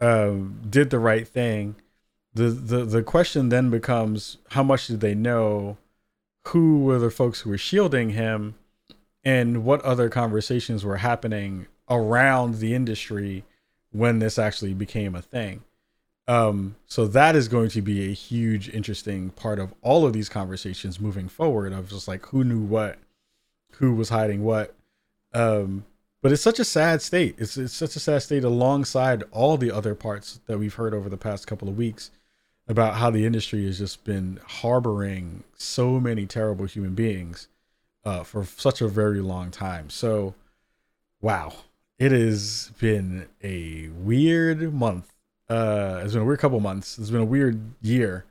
um, 0.00 0.60
did 0.68 0.90
the 0.90 0.98
right 0.98 1.26
thing. 1.26 1.76
The, 2.34 2.50
the 2.50 2.84
the 2.84 3.02
question 3.02 3.48
then 3.48 3.70
becomes 3.70 4.38
how 4.50 4.64
much 4.64 4.88
did 4.88 5.00
they 5.00 5.14
know? 5.14 5.76
Who 6.48 6.80
were 6.84 6.98
the 6.98 7.10
folks 7.10 7.40
who 7.40 7.50
were 7.50 7.58
shielding 7.58 8.10
him? 8.10 8.54
And 9.24 9.64
what 9.64 9.80
other 9.82 10.10
conversations 10.10 10.84
were 10.84 10.98
happening 10.98 11.66
around 11.88 12.56
the 12.56 12.74
industry 12.74 13.44
when 13.90 14.18
this 14.18 14.38
actually 14.38 14.74
became 14.74 15.14
a 15.14 15.22
thing. 15.22 15.62
Um, 16.26 16.76
so 16.86 17.06
that 17.06 17.36
is 17.36 17.48
going 17.48 17.68
to 17.70 17.82
be 17.82 18.10
a 18.10 18.14
huge, 18.14 18.68
interesting 18.68 19.30
part 19.30 19.58
of 19.58 19.74
all 19.82 20.06
of 20.06 20.12
these 20.12 20.28
conversations 20.28 21.00
moving 21.00 21.28
forward 21.28 21.72
of 21.72 21.90
just 21.90 22.08
like 22.08 22.26
who 22.26 22.44
knew 22.44 22.60
what, 22.60 22.98
who 23.72 23.94
was 23.94 24.08
hiding 24.08 24.42
what. 24.42 24.74
Um, 25.32 25.84
but 26.22 26.32
it's 26.32 26.42
such 26.42 26.58
a 26.58 26.64
sad 26.64 27.02
state. 27.02 27.34
It's 27.36 27.58
it's 27.58 27.74
such 27.74 27.96
a 27.96 28.00
sad 28.00 28.22
state 28.22 28.44
alongside 28.44 29.24
all 29.30 29.58
the 29.58 29.70
other 29.70 29.94
parts 29.94 30.40
that 30.46 30.58
we've 30.58 30.74
heard 30.74 30.94
over 30.94 31.10
the 31.10 31.18
past 31.18 31.46
couple 31.46 31.68
of 31.68 31.76
weeks 31.76 32.10
about 32.66 32.94
how 32.94 33.10
the 33.10 33.26
industry 33.26 33.66
has 33.66 33.78
just 33.78 34.04
been 34.04 34.40
harboring 34.46 35.44
so 35.56 36.00
many 36.00 36.26
terrible 36.26 36.64
human 36.64 36.94
beings 36.94 37.48
uh, 38.04 38.22
for 38.22 38.44
such 38.44 38.80
a 38.80 38.88
very 38.88 39.20
long 39.20 39.50
time. 39.50 39.90
So, 39.90 40.34
wow, 41.20 41.52
it 41.98 42.12
has 42.12 42.72
been 42.78 43.28
a 43.42 43.88
weird 43.88 44.72
month. 44.72 45.12
Uh, 45.48 46.00
it's 46.02 46.14
been 46.14 46.22
a 46.22 46.24
weird 46.24 46.40
couple 46.40 46.60
months. 46.60 46.98
It's 46.98 47.10
been 47.10 47.20
a 47.20 47.26
weird 47.26 47.60
year. 47.82 48.24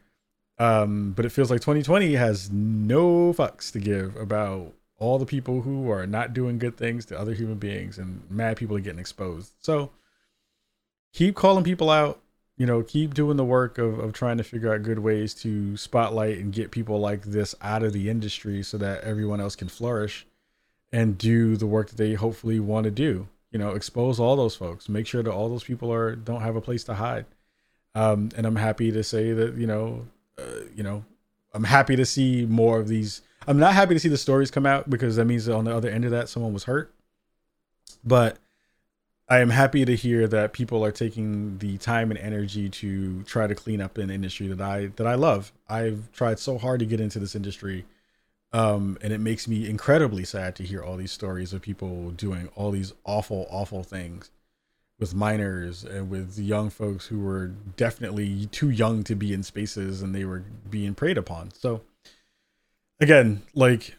Um, 0.59 1.13
but 1.15 1.25
it 1.25 1.31
feels 1.31 1.49
like 1.49 1.61
2020 1.61 2.13
has 2.13 2.51
no 2.51 3.33
fucks 3.33 3.71
to 3.71 3.79
give 3.79 4.15
about 4.15 4.73
all 4.97 5.17
the 5.17 5.25
people 5.25 5.61
who 5.61 5.89
are 5.91 6.07
not 6.07 6.33
doing 6.33 6.57
good 6.57 6.77
things 6.77 7.05
to 7.05 7.19
other 7.19 7.33
human 7.33 7.57
beings 7.57 7.97
and 7.97 8.23
mad 8.29 8.57
people 8.57 8.77
are 8.77 8.79
getting 8.79 8.99
exposed. 8.99 9.53
So 9.59 9.91
keep 11.11 11.35
calling 11.35 11.63
people 11.63 11.89
out, 11.89 12.21
you 12.57 12.65
know, 12.65 12.83
keep 12.83 13.13
doing 13.13 13.37
the 13.37 13.45
work 13.45 13.77
of, 13.77 13.99
of 13.99 14.13
trying 14.13 14.37
to 14.37 14.43
figure 14.43 14.73
out 14.73 14.83
good 14.83 14.99
ways 14.99 15.33
to 15.33 15.75
spotlight 15.75 16.37
and 16.37 16.53
get 16.53 16.71
people 16.71 16.99
like 16.99 17.23
this 17.23 17.55
out 17.61 17.83
of 17.83 17.93
the 17.93 18.09
industry 18.09 18.61
so 18.61 18.77
that 18.77 19.03
everyone 19.03 19.41
else 19.41 19.55
can 19.55 19.67
flourish 19.67 20.27
and 20.91 21.17
do 21.17 21.57
the 21.57 21.65
work 21.65 21.89
that 21.89 21.97
they 21.97 22.13
hopefully 22.13 22.59
want 22.59 22.83
to 22.83 22.91
do. 22.91 23.27
You 23.51 23.59
know 23.59 23.71
expose 23.71 24.19
all 24.19 24.35
those 24.35 24.55
folks 24.55 24.89
make 24.89 25.05
sure 25.05 25.21
that 25.21 25.31
all 25.31 25.47
those 25.47 25.63
people 25.63 25.93
are 25.93 26.15
don't 26.15 26.41
have 26.41 26.55
a 26.55 26.61
place 26.61 26.83
to 26.85 26.95
hide. 26.95 27.25
Um, 27.93 28.29
and 28.35 28.47
i'm 28.47 28.55
happy 28.55 28.91
to 28.91 29.03
say 29.03 29.33
that 29.33 29.55
you 29.55 29.67
know 29.67 30.07
uh, 30.39 30.65
you 30.75 30.81
know 30.81 31.05
i'm 31.53 31.63
happy 31.63 31.95
to 31.95 32.05
see 32.07 32.47
more 32.47 32.79
of 32.79 32.87
these 32.87 33.21
i'm 33.45 33.59
not 33.59 33.75
happy 33.75 33.93
to 33.93 33.99
see 33.99 34.09
the 34.09 34.17
stories 34.17 34.49
come 34.49 34.65
out 34.65 34.89
because 34.89 35.17
that 35.17 35.25
means 35.25 35.47
on 35.47 35.65
the 35.65 35.75
other 35.75 35.89
end 35.89 36.03
of 36.03 36.09
that 36.09 36.29
someone 36.29 36.53
was 36.53 36.63
hurt. 36.63 36.91
But 38.03 38.37
i 39.33 39.39
am 39.39 39.49
happy 39.49 39.85
to 39.85 39.95
hear 39.95 40.27
that 40.27 40.53
people 40.53 40.83
are 40.83 40.91
taking 40.91 41.57
the 41.59 41.77
time 41.77 42.11
and 42.11 42.19
energy 42.19 42.69
to 42.69 43.23
try 43.23 43.47
to 43.47 43.55
clean 43.55 43.81
up 43.81 43.97
an 43.97 44.09
industry 44.09 44.47
that 44.47 44.61
i 44.61 44.87
that 44.95 45.07
i 45.07 45.15
love 45.15 45.51
i've 45.69 46.11
tried 46.11 46.39
so 46.39 46.57
hard 46.57 46.79
to 46.79 46.85
get 46.85 46.99
into 46.99 47.19
this 47.19 47.35
industry 47.35 47.85
um, 48.53 48.99
and 49.01 49.11
it 49.11 49.19
makes 49.19 49.47
me 49.47 49.67
incredibly 49.67 50.23
sad 50.23 50.55
to 50.57 50.63
hear 50.63 50.83
all 50.83 50.95
these 50.95 51.11
stories 51.11 51.53
of 51.53 51.61
people 51.61 52.11
doing 52.11 52.49
all 52.55 52.69
these 52.69 52.93
awful, 53.03 53.47
awful 53.49 53.81
things 53.81 54.29
with 54.99 55.15
minors 55.15 55.83
and 55.83 56.11
with 56.11 56.37
young 56.37 56.69
folks 56.69 57.07
who 57.07 57.19
were 57.19 57.47
definitely 57.75 58.45
too 58.45 58.69
young 58.69 59.03
to 59.05 59.15
be 59.15 59.33
in 59.33 59.41
spaces 59.41 60.03
and 60.03 60.13
they 60.13 60.23
were 60.23 60.43
being 60.69 60.93
preyed 60.93 61.17
upon. 61.17 61.49
So, 61.51 61.81
again, 62.99 63.41
like 63.55 63.95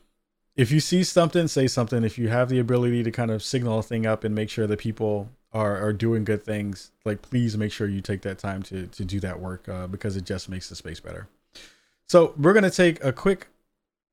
if 0.57 0.71
you 0.71 0.81
see 0.81 1.03
something, 1.03 1.49
say 1.49 1.67
something. 1.67 2.05
If 2.05 2.19
you 2.19 2.29
have 2.29 2.49
the 2.49 2.59
ability 2.59 3.03
to 3.03 3.11
kind 3.11 3.31
of 3.31 3.43
signal 3.43 3.81
a 3.81 3.83
thing 3.83 4.07
up 4.07 4.25
and 4.25 4.35
make 4.35 4.51
sure 4.51 4.67
that 4.67 4.79
people 4.79 5.29
are, 5.53 5.77
are 5.85 5.93
doing 5.93 6.25
good 6.25 6.43
things, 6.43 6.93
like 7.05 7.23
please 7.23 7.57
make 7.57 7.73
sure 7.73 7.89
you 7.89 8.01
take 8.01 8.23
that 8.23 8.39
time 8.39 8.63
to 8.65 8.87
to 8.87 9.05
do 9.05 9.21
that 9.21 9.41
work 9.41 9.69
uh, 9.69 9.87
because 9.87 10.17
it 10.17 10.25
just 10.25 10.49
makes 10.49 10.69
the 10.69 10.77
space 10.77 11.01
better. 11.01 11.29
So 12.07 12.35
we're 12.37 12.53
gonna 12.53 12.71
take 12.71 13.03
a 13.05 13.13
quick 13.13 13.49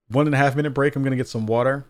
one 0.10 0.26
and 0.26 0.36
a 0.36 0.38
half 0.38 0.56
minute 0.56 0.72
break. 0.72 0.96
I'm 0.96 1.04
gonna 1.04 1.16
get 1.16 1.28
some 1.28 1.46
water, 1.46 1.86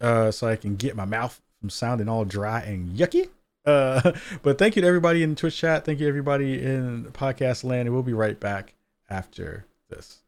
uh, 0.00 0.30
so 0.30 0.46
I 0.46 0.56
can 0.56 0.76
get 0.76 0.94
my 0.94 1.04
mouth 1.04 1.40
from 1.60 1.70
sounding 1.70 2.08
all 2.08 2.24
dry 2.24 2.60
and 2.60 2.96
yucky. 2.96 3.30
Uh, 3.64 4.12
but 4.42 4.58
thank 4.58 4.76
you 4.76 4.82
to 4.82 4.88
everybody 4.88 5.22
in 5.22 5.34
Twitch 5.34 5.56
chat. 5.56 5.84
Thank 5.84 5.98
you 5.98 6.06
everybody 6.06 6.62
in 6.62 7.06
podcast 7.06 7.64
land, 7.64 7.88
and 7.88 7.92
we'll 7.92 8.02
be 8.04 8.12
right 8.12 8.38
back 8.38 8.74
after 9.10 9.66
this. 9.88 10.25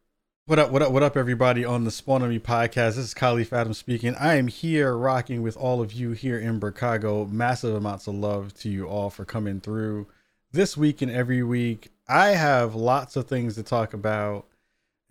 What 0.49 0.57
up, 0.57 0.71
what 0.71 0.81
up, 0.81 0.91
what 0.91 1.03
up, 1.03 1.15
everybody 1.15 1.63
on 1.63 1.83
the 1.83 1.91
Spawn 1.91 2.23
on 2.23 2.29
Me 2.29 2.39
podcast? 2.39 2.95
This 2.95 2.97
is 2.97 3.13
Kahlief 3.13 3.53
Adam 3.53 3.75
speaking. 3.75 4.15
I 4.15 4.33
am 4.33 4.47
here 4.47 4.97
rocking 4.97 5.43
with 5.43 5.55
all 5.55 5.79
of 5.79 5.93
you 5.93 6.13
here 6.13 6.39
in 6.39 6.59
Chicago. 6.59 7.25
Massive 7.25 7.75
amounts 7.75 8.07
of 8.07 8.15
love 8.15 8.55
to 8.55 8.67
you 8.67 8.87
all 8.87 9.11
for 9.11 9.25
coming 9.25 9.61
through 9.61 10.07
this 10.51 10.75
week 10.75 11.03
and 11.03 11.11
every 11.11 11.43
week. 11.43 11.89
I 12.07 12.29
have 12.29 12.73
lots 12.73 13.15
of 13.15 13.27
things 13.27 13.53
to 13.57 13.63
talk 13.63 13.93
about 13.93 14.47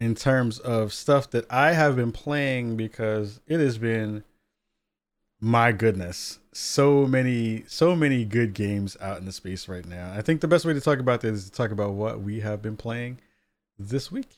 in 0.00 0.16
terms 0.16 0.58
of 0.58 0.92
stuff 0.92 1.30
that 1.30 1.46
I 1.48 1.74
have 1.74 1.94
been 1.94 2.10
playing 2.10 2.76
because 2.76 3.38
it 3.46 3.60
has 3.60 3.78
been 3.78 4.24
my 5.40 5.70
goodness 5.70 6.40
so 6.52 7.06
many 7.06 7.62
so 7.68 7.94
many 7.94 8.24
good 8.24 8.54
games 8.54 8.96
out 9.00 9.18
in 9.18 9.24
the 9.24 9.30
space 9.30 9.68
right 9.68 9.86
now 9.86 10.12
i 10.16 10.20
think 10.20 10.40
the 10.40 10.48
best 10.48 10.64
way 10.64 10.72
to 10.72 10.80
talk 10.80 10.98
about 10.98 11.20
this 11.20 11.34
is 11.34 11.44
to 11.44 11.52
talk 11.52 11.70
about 11.70 11.92
what 11.92 12.20
we 12.20 12.40
have 12.40 12.60
been 12.60 12.76
playing 12.76 13.16
this 13.78 14.10
week 14.10 14.37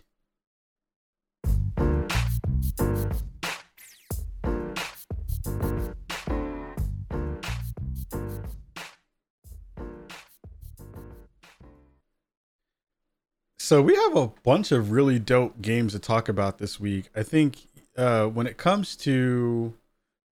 So 13.70 13.80
we 13.80 13.94
have 13.94 14.16
a 14.16 14.26
bunch 14.42 14.72
of 14.72 14.90
really 14.90 15.20
dope 15.20 15.62
games 15.62 15.92
to 15.92 16.00
talk 16.00 16.28
about 16.28 16.58
this 16.58 16.80
week. 16.80 17.08
I 17.14 17.22
think 17.22 17.68
uh, 17.96 18.26
when 18.26 18.48
it 18.48 18.56
comes 18.56 18.96
to 18.96 19.74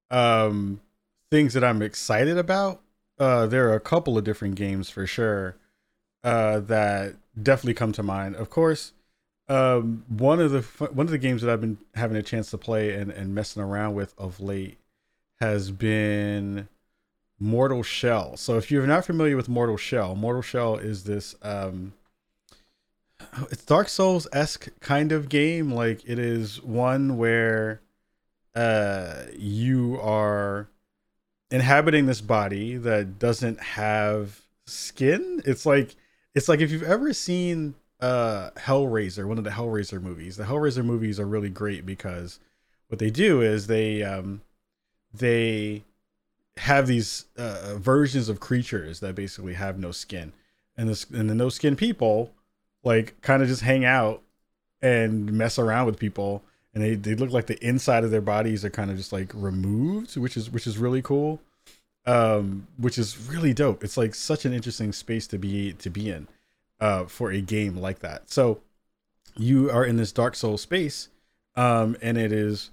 um, 0.10 0.82
things 1.30 1.54
that 1.54 1.63
I'm 1.63 1.82
excited 1.82 2.38
about, 2.38 2.82
uh, 3.17 3.47
there 3.47 3.69
are 3.69 3.75
a 3.75 3.80
couple 3.80 4.17
of 4.17 4.25
different 4.25 4.56
games 4.56 4.89
for 4.89 5.08
sure 5.08 5.56
uh, 6.25 6.60
that 6.60 7.15
definitely 7.41 7.75
come 7.75 7.93
to 7.93 8.04
mind. 8.04 8.36
Of 8.36 8.49
course, 8.49 8.91
um, 9.52 10.06
one 10.08 10.40
of 10.40 10.52
the 10.52 10.62
one 10.94 11.08
of 11.08 11.12
the 11.12 11.18
games 11.18 11.42
that 11.42 11.52
I've 11.52 11.60
been 11.60 11.78
having 11.96 12.16
a 12.16 12.24
chance 12.24 12.50
to 12.52 12.58
play 12.58 12.94
and, 12.94 13.12
and 13.12 13.36
messing 13.36 13.62
around 13.62 13.96
with 13.96 14.14
of 14.18 14.40
late 14.40 14.78
has 15.42 15.72
been 15.72 16.70
Mortal 17.38 17.84
Shell. 17.84 18.38
So 18.38 18.58
if 18.58 18.71
you're 18.71 18.88
not 18.88 19.06
familiar 19.06 19.36
with 19.36 19.50
Mortal 19.50 19.75
Shell, 19.75 20.15
Mortal 20.15 20.42
Shell 20.42 20.78
is 20.78 21.04
this 21.04 21.36
um, 21.42 21.92
it's 23.52 23.65
Dark 23.65 23.90
Souls 23.90 24.25
esque 24.32 24.69
kind 24.80 25.12
of 25.12 25.28
game. 25.28 25.69
Like 25.73 26.02
it 26.08 26.17
is 26.17 26.62
one 26.63 27.17
where 27.17 27.82
uh 28.56 29.23
you 29.38 30.00
are 30.02 30.69
inhabiting 31.50 32.06
this 32.06 32.21
body 32.21 32.78
that 32.78 33.19
doesn't 33.19 33.60
have 33.60 34.44
skin. 34.65 35.42
It's 35.46 35.65
like 35.65 35.98
it's 36.34 36.48
like 36.48 36.62
if 36.62 36.71
you've 36.71 36.84
ever 36.84 37.12
seen 37.12 37.75
uh 38.02 38.52
Hellraiser, 38.52 39.27
one 39.27 39.37
of 39.37 39.43
the 39.43 39.52
Hellraiser 39.52 40.02
movies. 40.02 40.37
The 40.37 40.45
Hellraiser 40.45 40.83
movies 40.83 41.19
are 41.19 41.25
really 41.25 41.49
great 41.49 41.85
because 41.85 42.39
what 42.87 42.99
they 42.99 43.10
do 43.10 43.41
is 43.41 43.67
they 43.67 44.04
um 44.04 44.41
they 45.13 45.83
have 46.58 46.87
these 46.87 47.25
uh, 47.37 47.75
versions 47.77 48.29
of 48.29 48.39
creatures 48.39 48.99
that 48.99 49.15
basically 49.15 49.54
have 49.54 49.79
no 49.79 49.91
skin. 49.91 50.33
And 50.77 50.89
this 50.89 51.06
and 51.10 51.29
the 51.29 51.35
no 51.35 51.49
skin 51.49 51.75
people 51.75 52.31
like 52.83 53.19
kind 53.21 53.41
of 53.41 53.49
just 53.49 53.62
hang 53.62 53.85
out 53.85 54.21
and 54.81 55.31
mess 55.31 55.60
around 55.60 55.85
with 55.85 55.99
people 55.99 56.43
and 56.73 56.83
they, 56.83 56.95
they 56.95 57.15
look 57.15 57.31
like 57.31 57.47
the 57.47 57.63
inside 57.65 58.04
of 58.04 58.12
their 58.12 58.21
bodies 58.21 58.63
are 58.65 58.69
kind 58.69 58.89
of 58.89 58.97
just 58.97 59.13
like 59.13 59.31
removed 59.33 60.17
which 60.17 60.35
is 60.35 60.49
which 60.49 60.65
is 60.65 60.77
really 60.77 61.02
cool 61.02 61.39
um 62.06 62.67
which 62.77 62.97
is 62.97 63.29
really 63.29 63.54
dope 63.54 63.83
it's 63.83 63.97
like 63.97 64.15
such 64.15 64.45
an 64.45 64.54
interesting 64.54 64.91
space 64.91 65.27
to 65.27 65.37
be 65.37 65.73
to 65.73 65.89
be 65.89 66.10
in 66.10 66.27
uh, 66.82 67.06
for 67.06 67.32
a 67.32 67.40
game 67.40 67.77
like 67.77 68.00
that. 68.00 68.29
So 68.29 68.60
you 69.38 69.69
are 69.71 69.86
in 69.86 69.96
this 69.96 70.12
Dark 70.12 70.36
Soul 70.36 70.58
space, 70.58 71.08
um, 71.56 71.96
and 72.02 72.17
it 72.17 72.34
is 72.34 72.71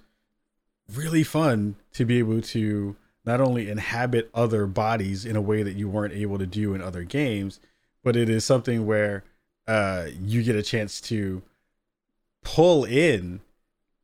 really 0.92 1.22
fun 1.22 1.76
to 1.92 2.04
be 2.04 2.18
able 2.18 2.40
to 2.40 2.96
not 3.24 3.40
only 3.40 3.68
inhabit 3.68 4.30
other 4.34 4.66
bodies 4.66 5.26
in 5.26 5.36
a 5.36 5.40
way 5.40 5.62
that 5.62 5.76
you 5.76 5.88
weren't 5.88 6.14
able 6.14 6.38
to 6.38 6.46
do 6.46 6.74
in 6.74 6.80
other 6.80 7.04
games, 7.04 7.60
but 8.02 8.16
it 8.16 8.28
is 8.30 8.44
something 8.44 8.86
where 8.86 9.22
uh, 9.66 10.06
you 10.20 10.42
get 10.42 10.56
a 10.56 10.62
chance 10.62 11.00
to 11.02 11.42
pull 12.42 12.84
in 12.84 13.40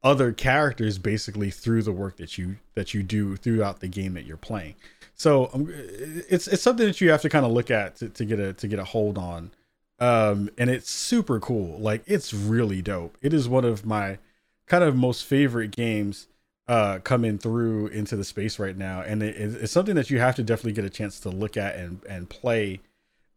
other 0.02 0.32
characters 0.32 0.98
basically 0.98 1.50
through 1.50 1.82
the 1.82 1.92
work 1.92 2.18
that 2.18 2.36
you 2.36 2.56
that 2.74 2.92
you 2.92 3.02
do 3.02 3.36
throughout 3.36 3.80
the 3.80 3.88
game 3.88 4.12
that 4.12 4.26
you're 4.26 4.36
playing. 4.36 4.74
So 5.14 5.48
um, 5.54 5.72
it's 5.72 6.46
it's 6.46 6.62
something 6.62 6.86
that 6.86 7.00
you 7.00 7.10
have 7.10 7.22
to 7.22 7.30
kind 7.30 7.46
of 7.46 7.52
look 7.52 7.70
at 7.70 7.96
to, 7.96 8.10
to 8.10 8.24
get 8.26 8.38
a 8.38 8.52
to 8.52 8.68
get 8.68 8.78
a 8.78 8.84
hold 8.84 9.16
on, 9.16 9.50
um, 9.98 10.50
and 10.58 10.70
it's 10.70 10.90
super 10.90 11.40
cool. 11.40 11.78
Like 11.78 12.02
it's 12.06 12.34
really 12.34 12.82
dope. 12.82 13.16
It 13.22 13.32
is 13.32 13.48
one 13.48 13.64
of 13.64 13.84
my 13.84 14.18
kind 14.66 14.84
of 14.84 14.96
most 14.96 15.24
favorite 15.24 15.70
games 15.70 16.26
uh, 16.66 16.98
coming 17.00 17.38
through 17.38 17.88
into 17.88 18.16
the 18.16 18.24
space 18.24 18.58
right 18.58 18.76
now, 18.76 19.00
and 19.00 19.22
it, 19.22 19.36
it's 19.36 19.72
something 19.72 19.94
that 19.94 20.10
you 20.10 20.18
have 20.18 20.34
to 20.36 20.42
definitely 20.42 20.72
get 20.72 20.84
a 20.84 20.90
chance 20.90 21.20
to 21.20 21.30
look 21.30 21.56
at 21.56 21.76
and 21.76 22.00
and 22.08 22.28
play. 22.28 22.80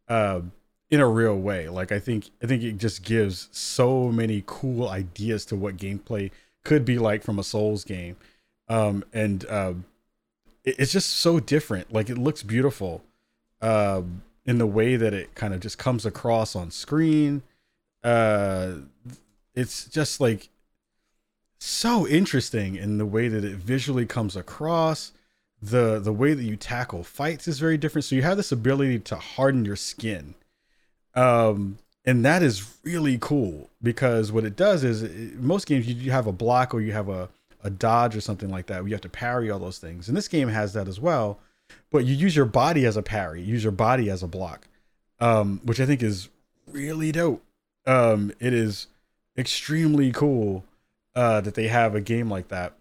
Uh, 0.08 0.41
in 0.89 0.99
a 0.99 1.08
real 1.08 1.36
way. 1.36 1.68
Like 1.70 1.91
I 1.91 1.99
think 1.99 2.30
I 2.41 2.47
think 2.47 2.64
it 2.64 2.78
just 2.78 3.03
gives 3.03 3.49
so 3.51 4.12
many 4.12 4.43
cool 4.45 4.88
ideas 4.88 5.45
to 5.45 5.55
what 5.55 5.78
gameplay 5.78 6.32
could 6.64 6.86
be 6.86 6.97
like 6.97 7.24
from 7.24 7.39
a 7.39 7.43
Souls 7.43 7.84
game. 7.84 8.18
Um, 8.70 9.03
and 9.14 9.45
uh, 9.45 9.74
it, 10.64 10.76
it's 10.80 10.91
just 10.91 11.10
so 11.10 11.39
different. 11.39 11.93
Like 11.93 12.10
it 12.10 12.18
looks 12.18 12.43
beautiful 12.43 13.03
uh, 13.62 14.03
in 14.48 14.58
the 14.58 14.66
way 14.66 14.95
that 14.95 15.14
it 15.14 15.36
kind 15.36 15.54
of 15.54 15.60
just 15.60 15.78
comes 15.78 16.06
across 16.06 16.56
on 16.56 16.72
screen. 16.72 17.43
Uh, 18.04 18.76
it's 19.54 19.86
just 19.86 20.20
like 20.20 20.50
so 21.60 22.08
interesting 22.08 22.76
in 22.76 22.98
the 22.98 23.06
way 23.06 23.28
that 23.28 23.43
it 23.43 23.58
visually 23.58 24.06
comes 24.08 24.36
across. 24.36 25.12
The 25.62 26.00
the 26.00 26.14
way 26.14 26.34
that 26.34 26.43
you 26.43 26.56
tackle 26.56 27.04
fights 27.04 27.48
is 27.48 27.60
very 27.60 27.78
different. 27.78 28.06
So 28.06 28.16
you 28.16 28.24
have 28.24 28.38
this 28.38 28.52
ability 28.52 29.00
to 29.00 29.18
harden 29.18 29.66
your 29.66 29.76
skin 29.76 30.34
um, 31.18 31.80
and 32.06 32.24
that 32.24 32.43
is 32.43 32.78
really 32.84 33.18
cool 33.20 33.70
because 33.82 34.32
what 34.32 34.45
it 34.45 34.56
does 34.56 34.84
is 34.84 35.02
it, 35.02 35.39
most 35.39 35.66
games 35.66 35.88
you 35.88 36.12
have 36.12 36.28
a 36.28 36.32
block 36.32 36.74
or 36.74 36.80
you 36.80 36.93
have 36.93 37.10
a, 37.10 37.28
a 37.64 37.72
dodge 37.72 38.16
or 38.16 38.22
something 38.22 38.50
like 38.50 38.68
that. 38.68 38.86
You 38.86 38.91
have 38.91 39.02
to 39.02 39.10
parry 39.10 39.50
all 39.50 39.60
those 39.60 39.80
things. 39.80 40.08
And 40.08 40.16
this 40.16 40.28
game 40.28 40.48
has 40.48 40.74
that 40.74 40.88
as 40.88 41.00
well, 41.00 41.39
but 41.91 42.05
you 42.05 42.15
use 42.15 42.36
your 42.36 42.45
body 42.45 42.86
as 42.86 42.97
a 42.97 43.01
parry, 43.01 43.41
you 43.41 43.53
use 43.53 43.63
your 43.63 43.72
body 43.72 44.09
as 44.09 44.24
a 44.24 44.28
block, 44.28 44.68
um, 45.20 45.61
which 45.63 45.80
I 45.80 45.86
think 45.86 46.03
is 46.03 46.30
really 46.68 47.11
dope. 47.11 47.43
Um, 47.86 48.32
it 48.39 48.53
is 48.53 48.88
extremely 49.38 50.11
cool 50.11 50.65
uh, 51.15 51.41
that 51.41 51.55
they 51.55 51.68
have 51.68 51.95
a 51.95 52.01
game 52.01 52.30
like 52.30 52.49
that 52.49 52.74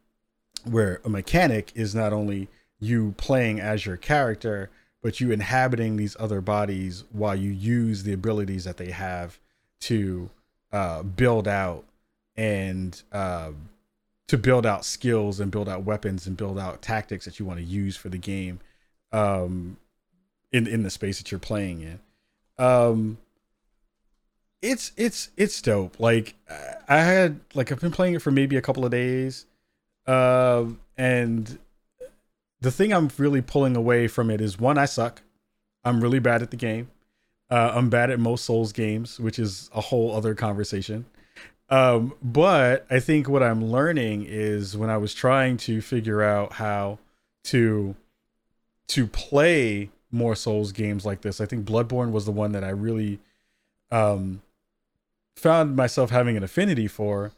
where 0.64 1.00
a 1.04 1.08
mechanic 1.08 1.72
is 1.74 1.94
not 1.94 2.12
only 2.12 2.48
you 2.80 3.14
playing 3.16 3.60
as 3.60 3.86
your 3.86 3.96
character, 3.96 4.70
but 5.02 5.20
you 5.20 5.30
inhabiting 5.30 5.96
these 5.96 6.16
other 6.18 6.40
bodies 6.40 7.04
while 7.12 7.36
you 7.36 7.50
use 7.50 8.02
the 8.02 8.12
abilities 8.12 8.64
that 8.64 8.76
they 8.76 8.90
have 8.90 9.38
to 9.78 10.28
uh, 10.72 11.02
build 11.02 11.46
out 11.46 11.84
and 12.36 13.02
uh, 13.12 13.52
to 14.26 14.36
build 14.36 14.66
out 14.66 14.84
skills 14.84 15.38
and 15.38 15.52
build 15.52 15.68
out 15.68 15.84
weapons 15.84 16.26
and 16.26 16.36
build 16.36 16.58
out 16.58 16.82
tactics 16.82 17.24
that 17.24 17.38
you 17.38 17.46
want 17.46 17.58
to 17.58 17.64
use 17.64 17.96
for 17.96 18.08
the 18.08 18.18
game 18.18 18.58
um, 19.12 19.76
in 20.52 20.66
in 20.66 20.82
the 20.82 20.90
space 20.90 21.18
that 21.18 21.30
you're 21.30 21.40
playing 21.40 21.82
in. 21.82 22.00
Um, 22.64 23.18
it's 24.62 24.92
it's 24.96 25.30
it's 25.36 25.60
dope. 25.62 26.00
Like 26.00 26.34
I 26.88 26.98
had 26.98 27.40
like 27.54 27.72
I've 27.72 27.80
been 27.80 27.92
playing 27.92 28.14
it 28.14 28.22
for 28.22 28.30
maybe 28.30 28.56
a 28.56 28.62
couple 28.62 28.84
of 28.84 28.90
days, 28.90 29.46
uh, 30.06 30.64
and 30.96 31.58
the 32.60 32.70
thing 32.70 32.92
I'm 32.92 33.10
really 33.18 33.42
pulling 33.42 33.76
away 33.76 34.08
from 34.08 34.30
it 34.30 34.40
is 34.40 34.58
one, 34.58 34.78
I 34.78 34.86
suck. 34.86 35.22
I'm 35.84 36.00
really 36.00 36.18
bad 36.18 36.42
at 36.42 36.50
the 36.50 36.56
game. 36.56 36.90
Uh, 37.48 37.72
I'm 37.74 37.90
bad 37.90 38.10
at 38.10 38.18
most 38.18 38.44
Souls 38.44 38.72
games, 38.72 39.20
which 39.20 39.38
is 39.38 39.70
a 39.74 39.80
whole 39.80 40.16
other 40.16 40.34
conversation. 40.34 41.06
Um, 41.68 42.14
but 42.22 42.86
I 42.90 42.98
think 43.00 43.28
what 43.28 43.42
I'm 43.42 43.64
learning 43.64 44.26
is 44.28 44.76
when 44.76 44.90
I 44.90 44.96
was 44.96 45.14
trying 45.14 45.56
to 45.58 45.80
figure 45.80 46.22
out 46.22 46.54
how 46.54 46.98
to 47.44 47.94
to 48.88 49.06
play 49.06 49.90
more 50.10 50.36
Souls 50.36 50.72
games 50.72 51.04
like 51.04 51.22
this, 51.22 51.40
I 51.40 51.46
think 51.46 51.66
Bloodborne 51.66 52.12
was 52.12 52.24
the 52.24 52.32
one 52.32 52.52
that 52.52 52.64
I 52.64 52.70
really 52.70 53.18
um, 53.90 54.42
found 55.34 55.76
myself 55.76 56.10
having 56.10 56.36
an 56.36 56.42
affinity 56.42 56.86
for. 56.86 57.32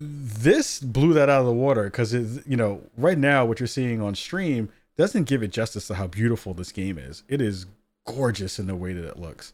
This 0.00 0.78
blew 0.80 1.12
that 1.14 1.28
out 1.28 1.40
of 1.40 1.46
the 1.46 1.52
water 1.52 1.84
because 1.84 2.14
it 2.14 2.46
you 2.46 2.56
know 2.56 2.82
right 2.96 3.18
now 3.18 3.44
what 3.44 3.58
you're 3.58 3.66
seeing 3.66 4.00
on 4.00 4.14
stream 4.14 4.68
doesn't 4.96 5.24
give 5.24 5.42
it 5.42 5.50
justice 5.50 5.88
to 5.88 5.94
how 5.94 6.06
beautiful 6.06 6.54
this 6.54 6.72
game 6.72 6.98
is. 6.98 7.24
It 7.28 7.40
is 7.40 7.66
gorgeous 8.04 8.58
in 8.58 8.66
the 8.66 8.76
way 8.76 8.92
that 8.92 9.04
it 9.04 9.18
looks. 9.18 9.52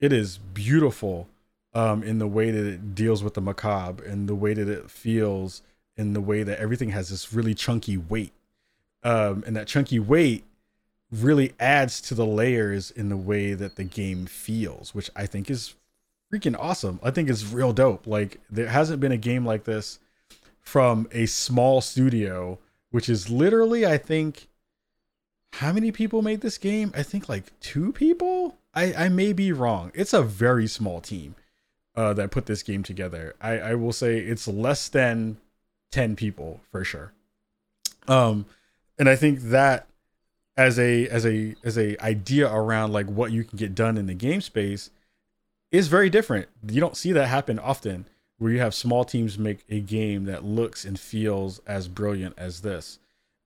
It 0.00 0.12
is 0.12 0.38
beautiful 0.38 1.28
um, 1.74 2.02
in 2.02 2.18
the 2.18 2.26
way 2.26 2.50
that 2.50 2.66
it 2.66 2.94
deals 2.94 3.22
with 3.22 3.34
the 3.34 3.40
macabre 3.40 4.04
and 4.04 4.28
the 4.28 4.34
way 4.34 4.54
that 4.54 4.68
it 4.68 4.90
feels 4.90 5.62
in 5.96 6.12
the 6.12 6.20
way 6.20 6.42
that 6.42 6.58
everything 6.58 6.90
has 6.90 7.08
this 7.08 7.32
really 7.32 7.54
chunky 7.54 7.96
weight 7.96 8.32
um, 9.06 9.44
and 9.46 9.56
that 9.56 9.66
chunky 9.66 9.98
weight 9.98 10.44
really 11.10 11.52
adds 11.60 12.00
to 12.00 12.14
the 12.14 12.26
layers 12.26 12.90
in 12.90 13.08
the 13.08 13.16
way 13.16 13.54
that 13.54 13.76
the 13.76 13.84
game 13.84 14.26
feels 14.26 14.94
which 14.94 15.10
i 15.16 15.24
think 15.24 15.50
is 15.50 15.74
freaking 16.32 16.56
awesome. 16.58 17.00
I 17.02 17.10
think 17.10 17.28
it's 17.28 17.44
real 17.44 17.72
dope. 17.72 18.06
Like 18.06 18.40
there 18.50 18.68
hasn't 18.68 19.00
been 19.00 19.12
a 19.12 19.16
game 19.16 19.44
like 19.44 19.64
this 19.64 19.98
from 20.60 21.08
a 21.12 21.26
small 21.26 21.80
studio, 21.80 22.58
which 22.90 23.08
is 23.08 23.30
literally 23.30 23.86
I 23.86 23.98
think 23.98 24.48
how 25.54 25.72
many 25.72 25.92
people 25.92 26.22
made 26.22 26.40
this 26.40 26.58
game? 26.58 26.92
I 26.94 27.02
think 27.02 27.28
like 27.28 27.58
two 27.60 27.92
people. 27.92 28.58
I 28.74 28.92
I 28.94 29.08
may 29.08 29.32
be 29.32 29.52
wrong. 29.52 29.92
It's 29.94 30.12
a 30.12 30.22
very 30.22 30.66
small 30.66 31.00
team 31.00 31.34
uh, 31.94 32.12
that 32.14 32.30
put 32.30 32.46
this 32.46 32.62
game 32.62 32.82
together. 32.82 33.34
I 33.40 33.58
I 33.58 33.74
will 33.74 33.92
say 33.92 34.18
it's 34.18 34.48
less 34.48 34.88
than 34.88 35.38
ten 35.90 36.16
people 36.16 36.60
for 36.70 36.84
sure. 36.84 37.12
Um, 38.08 38.46
and 38.98 39.08
I 39.08 39.16
think 39.16 39.40
that 39.42 39.86
as 40.56 40.78
a 40.78 41.06
as 41.08 41.26
a 41.26 41.54
as 41.62 41.76
a 41.76 42.02
idea 42.02 42.52
around 42.52 42.92
like 42.92 43.06
what 43.06 43.32
you 43.32 43.44
can 43.44 43.58
get 43.58 43.74
done 43.74 43.98
in 43.98 44.06
the 44.06 44.14
game 44.14 44.40
space 44.40 44.90
is 45.70 45.88
very 45.88 46.08
different. 46.08 46.48
You 46.66 46.80
don't 46.80 46.96
see 46.96 47.12
that 47.12 47.26
happen 47.26 47.58
often 47.58 48.06
where 48.38 48.52
you 48.52 48.60
have 48.60 48.74
small 48.74 49.04
teams 49.04 49.38
make 49.38 49.64
a 49.68 49.80
game 49.80 50.24
that 50.24 50.44
looks 50.44 50.84
and 50.84 50.98
feels 50.98 51.58
as 51.66 51.88
brilliant 51.88 52.34
as 52.36 52.60
this. 52.60 52.98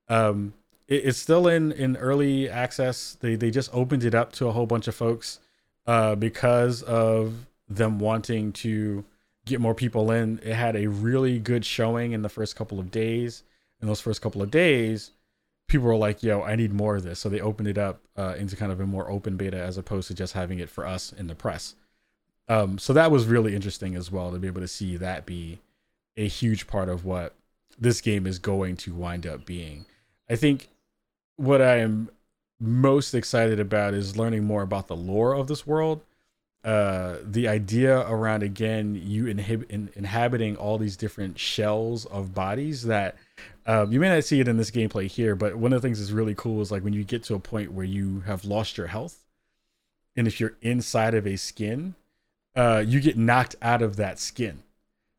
Um, 0.08 0.54
it, 0.88 1.06
it's 1.06 1.18
still 1.18 1.48
in 1.48 1.72
in 1.72 1.96
early 1.96 2.48
access. 2.48 3.16
They 3.20 3.34
they 3.34 3.50
just 3.50 3.70
opened 3.72 4.04
it 4.04 4.14
up 4.14 4.32
to 4.32 4.46
a 4.46 4.52
whole 4.52 4.66
bunch 4.66 4.88
of 4.88 4.94
folks 4.94 5.40
uh, 5.86 6.14
because 6.14 6.82
of 6.82 7.46
them 7.68 7.98
wanting 7.98 8.52
to 8.52 9.04
get 9.46 9.60
more 9.60 9.74
people 9.74 10.10
in. 10.10 10.40
It 10.42 10.54
had 10.54 10.76
a 10.76 10.86
really 10.88 11.38
good 11.38 11.64
showing 11.64 12.12
in 12.12 12.22
the 12.22 12.28
first 12.28 12.56
couple 12.56 12.78
of 12.78 12.90
days. 12.90 13.42
In 13.80 13.88
those 13.88 14.00
first 14.00 14.20
couple 14.20 14.42
of 14.42 14.50
days, 14.50 15.12
people 15.70 15.86
were 15.86 15.96
like, 15.96 16.22
"Yo, 16.22 16.42
I 16.42 16.56
need 16.56 16.72
more 16.72 16.96
of 16.96 17.02
this." 17.02 17.18
So 17.18 17.28
they 17.28 17.40
opened 17.40 17.68
it 17.68 17.78
up 17.78 18.00
uh, 18.16 18.34
into 18.36 18.56
kind 18.56 18.70
of 18.70 18.80
a 18.80 18.86
more 18.86 19.10
open 19.10 19.36
beta 19.36 19.58
as 19.58 19.78
opposed 19.78 20.08
to 20.08 20.14
just 20.14 20.34
having 20.34 20.58
it 20.58 20.68
for 20.68 20.86
us 20.86 21.12
in 21.12 21.28
the 21.28 21.34
press. 21.34 21.74
Um, 22.48 22.78
so 22.78 22.92
that 22.92 23.10
was 23.10 23.26
really 23.26 23.54
interesting 23.54 23.94
as 23.94 24.10
well 24.10 24.32
to 24.32 24.38
be 24.38 24.48
able 24.48 24.60
to 24.60 24.68
see 24.68 24.96
that 24.96 25.24
be 25.24 25.60
a 26.16 26.26
huge 26.26 26.66
part 26.66 26.88
of 26.88 27.04
what 27.04 27.34
this 27.78 28.00
game 28.00 28.26
is 28.26 28.38
going 28.38 28.76
to 28.78 28.92
wind 28.92 29.26
up 29.26 29.46
being. 29.46 29.86
I 30.28 30.36
think 30.36 30.68
what 31.36 31.62
I 31.62 31.76
am 31.76 32.10
most 32.58 33.14
excited 33.14 33.58
about 33.58 33.94
is 33.94 34.16
learning 34.16 34.44
more 34.44 34.62
about 34.62 34.88
the 34.88 34.96
lore 34.96 35.34
of 35.34 35.46
this 35.46 35.66
world. 35.66 36.02
Uh, 36.62 37.16
the 37.24 37.48
idea 37.48 38.00
around 38.00 38.42
again 38.42 39.00
you 39.02 39.24
inhib- 39.24 39.70
in, 39.70 39.88
inhabiting 39.94 40.56
all 40.56 40.76
these 40.76 40.94
different 40.94 41.38
shells 41.38 42.04
of 42.06 42.34
bodies 42.34 42.82
that 42.82 43.16
um, 43.70 43.92
you 43.92 44.00
may 44.00 44.08
not 44.08 44.24
see 44.24 44.40
it 44.40 44.48
in 44.48 44.56
this 44.56 44.72
gameplay 44.72 45.06
here, 45.06 45.36
but 45.36 45.54
one 45.54 45.72
of 45.72 45.80
the 45.80 45.86
things 45.86 46.00
that's 46.00 46.10
really 46.10 46.34
cool 46.34 46.60
is 46.60 46.72
like 46.72 46.82
when 46.82 46.92
you 46.92 47.04
get 47.04 47.22
to 47.22 47.36
a 47.36 47.38
point 47.38 47.72
where 47.72 47.84
you 47.84 48.24
have 48.26 48.44
lost 48.44 48.76
your 48.76 48.88
health, 48.88 49.24
and 50.16 50.26
if 50.26 50.40
you're 50.40 50.56
inside 50.60 51.14
of 51.14 51.24
a 51.24 51.36
skin, 51.36 51.94
uh, 52.56 52.82
you 52.84 53.00
get 53.00 53.16
knocked 53.16 53.54
out 53.62 53.80
of 53.80 53.94
that 53.94 54.18
skin, 54.18 54.64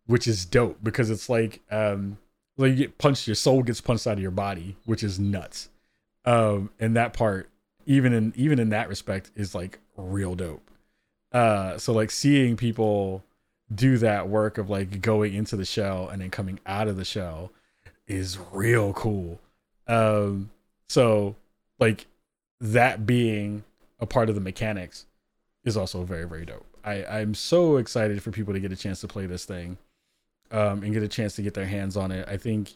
which 0.06 0.28
is 0.28 0.44
dope 0.44 0.80
because 0.84 1.10
it's 1.10 1.30
like 1.30 1.62
um, 1.72 2.18
like 2.58 2.72
you 2.72 2.76
get 2.76 2.98
punched, 2.98 3.26
your 3.26 3.38
soul 3.38 3.64
gets 3.64 3.80
punched 3.80 4.06
out 4.06 4.18
of 4.18 4.20
your 4.20 4.32
body, 4.32 4.76
which 4.84 5.02
is 5.02 5.18
nuts. 5.18 5.70
Um, 6.26 6.72
and 6.78 6.94
that 6.98 7.14
part, 7.14 7.50
even 7.86 8.12
in 8.12 8.34
even 8.36 8.60
in 8.60 8.68
that 8.68 8.90
respect, 8.90 9.32
is 9.34 9.56
like 9.56 9.80
real 9.96 10.36
dope. 10.36 10.70
Uh, 11.32 11.78
so 11.78 11.94
like 11.94 12.12
seeing 12.12 12.58
people 12.58 13.24
do 13.74 13.98
that 14.00 14.28
work 14.28 14.58
of 14.58 14.70
like 14.70 15.00
going 15.00 15.34
into 15.34 15.56
the 15.56 15.64
shell 15.64 16.10
and 16.10 16.22
then 16.22 16.30
coming 16.30 16.60
out 16.66 16.90
of 16.90 16.98
the 16.98 17.06
shell 17.06 17.54
is 18.12 18.38
real 18.52 18.94
cool. 18.94 19.40
Um, 19.88 20.52
so 20.88 21.36
like 21.80 22.06
that 22.60 23.06
being 23.06 23.64
a 24.00 24.06
part 24.06 24.30
of 24.30 24.36
the 24.36 24.42
mechanics 24.42 25.06
is 25.64 25.78
also 25.78 26.04
very 26.04 26.28
very 26.28 26.46
dope. 26.46 26.66
I 26.84 27.06
I'm 27.06 27.34
so 27.34 27.78
excited 27.78 28.22
for 28.22 28.32
people 28.32 28.54
to 28.54 28.60
get 28.60 28.72
a 28.72 28.76
chance 28.76 29.02
to 29.02 29.08
play 29.08 29.26
this 29.26 29.46
thing, 29.46 29.78
um, 30.52 30.84
and 30.84 30.94
get 30.94 31.04
a 31.04 31.08
chance 31.08 31.36
to 31.36 31.42
get 31.42 31.54
their 31.54 31.66
hands 31.66 31.96
on 31.96 32.12
it. 32.12 32.28
I 32.28 32.38
think, 32.38 32.74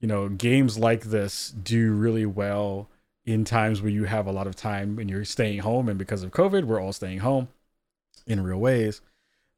you 0.00 0.08
know, 0.08 0.28
games 0.28 0.78
like 0.78 1.02
this 1.04 1.50
do 1.50 1.92
really 1.92 2.26
well 2.26 2.88
in 3.24 3.44
times 3.44 3.80
where 3.80 3.90
you 3.90 4.04
have 4.04 4.26
a 4.26 4.32
lot 4.32 4.46
of 4.46 4.56
time 4.56 4.98
and 4.98 5.08
you're 5.08 5.24
staying 5.24 5.60
home, 5.60 5.88
and 5.88 5.98
because 5.98 6.22
of 6.22 6.30
COVID, 6.30 6.64
we're 6.64 6.80
all 6.80 6.92
staying 6.92 7.20
home 7.20 7.48
in 8.26 8.42
real 8.42 8.58
ways. 8.58 9.00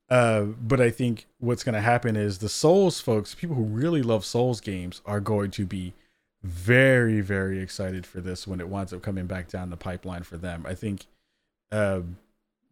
Uh, 0.09 0.43
but 0.43 0.81
I 0.81 0.91
think 0.91 1.27
what's 1.39 1.65
going 1.65 1.75
to 1.75 1.81
happen 1.81 2.17
is 2.17 2.39
the 2.39 2.49
Souls 2.49 3.01
folks, 3.01 3.35
people 3.35 3.57
who 3.57 3.65
really 3.65 4.03
love 4.03 4.25
Souls 4.25 4.61
games, 4.61 5.03
are 5.05 5.21
going 5.21 5.51
to 5.53 5.67
be 5.67 5.95
very, 6.43 7.21
very 7.21 7.61
excited 7.61 8.07
for 8.07 8.21
this 8.21 8.47
when 8.47 8.61
it 8.61 8.69
winds 8.69 8.93
up 8.93 9.03
coming 9.03 9.27
back 9.27 9.49
down 9.49 9.71
the 9.71 9.77
pipeline 9.77 10.23
for 10.23 10.37
them. 10.37 10.65
I 10.67 10.75
think 10.75 11.07
uh, 11.73 12.01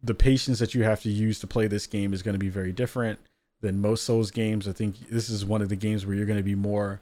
the 0.01 0.13
patience 0.13 0.59
that 0.59 0.73
you 0.73 0.83
have 0.83 1.01
to 1.01 1.09
use 1.09 1.39
to 1.39 1.47
play 1.47 1.67
this 1.67 1.87
game 1.87 2.13
is 2.13 2.23
going 2.23 2.33
to 2.33 2.39
be 2.39 2.49
very 2.49 2.71
different 2.71 3.19
than 3.61 3.81
most 3.81 4.03
Souls 4.03 4.31
games. 4.31 4.67
I 4.67 4.71
think 4.71 5.09
this 5.09 5.29
is 5.29 5.45
one 5.45 5.61
of 5.61 5.69
the 5.69 5.75
games 5.75 6.05
where 6.05 6.15
you're 6.15 6.25
going 6.25 6.37
to 6.37 6.43
be 6.43 6.55
more 6.55 7.01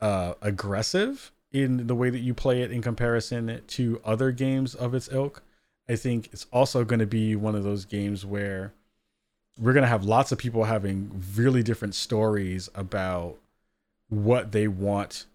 uh, 0.00 0.34
aggressive 0.40 1.30
in 1.52 1.86
the 1.86 1.94
way 1.94 2.10
that 2.10 2.20
you 2.20 2.32
play 2.32 2.62
it 2.62 2.72
in 2.72 2.82
comparison 2.82 3.60
to 3.66 4.00
other 4.04 4.32
games 4.32 4.74
of 4.74 4.94
its 4.94 5.10
ilk. 5.12 5.42
I 5.88 5.96
think 5.96 6.30
it's 6.32 6.46
also 6.52 6.84
going 6.84 7.00
to 7.00 7.06
be 7.06 7.36
one 7.36 7.54
of 7.54 7.64
those 7.64 7.84
games 7.84 8.24
where 8.24 8.72
we're 9.58 9.72
going 9.72 9.82
to 9.82 9.88
have 9.88 10.04
lots 10.04 10.32
of 10.32 10.38
people 10.38 10.64
having 10.64 11.22
really 11.36 11.62
different 11.62 11.94
stories 11.94 12.68
about 12.74 13.36
what 14.08 14.52
they 14.52 14.68
want 14.68 15.26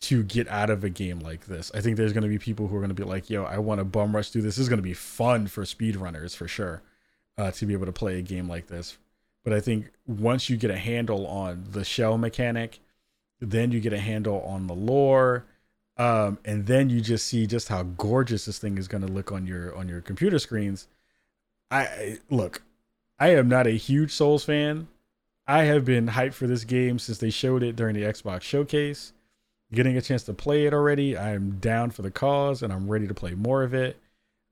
to 0.00 0.22
get 0.22 0.46
out 0.48 0.70
of 0.70 0.84
a 0.84 0.90
game 0.90 1.20
like 1.20 1.46
this. 1.46 1.72
I 1.74 1.80
think 1.80 1.96
there's 1.96 2.12
going 2.12 2.22
to 2.22 2.28
be 2.28 2.38
people 2.38 2.68
who 2.68 2.76
are 2.76 2.80
going 2.80 2.88
to 2.88 2.94
be 2.94 3.02
like, 3.02 3.30
"Yo, 3.30 3.44
I 3.44 3.58
want 3.58 3.78
to 3.80 3.84
bum 3.84 4.14
rush 4.14 4.30
through 4.30 4.42
this. 4.42 4.56
This 4.56 4.62
is 4.62 4.68
going 4.68 4.78
to 4.78 4.82
be 4.82 4.94
fun 4.94 5.46
for 5.46 5.64
speedrunners 5.64 6.36
for 6.36 6.46
sure, 6.46 6.82
uh, 7.38 7.50
to 7.52 7.66
be 7.66 7.72
able 7.72 7.86
to 7.86 7.92
play 7.92 8.18
a 8.18 8.22
game 8.22 8.48
like 8.48 8.66
this." 8.66 8.98
But 9.42 9.52
I 9.52 9.60
think 9.60 9.90
once 10.06 10.50
you 10.50 10.56
get 10.56 10.70
a 10.70 10.76
handle 10.76 11.26
on 11.26 11.64
the 11.70 11.84
shell 11.84 12.18
mechanic, 12.18 12.80
then 13.40 13.70
you 13.70 13.80
get 13.80 13.92
a 13.92 13.98
handle 13.98 14.42
on 14.42 14.66
the 14.66 14.74
lore, 14.74 15.46
um, 15.96 16.38
and 16.44 16.66
then 16.66 16.90
you 16.90 17.00
just 17.00 17.26
see 17.26 17.46
just 17.46 17.68
how 17.68 17.82
gorgeous 17.84 18.44
this 18.44 18.58
thing 18.58 18.76
is 18.76 18.88
going 18.88 19.06
to 19.06 19.12
look 19.12 19.32
on 19.32 19.46
your 19.46 19.74
on 19.74 19.88
your 19.88 20.02
computer 20.02 20.38
screens. 20.38 20.88
I 21.70 22.18
look, 22.30 22.62
I 23.18 23.30
am 23.30 23.48
not 23.48 23.66
a 23.66 23.70
huge 23.70 24.12
Souls 24.12 24.44
fan. 24.44 24.88
I 25.46 25.64
have 25.64 25.84
been 25.84 26.08
hyped 26.08 26.34
for 26.34 26.46
this 26.46 26.64
game 26.64 26.98
since 26.98 27.18
they 27.18 27.30
showed 27.30 27.62
it 27.62 27.76
during 27.76 27.94
the 27.94 28.02
Xbox 28.02 28.42
showcase 28.42 29.12
getting 29.72 29.96
a 29.96 30.02
chance 30.02 30.22
to 30.24 30.32
play 30.32 30.66
it 30.66 30.74
already. 30.74 31.16
I'm 31.16 31.58
down 31.58 31.90
for 31.90 32.02
the 32.02 32.10
cause 32.10 32.62
and 32.62 32.72
I'm 32.72 32.88
ready 32.88 33.06
to 33.06 33.14
play 33.14 33.34
more 33.34 33.62
of 33.62 33.74
it. 33.74 33.96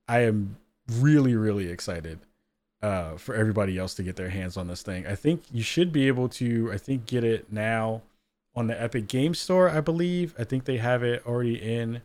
I 0.09 0.21
am 0.21 0.57
really, 0.91 1.35
really 1.35 1.69
excited 1.69 2.19
uh, 2.83 3.17
for 3.17 3.35
everybody 3.35 3.79
else 3.79 3.95
to 3.95 4.03
get 4.03 4.17
their 4.17 4.29
hands 4.29 4.57
on 4.57 4.67
this 4.67 4.83
thing. 4.83 5.07
I 5.07 5.15
think 5.15 5.45
you 5.53 5.63
should 5.63 5.93
be 5.93 6.09
able 6.09 6.29
to, 6.31 6.71
I 6.73 6.79
think, 6.79 7.07
get 7.07 7.25
it 7.25 7.53
now 7.53 8.03
on 8.55 8.67
the 8.67 8.81
Epic 8.81 9.09
Game 9.09 9.35
Store, 9.35 9.69
I 9.71 9.81
believe. 9.81 10.35
I 10.39 10.45
think 10.45 10.65
they 10.65 10.79
have 10.79 11.03
it 11.03 11.25
already 11.27 11.57
in. 11.57 12.03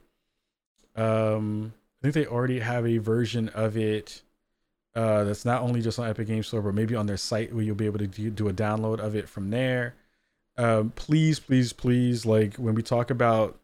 Um, 0.95 1.73
I 2.01 2.03
think 2.03 2.13
they 2.13 2.25
already 2.25 2.59
have 2.59 2.85
a 2.85 2.97
version 2.97 3.49
of 3.49 3.75
it 3.75 4.21
uh, 4.99 5.23
that's 5.23 5.45
not 5.45 5.61
only 5.61 5.81
just 5.81 5.99
on 5.99 6.09
Epic 6.09 6.27
Games 6.27 6.47
Store, 6.47 6.61
but 6.61 6.73
maybe 6.73 6.95
on 6.95 7.05
their 7.05 7.17
site 7.17 7.53
where 7.53 7.63
you'll 7.63 7.75
be 7.75 7.85
able 7.85 7.99
to 7.99 8.07
do, 8.07 8.49
a 8.49 8.53
download 8.53 8.99
of 8.99 9.15
it 9.15 9.29
from 9.29 9.49
there 9.49 9.95
um, 10.59 10.91
please, 10.91 11.39
please, 11.39 11.71
please, 11.71 12.25
like 12.25 12.55
when 12.57 12.75
we 12.75 12.83
talk 12.83 13.09
about 13.09 13.57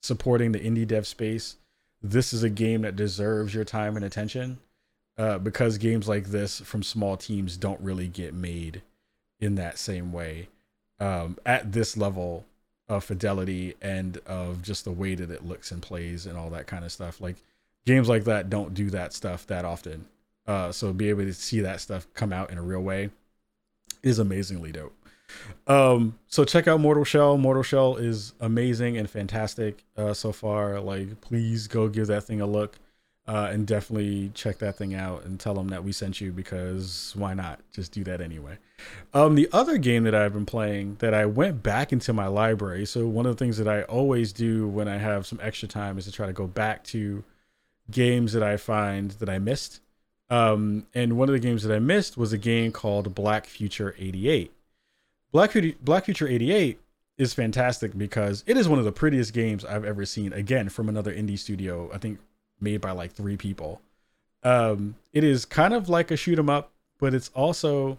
supporting 0.00 0.52
the 0.52 0.58
indie 0.58 0.86
dev 0.86 1.06
space, 1.06 1.56
this 2.02 2.32
is 2.32 2.42
a 2.42 2.48
game 2.48 2.82
that 2.82 2.96
deserves 2.96 3.52
your 3.52 3.64
time 3.64 3.96
and 3.96 4.04
attention. 4.04 4.58
Uh, 5.18 5.36
because 5.36 5.78
games 5.78 6.08
like 6.08 6.26
this 6.26 6.60
from 6.60 6.82
small 6.82 7.16
teams 7.16 7.56
don't 7.56 7.80
really 7.80 8.08
get 8.08 8.32
made 8.32 8.82
in 9.40 9.56
that 9.56 9.76
same 9.76 10.12
way 10.12 10.48
um, 11.00 11.36
at 11.44 11.72
this 11.72 11.96
level 11.96 12.46
of 12.88 13.04
fidelity 13.04 13.74
and 13.82 14.18
of 14.24 14.62
just 14.62 14.84
the 14.84 14.92
way 14.92 15.16
that 15.16 15.30
it 15.30 15.44
looks 15.44 15.70
and 15.70 15.82
plays 15.82 16.24
and 16.24 16.38
all 16.38 16.48
that 16.48 16.68
kind 16.68 16.84
of 16.84 16.92
stuff. 16.92 17.20
Like 17.20 17.36
games 17.84 18.08
like 18.08 18.24
that 18.24 18.48
don't 18.48 18.72
do 18.72 18.88
that 18.90 19.12
stuff 19.12 19.46
that 19.48 19.66
often. 19.66 20.06
Uh, 20.48 20.72
so 20.72 20.92
be 20.94 21.10
able 21.10 21.24
to 21.24 21.34
see 21.34 21.60
that 21.60 21.80
stuff 21.80 22.06
come 22.14 22.32
out 22.32 22.50
in 22.50 22.56
a 22.56 22.62
real 22.62 22.80
way 22.80 23.10
is 24.02 24.18
amazingly 24.18 24.72
dope. 24.72 24.94
Um, 25.66 26.18
so 26.26 26.44
check 26.44 26.66
out 26.66 26.80
Mortal 26.80 27.04
Shell. 27.04 27.36
Mortal 27.36 27.62
Shell 27.62 27.96
is 27.96 28.32
amazing 28.40 28.96
and 28.96 29.08
fantastic 29.10 29.84
uh, 29.96 30.14
so 30.14 30.32
far. 30.32 30.80
Like, 30.80 31.20
please 31.20 31.66
go 31.66 31.88
give 31.88 32.06
that 32.06 32.24
thing 32.24 32.40
a 32.40 32.46
look. 32.46 32.78
Uh, 33.26 33.50
and 33.52 33.66
definitely 33.66 34.30
check 34.32 34.56
that 34.56 34.74
thing 34.76 34.94
out 34.94 35.22
and 35.26 35.38
tell 35.38 35.52
them 35.52 35.68
that 35.68 35.84
we 35.84 35.92
sent 35.92 36.18
you 36.18 36.32
because 36.32 37.12
why 37.14 37.34
not? 37.34 37.60
Just 37.70 37.92
do 37.92 38.02
that 38.02 38.22
anyway. 38.22 38.56
Um, 39.12 39.34
the 39.34 39.50
other 39.52 39.76
game 39.76 40.04
that 40.04 40.14
I've 40.14 40.32
been 40.32 40.46
playing 40.46 40.96
that 41.00 41.12
I 41.12 41.26
went 41.26 41.62
back 41.62 41.92
into 41.92 42.14
my 42.14 42.26
library. 42.26 42.86
So 42.86 43.06
one 43.06 43.26
of 43.26 43.36
the 43.36 43.38
things 43.38 43.58
that 43.58 43.68
I 43.68 43.82
always 43.82 44.32
do 44.32 44.66
when 44.66 44.88
I 44.88 44.96
have 44.96 45.26
some 45.26 45.38
extra 45.42 45.68
time 45.68 45.98
is 45.98 46.06
to 46.06 46.12
try 46.12 46.26
to 46.26 46.32
go 46.32 46.46
back 46.46 46.84
to 46.84 47.22
games 47.90 48.32
that 48.32 48.42
I 48.42 48.56
find 48.56 49.10
that 49.10 49.28
I 49.28 49.38
missed. 49.38 49.80
Um, 50.30 50.86
and 50.94 51.16
one 51.16 51.28
of 51.28 51.32
the 51.32 51.38
games 51.38 51.62
that 51.62 51.74
I 51.74 51.78
missed 51.78 52.16
was 52.16 52.32
a 52.32 52.38
game 52.38 52.72
called 52.72 53.14
Black 53.14 53.46
Future 53.46 53.94
88. 53.98 54.52
Black 55.32 55.52
Future, 55.52 55.76
Black 55.82 56.04
Future 56.04 56.28
88 56.28 56.78
is 57.16 57.34
fantastic 57.34 57.96
because 57.96 58.44
it 58.46 58.56
is 58.56 58.68
one 58.68 58.78
of 58.78 58.84
the 58.84 58.92
prettiest 58.92 59.32
games 59.32 59.64
I've 59.64 59.84
ever 59.84 60.04
seen. 60.04 60.32
Again, 60.32 60.68
from 60.68 60.88
another 60.88 61.12
indie 61.12 61.38
studio, 61.38 61.90
I 61.92 61.98
think 61.98 62.18
made 62.60 62.80
by 62.80 62.92
like 62.92 63.12
three 63.12 63.36
people. 63.36 63.80
Um, 64.42 64.94
it 65.12 65.24
is 65.24 65.44
kind 65.44 65.74
of 65.74 65.88
like 65.88 66.10
a 66.10 66.16
shoot 66.16 66.38
'em 66.38 66.48
up, 66.48 66.72
but 66.98 67.14
it's 67.14 67.30
also 67.34 67.98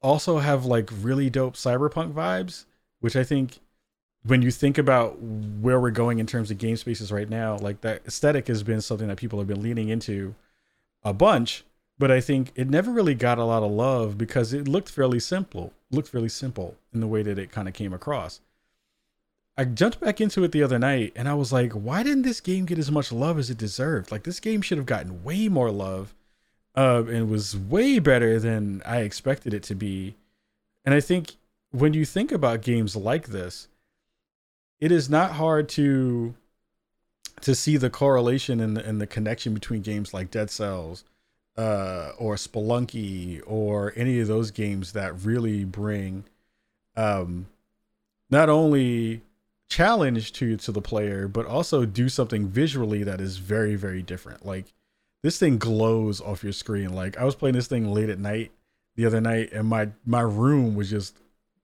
also 0.00 0.38
have 0.38 0.64
like 0.64 0.90
really 1.00 1.30
dope 1.30 1.54
cyberpunk 1.54 2.12
vibes, 2.12 2.64
which 3.00 3.16
I 3.16 3.24
think 3.24 3.60
when 4.24 4.42
you 4.42 4.50
think 4.50 4.78
about 4.78 5.20
where 5.20 5.80
we're 5.80 5.90
going 5.90 6.18
in 6.18 6.26
terms 6.26 6.50
of 6.50 6.58
game 6.58 6.76
spaces 6.76 7.10
right 7.10 7.28
now, 7.28 7.56
like 7.58 7.80
that 7.80 8.02
aesthetic 8.06 8.48
has 8.48 8.62
been 8.62 8.80
something 8.80 9.08
that 9.08 9.16
people 9.16 9.38
have 9.38 9.48
been 9.48 9.62
leaning 9.62 9.88
into 9.88 10.34
a 11.04 11.12
bunch 11.12 11.64
but 12.02 12.10
I 12.10 12.20
think 12.20 12.50
it 12.56 12.68
never 12.68 12.90
really 12.90 13.14
got 13.14 13.38
a 13.38 13.44
lot 13.44 13.62
of 13.62 13.70
love 13.70 14.18
because 14.18 14.52
it 14.52 14.66
looked 14.66 14.88
fairly 14.88 15.20
simple, 15.20 15.72
looked 15.92 16.08
fairly 16.08 16.28
simple 16.28 16.74
in 16.92 16.98
the 16.98 17.06
way 17.06 17.22
that 17.22 17.38
it 17.38 17.52
kind 17.52 17.68
of 17.68 17.74
came 17.74 17.92
across. 17.92 18.40
I 19.56 19.66
jumped 19.66 20.00
back 20.00 20.20
into 20.20 20.42
it 20.42 20.50
the 20.50 20.64
other 20.64 20.80
night 20.80 21.12
and 21.14 21.28
I 21.28 21.34
was 21.34 21.52
like, 21.52 21.70
why 21.70 22.02
didn't 22.02 22.22
this 22.22 22.40
game 22.40 22.64
get 22.64 22.80
as 22.80 22.90
much 22.90 23.12
love 23.12 23.38
as 23.38 23.50
it 23.50 23.56
deserved? 23.56 24.10
Like 24.10 24.24
this 24.24 24.40
game 24.40 24.62
should 24.62 24.78
have 24.78 24.86
gotten 24.86 25.22
way 25.22 25.46
more 25.46 25.70
love 25.70 26.12
uh, 26.74 27.04
and 27.06 27.30
was 27.30 27.56
way 27.56 28.00
better 28.00 28.40
than 28.40 28.82
I 28.84 29.02
expected 29.02 29.54
it 29.54 29.62
to 29.64 29.76
be. 29.76 30.16
And 30.84 30.96
I 30.96 31.00
think 31.00 31.36
when 31.70 31.94
you 31.94 32.04
think 32.04 32.32
about 32.32 32.62
games 32.62 32.96
like 32.96 33.28
this, 33.28 33.68
it 34.80 34.90
is 34.90 35.08
not 35.08 35.34
hard 35.34 35.68
to 35.68 36.34
to 37.42 37.54
see 37.54 37.76
the 37.76 37.90
correlation 37.90 38.60
and 38.60 38.76
the, 38.76 38.84
and 38.84 39.00
the 39.00 39.06
connection 39.06 39.54
between 39.54 39.82
games 39.82 40.14
like 40.14 40.30
Dead 40.30 40.50
Cells 40.50 41.04
uh, 41.56 42.12
or 42.18 42.36
Spelunky 42.36 43.42
or 43.46 43.92
any 43.96 44.20
of 44.20 44.28
those 44.28 44.50
games 44.50 44.92
that 44.92 45.24
really 45.24 45.64
bring 45.64 46.24
um, 46.96 47.46
not 48.30 48.48
only 48.48 49.22
challenge 49.68 50.32
to 50.32 50.56
to 50.56 50.72
the 50.72 50.82
player, 50.82 51.28
but 51.28 51.46
also 51.46 51.84
do 51.84 52.08
something 52.08 52.48
visually 52.48 53.02
that 53.04 53.20
is 53.20 53.38
very 53.38 53.74
very 53.74 54.02
different. 54.02 54.44
Like 54.44 54.72
this 55.22 55.38
thing 55.38 55.58
glows 55.58 56.20
off 56.20 56.42
your 56.42 56.52
screen. 56.52 56.92
Like 56.92 57.16
I 57.16 57.24
was 57.24 57.34
playing 57.34 57.54
this 57.54 57.68
thing 57.68 57.92
late 57.92 58.08
at 58.08 58.18
night 58.18 58.52
the 58.96 59.06
other 59.06 59.20
night, 59.20 59.52
and 59.52 59.68
my 59.68 59.88
my 60.06 60.20
room 60.20 60.74
was 60.74 60.90
just 60.90 61.16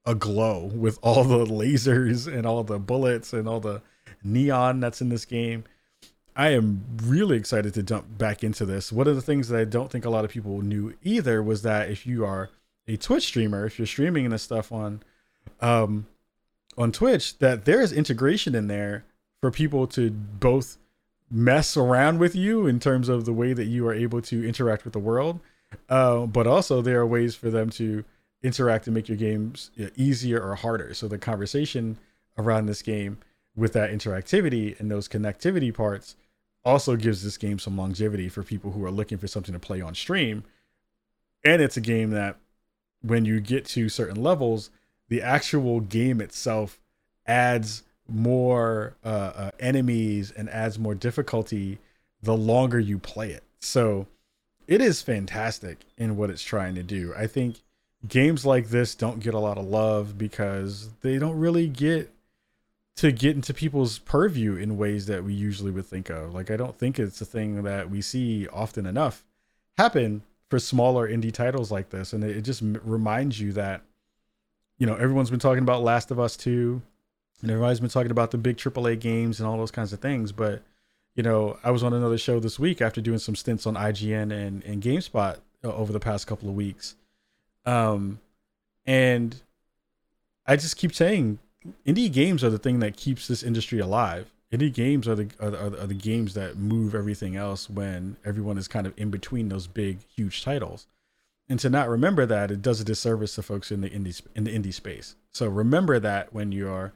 a 0.05 0.14
glow 0.14 0.70
with 0.74 0.99
all 1.03 1.24
the 1.24 1.45
lasers 1.53 2.33
and 2.33 2.47
all 2.47 2.64
the 2.64 2.79
bullets 2.79 3.33
and 3.33 3.49
all 3.49 3.61
the 3.61 3.83
neon 4.22 4.80
that's 4.80 5.00
in 5.00 5.08
this 5.08 5.24
game. 5.24 5.64
I 6.36 6.50
am 6.50 6.84
really 7.02 7.36
excited 7.36 7.74
to 7.74 7.82
jump 7.82 8.16
back 8.16 8.44
into 8.44 8.64
this. 8.64 8.92
One 8.92 9.08
of 9.08 9.16
the 9.16 9.22
things 9.22 9.48
that 9.48 9.58
I 9.58 9.64
don't 9.64 9.90
think 9.90 10.04
a 10.04 10.10
lot 10.10 10.24
of 10.24 10.30
people 10.30 10.62
knew 10.62 10.94
either 11.02 11.42
was 11.42 11.62
that 11.62 11.90
if 11.90 12.06
you 12.06 12.24
are 12.24 12.50
a 12.86 12.96
Twitch 12.96 13.24
streamer, 13.24 13.66
if 13.66 13.78
you're 13.78 13.86
streaming 13.86 14.30
this 14.30 14.42
stuff 14.42 14.70
on 14.72 15.02
um 15.60 16.06
on 16.76 16.92
Twitch, 16.92 17.38
that 17.38 17.64
there 17.64 17.80
is 17.80 17.92
integration 17.92 18.54
in 18.54 18.68
there 18.68 19.04
for 19.40 19.50
people 19.50 19.86
to 19.88 20.10
both 20.10 20.78
mess 21.30 21.76
around 21.76 22.18
with 22.18 22.34
you 22.34 22.66
in 22.66 22.78
terms 22.78 23.08
of 23.08 23.24
the 23.24 23.32
way 23.32 23.52
that 23.52 23.66
you 23.66 23.86
are 23.86 23.94
able 23.94 24.22
to 24.22 24.46
interact 24.46 24.84
with 24.84 24.92
the 24.92 24.98
world, 24.98 25.40
uh, 25.88 26.24
but 26.26 26.46
also 26.46 26.80
there 26.80 27.00
are 27.00 27.06
ways 27.06 27.34
for 27.34 27.50
them 27.50 27.68
to 27.68 28.04
interact 28.42 28.86
and 28.86 28.94
make 28.94 29.08
your 29.08 29.18
games 29.18 29.70
easier 29.96 30.40
or 30.40 30.54
harder. 30.54 30.94
So 30.94 31.08
the 31.08 31.18
conversation 31.18 31.98
around 32.38 32.66
this 32.66 32.82
game 32.82 33.18
with 33.59 33.72
that 33.72 33.90
interactivity 33.90 34.78
and 34.78 34.90
those 34.90 35.09
connectivity 35.09 35.74
parts 35.74 36.14
also 36.64 36.96
gives 36.96 37.24
this 37.24 37.36
game 37.36 37.59
some 37.59 37.76
longevity 37.76 38.28
for 38.28 38.42
people 38.42 38.70
who 38.70 38.84
are 38.84 38.90
looking 38.90 39.18
for 39.18 39.26
something 39.26 39.52
to 39.52 39.59
play 39.59 39.80
on 39.80 39.94
stream. 39.94 40.44
And 41.44 41.61
it's 41.61 41.76
a 41.76 41.80
game 41.82 42.11
that 42.11 42.36
when 43.02 43.24
you 43.24 43.40
get 43.40 43.64
to 43.66 43.88
certain 43.88 44.22
levels, 44.22 44.70
the 45.09 45.22
actual 45.22 45.80
game 45.80 46.20
itself 46.20 46.78
adds 47.26 47.82
more 48.09 48.96
uh, 49.04 49.32
uh, 49.34 49.50
enemies 49.59 50.30
and 50.30 50.48
adds 50.50 50.78
more 50.78 50.94
difficulty 50.94 51.78
the 52.22 52.36
longer 52.36 52.78
you 52.78 52.98
play 52.98 53.30
it. 53.30 53.42
So 53.61 54.06
it 54.66 54.80
is 54.80 55.02
fantastic 55.02 55.78
in 55.96 56.16
what 56.16 56.30
it's 56.30 56.42
trying 56.42 56.74
to 56.76 56.82
do. 56.82 57.12
I 57.16 57.26
think 57.26 57.56
games 58.06 58.46
like 58.46 58.68
this 58.68 58.94
don't 58.94 59.20
get 59.20 59.34
a 59.34 59.38
lot 59.38 59.59
of 59.59 59.66
love 59.66 60.16
because 60.16 60.90
they 61.00 61.18
don't 61.18 61.38
really 61.38 61.66
get 61.66 62.12
to 62.99 63.12
get 63.12 63.36
into 63.36 63.55
people's 63.55 63.99
purview 63.99 64.55
in 64.57 64.76
ways 64.76 65.07
that 65.07 65.24
we 65.24 65.32
usually 65.32 65.70
would 65.70 65.86
think 65.86 66.11
of. 66.11 66.34
Like 66.34 66.51
I 66.51 66.57
don't 66.57 66.76
think 66.76 66.99
it's 66.99 67.20
a 67.20 67.24
thing 67.24 67.62
that 67.62 67.90
we 67.90 68.01
see 68.01 68.46
often 68.49 68.86
enough 68.86 69.24
happen 69.76 70.22
for 70.49 70.59
smaller 70.59 71.09
indie 71.09 71.32
titles 71.32 71.70
like 71.70 71.90
this 71.90 72.12
and 72.12 72.24
it, 72.24 72.42
just 72.42 72.62
reminds 72.62 73.38
you 73.38 73.53
that 73.53 73.82
you 74.78 74.86
know 74.86 74.94
everyone's 74.94 75.30
been 75.30 75.38
talking 75.38 75.62
about 75.62 75.82
Last 75.82 76.11
of 76.11 76.18
Us 76.18 76.36
2 76.36 76.80
and 77.42 77.51
everybody's 77.51 77.80
been 77.80 77.90
talking 77.90 78.11
about 78.11 78.30
the 78.30 78.38
big 78.38 78.57
AAA 78.57 78.99
games 78.99 79.38
and 79.38 79.49
all 79.49 79.59
those 79.59 79.70
kinds 79.70 79.92
of 79.92 80.01
things 80.01 80.32
but 80.32 80.62
you 81.18 81.24
know, 81.24 81.59
I 81.64 81.72
was 81.72 81.82
on 81.82 81.92
another 81.92 82.16
show 82.16 82.38
this 82.38 82.61
week 82.61 82.80
after 82.80 83.01
doing 83.01 83.18
some 83.18 83.34
stints 83.34 83.66
on 83.66 83.74
IGN 83.74 84.30
and, 84.32 84.62
and 84.62 84.80
GameSpot 84.80 85.38
uh, 85.64 85.68
over 85.68 85.92
the 85.92 85.99
past 85.99 86.28
couple 86.28 86.49
of 86.49 86.55
weeks. 86.55 86.94
Um, 87.66 88.20
and 88.86 89.34
I 90.46 90.55
just 90.55 90.76
keep 90.76 90.94
saying 90.94 91.40
indie 91.86 92.12
games 92.12 92.42
are 92.44 92.50
the 92.50 92.58
thing 92.58 92.80
that 92.80 92.96
keeps 92.96 93.28
this 93.28 93.42
industry 93.42 93.78
alive. 93.78 94.30
Indie 94.52 94.72
games 94.72 95.06
are 95.06 95.14
the, 95.14 95.28
are 95.40 95.54
are 95.54 95.86
the 95.86 95.94
games 95.94 96.34
that 96.34 96.56
move 96.56 96.94
everything 96.94 97.36
else 97.36 97.68
when 97.68 98.16
everyone 98.24 98.56
is 98.56 98.68
kind 98.68 98.86
of 98.86 98.94
in 98.96 99.10
between 99.10 99.48
those 99.48 99.66
big, 99.66 99.98
huge 100.08 100.42
titles. 100.42 100.86
And 101.50 101.58
to 101.60 101.70
not 101.70 101.88
remember 101.88 102.26
that, 102.26 102.50
it 102.50 102.62
does 102.62 102.80
a 102.80 102.84
disservice 102.84 103.34
to 103.34 103.42
folks 103.42 103.70
in 103.70 103.80
the 103.80 103.90
indie 103.90 104.20
in 104.34 104.44
the 104.44 104.56
indie 104.56 104.72
space. 104.72 105.16
So 105.32 105.48
remember 105.48 105.98
that 105.98 106.32
when 106.32 106.52
you 106.52 106.68
are 106.68 106.92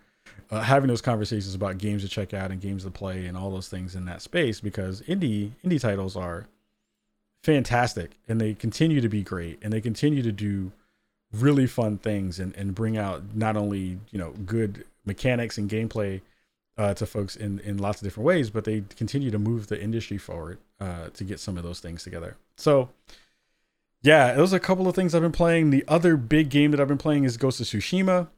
uh, 0.51 0.61
having 0.61 0.89
those 0.89 1.01
conversations 1.01 1.55
about 1.55 1.79
games 1.79 2.03
to 2.03 2.09
check 2.09 2.35
out 2.35 2.51
and 2.51 2.61
games 2.61 2.85
to 2.85 2.91
play 2.91 3.27
and 3.27 3.37
all 3.37 3.51
those 3.51 3.69
things 3.69 3.95
in 3.95 4.05
that 4.05 4.23
space 4.23 4.61
because 4.61 5.01
indie 5.03 5.53
indie 5.65 5.81
titles 5.81 6.17
are 6.17 6.47
fantastic 7.43 8.13
and 8.29 8.41
they 8.41 8.55
continue 8.55 9.01
to 9.01 9.09
be 9.09 9.23
great 9.23 9.59
and 9.63 9.73
they 9.73 9.81
continue 9.81 10.23
to 10.23 10.33
do 10.33 10.71
really 11.33 11.67
fun 11.67 11.99
things 11.99 12.39
and, 12.39 12.55
and 12.57 12.75
bring 12.75 12.97
out 12.97 13.35
not 13.35 13.57
only 13.57 13.99
you 14.11 14.19
know 14.19 14.33
good 14.45 14.85
mechanics 15.05 15.59
and 15.59 15.71
gameplay 15.71 16.21
uh, 16.79 16.95
to 16.95 17.07
folks 17.07 17.37
in 17.37 17.59
in 17.61 17.79
lots 17.79 18.01
of 18.01 18.07
different 18.07 18.27
ways 18.27 18.51
but 18.51 18.65
they 18.65 18.83
continue 18.97 19.31
to 19.31 19.39
move 19.39 19.69
the 19.69 19.81
industry 19.81 20.19
forward 20.19 20.59
uh, 20.81 21.09
to 21.15 21.25
get 21.25 21.41
some 21.41 21.57
of 21.57 21.63
those 21.63 21.81
things 21.81 22.03
together. 22.03 22.37
So 22.57 22.91
yeah 24.03 24.35
those 24.35 24.53
are 24.53 24.57
a 24.57 24.61
couple 24.61 24.89
of 24.89 24.95
things 24.95 25.15
i've 25.15 25.23
been 25.23 25.33
playing. 25.33 25.71
The 25.71 25.85
other 25.89 26.17
big 26.17 26.49
game 26.49 26.71
that 26.73 26.81
i've 26.81 26.89
been 26.89 26.99
playing 26.99 27.25
is 27.25 27.37
ghost 27.37 27.61
of 27.61 27.67
tsushima. 27.67 28.29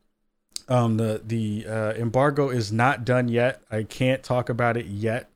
Um, 0.69 0.97
the 0.97 1.21
the 1.25 1.67
uh, 1.69 1.93
embargo 1.95 2.49
is 2.49 2.73
not 2.73 3.05
done 3.05 3.29
yet. 3.29 3.61
I 3.71 3.83
can't 3.83 4.23
talk 4.23 4.49
about 4.49 4.77
it 4.77 4.87
yet, 4.87 5.29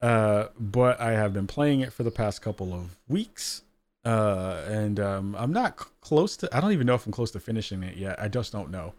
uh, 0.00 0.46
but 0.58 1.00
I 1.00 1.12
have 1.12 1.34
been 1.34 1.46
playing 1.46 1.80
it 1.80 1.92
for 1.92 2.04
the 2.04 2.10
past 2.10 2.40
couple 2.40 2.72
of 2.72 2.96
weeks, 3.06 3.62
uh, 4.04 4.62
and 4.66 4.98
um, 5.00 5.36
I'm 5.36 5.52
not 5.52 5.76
close 6.00 6.36
to. 6.38 6.56
I 6.56 6.60
don't 6.60 6.72
even 6.72 6.86
know 6.86 6.94
if 6.94 7.06
I'm 7.06 7.12
close 7.12 7.30
to 7.32 7.40
finishing 7.40 7.82
it 7.82 7.96
yet. 7.96 8.20
I 8.20 8.28
just 8.28 8.52
don't 8.52 8.70
know. 8.70 8.94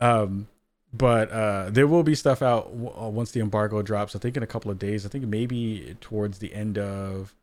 Um, 0.00 0.48
but 0.92 1.30
uh, 1.30 1.70
there 1.70 1.86
will 1.86 2.02
be 2.02 2.14
stuff 2.14 2.40
out 2.40 2.70
w- 2.70 2.92
uh, 2.98 3.08
once 3.08 3.30
the 3.30 3.40
embargo 3.40 3.82
drops. 3.82 4.16
I 4.16 4.18
think 4.18 4.36
in 4.36 4.42
a 4.42 4.46
couple 4.46 4.70
of 4.70 4.78
days. 4.78 5.04
I 5.04 5.08
think 5.08 5.24
maybe 5.24 5.96
towards 6.00 6.38
the 6.38 6.54
end 6.54 6.78
of. 6.78 7.34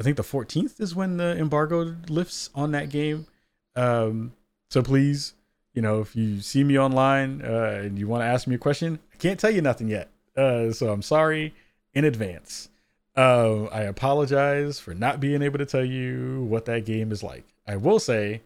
I 0.00 0.02
think 0.02 0.16
the 0.16 0.22
14th 0.22 0.80
is 0.80 0.94
when 0.94 1.18
the 1.18 1.36
embargo 1.38 1.96
lifts 2.08 2.50
on 2.54 2.72
that 2.72 2.88
game. 2.88 3.26
Um, 3.76 4.32
so 4.68 4.82
please 4.82 5.34
you 5.74 5.80
know, 5.80 6.00
if 6.00 6.14
you 6.14 6.40
see 6.40 6.64
me 6.64 6.78
online 6.78 7.42
uh, 7.42 7.80
and 7.82 7.98
you 7.98 8.06
want 8.06 8.22
to 8.22 8.26
ask 8.26 8.46
me 8.46 8.54
a 8.54 8.58
question, 8.58 8.98
I 9.12 9.16
can't 9.16 9.40
tell 9.40 9.50
you 9.50 9.62
nothing 9.62 9.88
yet. 9.88 10.10
Uh, 10.36 10.72
so 10.72 10.90
I'm 10.90 11.02
sorry 11.02 11.54
in 11.94 12.04
advance. 12.04 12.68
Uh, 13.16 13.64
I 13.64 13.82
apologize 13.82 14.80
for 14.80 14.94
not 14.94 15.20
being 15.20 15.42
able 15.42 15.58
to 15.58 15.66
tell 15.66 15.84
you 15.84 16.44
what 16.48 16.64
that 16.64 16.86
game 16.86 17.12
is 17.12 17.22
like. 17.22 17.44
I 17.66 17.76
will 17.76 17.98
say 17.98 18.42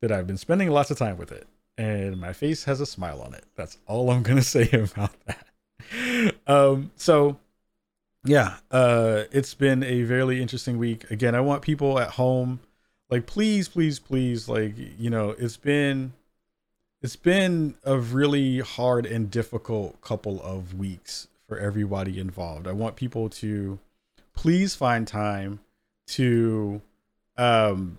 that 0.00 0.12
I've 0.12 0.26
been 0.26 0.38
spending 0.38 0.70
lots 0.70 0.90
of 0.90 0.98
time 0.98 1.16
with 1.16 1.32
it, 1.32 1.46
and 1.76 2.20
my 2.20 2.32
face 2.32 2.64
has 2.64 2.80
a 2.80 2.86
smile 2.86 3.20
on 3.20 3.34
it. 3.34 3.44
That's 3.56 3.78
all 3.86 4.10
I'm 4.10 4.22
gonna 4.22 4.42
say 4.56 4.70
about 4.70 5.12
that. 5.26 6.34
Um, 6.46 6.90
so 6.96 7.38
yeah, 8.24 8.56
uh, 8.70 9.24
it's 9.32 9.54
been 9.54 9.82
a 9.82 10.02
very 10.02 10.40
interesting 10.42 10.78
week. 10.78 11.10
Again, 11.10 11.34
I 11.34 11.40
want 11.40 11.62
people 11.62 11.98
at 11.98 12.10
home, 12.10 12.60
like, 13.10 13.26
please, 13.26 13.68
please, 13.68 13.98
please, 13.98 14.48
like, 14.48 14.74
you 14.98 15.10
know, 15.10 15.30
it's 15.30 15.56
been 15.56 16.12
it's 17.00 17.16
been 17.16 17.76
a 17.84 17.98
really 17.98 18.58
hard 18.60 19.06
and 19.06 19.30
difficult 19.30 20.00
couple 20.00 20.42
of 20.42 20.74
weeks 20.74 21.28
for 21.46 21.58
everybody 21.58 22.18
involved. 22.18 22.66
I 22.66 22.72
want 22.72 22.96
people 22.96 23.28
to 23.30 23.78
please 24.38 24.76
find 24.76 25.08
time 25.08 25.58
to 26.06 26.80
um 27.36 27.98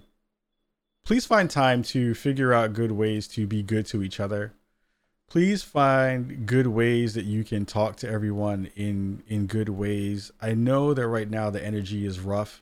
please 1.03 1.25
find 1.25 1.49
time 1.49 1.83
to 1.83 2.13
figure 2.13 2.53
out 2.53 2.71
good 2.71 2.93
ways 2.93 3.27
to 3.27 3.45
be 3.45 3.61
good 3.61 3.85
to 3.85 4.01
each 4.01 4.21
other. 4.21 4.53
Please 5.27 5.63
find 5.63 6.47
good 6.47 6.67
ways 6.67 7.13
that 7.13 7.25
you 7.25 7.43
can 7.43 7.65
talk 7.65 7.97
to 7.97 8.09
everyone 8.09 8.69
in 8.77 9.21
in 9.27 9.47
good 9.47 9.67
ways. 9.67 10.31
I 10.41 10.53
know 10.53 10.93
that 10.93 11.09
right 11.09 11.29
now 11.29 11.49
the 11.49 11.63
energy 11.63 12.05
is 12.05 12.21
rough. 12.21 12.61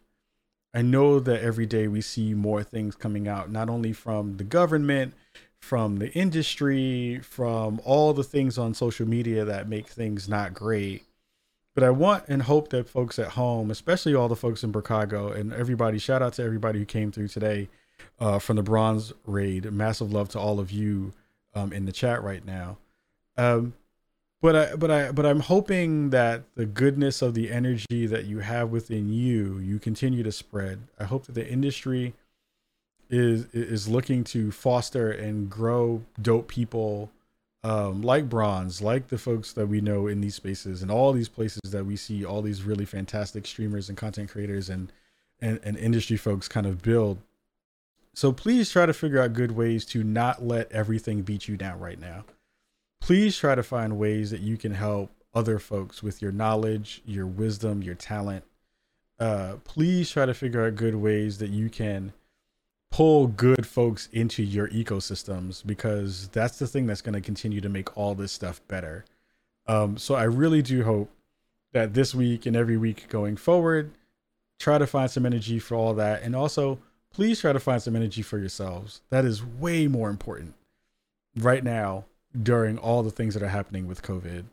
I 0.73 0.81
know 0.81 1.19
that 1.19 1.43
every 1.43 1.67
day 1.67 1.87
we 1.87 2.01
see 2.01 2.33
more 2.33 2.63
things 2.63 2.95
coming 2.95 3.27
out 3.27 3.51
not 3.51 3.69
only 3.69 3.93
from 3.93 4.37
the 4.37 4.43
government 4.43 5.13
from 5.59 5.97
the 5.97 6.11
industry, 6.13 7.19
from 7.21 7.79
all 7.85 8.13
the 8.13 8.23
things 8.23 8.57
on 8.57 8.73
social 8.73 9.07
media 9.07 9.45
that 9.45 9.69
make 9.69 9.87
things 9.87 10.27
not 10.27 10.55
great. 10.55 11.03
But 11.77 11.83
I 11.83 11.91
want 11.91 12.23
and 12.27 12.41
hope 12.41 12.69
that 12.69 12.89
folks 12.89 13.19
at 13.19 13.33
home, 13.33 13.69
especially 13.69 14.15
all 14.15 14.27
the 14.27 14.35
folks 14.35 14.63
in 14.63 14.73
Chicago 14.73 15.31
and 15.31 15.53
everybody, 15.53 15.99
shout 15.99 16.23
out 16.23 16.33
to 16.33 16.43
everybody 16.43 16.79
who 16.79 16.85
came 16.85 17.11
through 17.11 17.27
today 17.27 17.69
uh, 18.19 18.39
from 18.39 18.55
the 18.55 18.63
Bronze 18.63 19.13
Raid. 19.27 19.71
Massive 19.71 20.11
love 20.11 20.27
to 20.29 20.39
all 20.39 20.59
of 20.59 20.71
you 20.71 21.13
um, 21.53 21.71
in 21.71 21.85
the 21.85 21.91
chat 21.91 22.23
right 22.23 22.43
now. 22.43 22.79
Um, 23.37 23.75
but 24.41 24.55
I, 24.55 24.75
but 24.75 24.89
I, 24.89 25.11
but 25.11 25.27
I'm 25.27 25.41
hoping 25.41 26.09
that 26.09 26.45
the 26.55 26.65
goodness 26.65 27.21
of 27.21 27.35
the 27.35 27.51
energy 27.51 28.07
that 28.07 28.25
you 28.25 28.39
have 28.39 28.71
within 28.71 29.13
you, 29.13 29.59
you 29.59 29.77
continue 29.77 30.23
to 30.23 30.31
spread. 30.31 30.79
I 30.99 31.03
hope 31.03 31.27
that 31.27 31.35
the 31.35 31.47
industry 31.47 32.15
is 33.11 33.45
is 33.53 33.87
looking 33.87 34.23
to 34.23 34.51
foster 34.51 35.11
and 35.11 35.47
grow 35.47 36.01
dope 36.19 36.47
people 36.47 37.11
um, 37.67 38.01
like 38.01 38.29
Bronze, 38.29 38.81
like 38.81 39.09
the 39.09 39.17
folks 39.17 39.51
that 39.51 39.67
we 39.67 39.81
know 39.81 40.07
in 40.07 40.21
these 40.21 40.35
spaces 40.35 40.81
and 40.81 40.89
all 40.89 41.11
these 41.11 41.27
places 41.27 41.59
that 41.71 41.85
we 41.85 41.97
see 41.97 42.23
all 42.23 42.41
these 42.41 42.63
really 42.63 42.85
fantastic 42.85 43.45
streamers 43.45 43.89
and 43.89 43.97
content 43.97 44.29
creators 44.29 44.69
and 44.69 44.93
and, 45.41 45.59
and 45.63 45.75
industry 45.75 46.15
folks 46.15 46.47
kind 46.47 46.65
of 46.65 46.81
build. 46.81 47.17
So 48.13 48.31
please 48.31 48.71
try 48.71 48.85
to 48.85 48.93
figure 48.93 49.21
out 49.21 49.33
good 49.33 49.51
ways 49.51 49.83
to 49.87 50.01
not 50.01 50.41
let 50.41 50.71
everything 50.71 51.23
beat 51.23 51.49
you 51.49 51.57
down 51.57 51.77
right 51.79 51.99
now. 51.99 52.23
Please 53.01 53.37
try 53.37 53.53
to 53.53 53.63
find 53.63 53.99
ways 53.99 54.31
that 54.31 54.39
you 54.39 54.55
can 54.55 54.73
help 54.73 55.11
other 55.35 55.59
folks 55.59 56.01
with 56.01 56.21
your 56.21 56.31
knowledge, 56.31 57.01
your 57.05 57.27
wisdom, 57.27 57.83
your 57.83 57.95
talent. 57.95 58.45
Uh, 59.19 59.57
please 59.65 60.09
try 60.09 60.25
to 60.25 60.33
figure 60.33 60.65
out 60.65 60.75
good 60.75 60.95
ways 60.95 61.37
that 61.39 61.49
you 61.49 61.69
can 61.69 62.13
pull 62.89 63.27
good 63.27 63.67
folks 63.67 64.07
into 64.11 64.43
your 64.43 64.67
ecosystems 64.69 65.65
because 65.65 66.29
that's 66.29 66.57
the 66.59 66.67
thing 66.67 66.85
that's 66.85 67.01
going 67.01 67.13
to 67.13 67.21
continue 67.21 67.61
to 67.61 67.69
make 67.69 67.95
all 67.97 68.15
this 68.15 68.31
stuff 68.31 68.61
better. 68.67 69.05
Um, 69.67 69.97
so 69.97 70.15
I 70.15 70.23
really 70.23 70.61
do 70.61 70.83
hope 70.83 71.11
that 71.73 71.93
this 71.93 72.15
week 72.15 72.45
and 72.45 72.55
every 72.55 72.77
week 72.77 73.07
going 73.09 73.35
forward, 73.35 73.91
try 74.59 74.77
to 74.77 74.87
find 74.87 75.11
some 75.11 75.25
energy 75.25 75.59
for 75.59 75.75
all 75.75 75.93
that. 75.95 76.23
And 76.23 76.35
also, 76.35 76.79
please 77.13 77.41
try 77.41 77.53
to 77.53 77.59
find 77.59 77.81
some 77.81 77.95
energy 77.95 78.21
for 78.21 78.39
yourselves. 78.39 79.01
That 79.09 79.25
is 79.25 79.45
way 79.45 79.87
more 79.87 80.09
important 80.09 80.55
right 81.35 81.63
now 81.63 82.05
during 82.41 82.77
all 82.77 83.03
the 83.03 83.11
things 83.11 83.33
that 83.33 83.43
are 83.43 83.49
happening 83.49 83.87
with 83.87 84.01
COVID. 84.01 84.45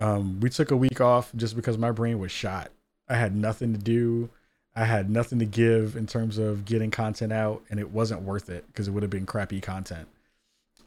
Um, 0.00 0.40
we 0.40 0.50
took 0.50 0.70
a 0.70 0.76
week 0.76 1.00
off 1.00 1.32
just 1.34 1.56
because 1.56 1.78
my 1.78 1.90
brain 1.90 2.18
was 2.18 2.32
shot. 2.32 2.70
I 3.08 3.16
had 3.16 3.34
nothing 3.34 3.72
to 3.72 3.78
do. 3.78 4.30
I 4.74 4.84
had 4.86 5.10
nothing 5.10 5.38
to 5.38 5.44
give 5.44 5.96
in 5.96 6.06
terms 6.06 6.38
of 6.38 6.64
getting 6.64 6.90
content 6.90 7.32
out, 7.32 7.62
and 7.68 7.78
it 7.78 7.90
wasn't 7.90 8.22
worth 8.22 8.48
it 8.48 8.66
because 8.68 8.88
it 8.88 8.92
would 8.92 9.02
have 9.02 9.10
been 9.10 9.26
crappy 9.26 9.60
content. 9.60 10.08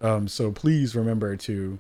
Um, 0.02 0.28
so 0.28 0.52
please 0.52 0.96
remember 0.96 1.38
to 1.38 1.80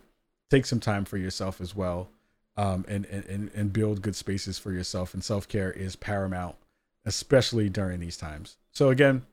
take 0.49 0.65
some 0.65 0.79
time 0.79 1.05
for 1.05 1.17
yourself 1.17 1.59
as 1.59 1.75
well, 1.75 2.09
um, 2.57 2.85
and, 2.87 3.05
and 3.05 3.51
and 3.53 3.73
build 3.73 4.01
good 4.01 4.15
spaces 4.15 4.59
for 4.59 4.71
yourself. 4.71 5.13
And 5.13 5.23
self 5.23 5.47
care 5.47 5.71
is 5.71 5.95
paramount, 5.95 6.55
especially 7.05 7.69
during 7.69 7.99
these 7.99 8.17
times. 8.17 8.57
So 8.71 8.89
again, 8.89 9.25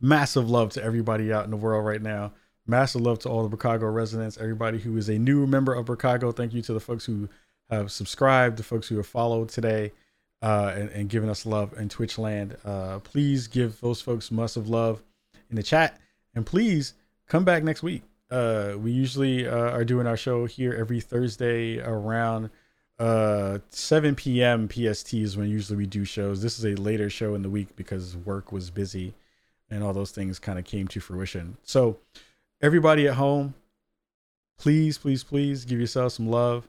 massive 0.00 0.48
love 0.48 0.70
to 0.72 0.82
everybody 0.82 1.32
out 1.32 1.44
in 1.44 1.50
the 1.50 1.56
world 1.56 1.84
right 1.84 2.02
now. 2.02 2.32
Massive 2.66 3.02
love 3.02 3.20
to 3.20 3.28
all 3.28 3.46
the 3.46 3.54
Chicago 3.54 3.86
residents, 3.86 4.38
everybody 4.38 4.78
who 4.78 4.96
is 4.96 5.08
a 5.08 5.18
new 5.18 5.46
member 5.46 5.74
of 5.74 5.86
Chicago. 5.86 6.32
Thank 6.32 6.52
you 6.52 6.62
to 6.62 6.72
the 6.72 6.80
folks 6.80 7.04
who 7.04 7.28
have 7.70 7.92
subscribed, 7.92 8.56
the 8.56 8.62
folks 8.64 8.88
who 8.88 8.96
have 8.96 9.06
followed 9.06 9.50
today 9.50 9.92
uh, 10.46 10.72
and, 10.76 10.90
and, 10.90 11.08
giving 11.08 11.28
us 11.28 11.44
love 11.44 11.76
in 11.76 11.88
Twitch 11.88 12.18
land. 12.18 12.56
Uh, 12.64 13.00
please 13.00 13.48
give 13.48 13.80
those 13.80 14.00
folks 14.00 14.30
massive 14.30 14.68
love 14.68 15.02
in 15.50 15.56
the 15.56 15.62
chat, 15.62 15.98
and 16.36 16.46
please 16.46 16.94
come 17.26 17.44
back 17.44 17.64
next 17.64 17.82
week. 17.82 18.04
Uh, 18.30 18.74
we 18.78 18.92
usually 18.92 19.48
uh, 19.48 19.70
are 19.70 19.84
doing 19.84 20.06
our 20.06 20.16
show 20.16 20.46
here 20.46 20.72
every 20.72 21.00
Thursday 21.00 21.80
around 21.80 22.50
uh 22.98 23.58
7 23.70 24.14
p.m. 24.14 24.70
PST 24.70 25.12
is 25.14 25.36
when 25.36 25.50
usually 25.50 25.76
we 25.76 25.86
do 25.86 26.04
shows. 26.04 26.40
This 26.40 26.58
is 26.60 26.64
a 26.64 26.80
later 26.80 27.10
show 27.10 27.34
in 27.34 27.42
the 27.42 27.50
week 27.50 27.74
because 27.74 28.16
work 28.16 28.52
was 28.52 28.70
busy 28.70 29.14
and 29.68 29.82
all 29.82 29.92
those 29.92 30.12
things 30.12 30.38
kind 30.38 30.58
of 30.58 30.64
came 30.64 30.86
to 30.88 31.00
fruition. 31.00 31.56
So 31.62 31.98
everybody 32.62 33.08
at 33.08 33.14
home, 33.14 33.54
please, 34.58 34.96
please, 34.96 35.24
please 35.24 35.64
give 35.64 35.78
yourself 35.78 36.12
some 36.12 36.30
love. 36.30 36.68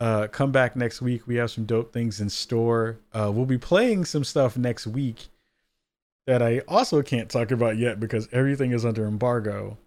Uh, 0.00 0.26
come 0.26 0.50
back 0.50 0.74
next 0.76 1.00
week. 1.00 1.26
We 1.26 1.36
have 1.36 1.50
some 1.50 1.64
dope 1.64 1.92
things 1.92 2.20
in 2.20 2.28
store. 2.28 2.98
Uh, 3.12 3.30
we'll 3.32 3.46
be 3.46 3.58
playing 3.58 4.04
some 4.04 4.24
stuff 4.24 4.56
next 4.56 4.86
week 4.86 5.28
that 6.26 6.42
I 6.42 6.60
also 6.66 7.02
can't 7.02 7.30
talk 7.30 7.50
about 7.50 7.76
yet 7.76 8.00
because 8.00 8.28
everything 8.32 8.72
is 8.72 8.84
under 8.84 9.06
embargo. 9.06 9.78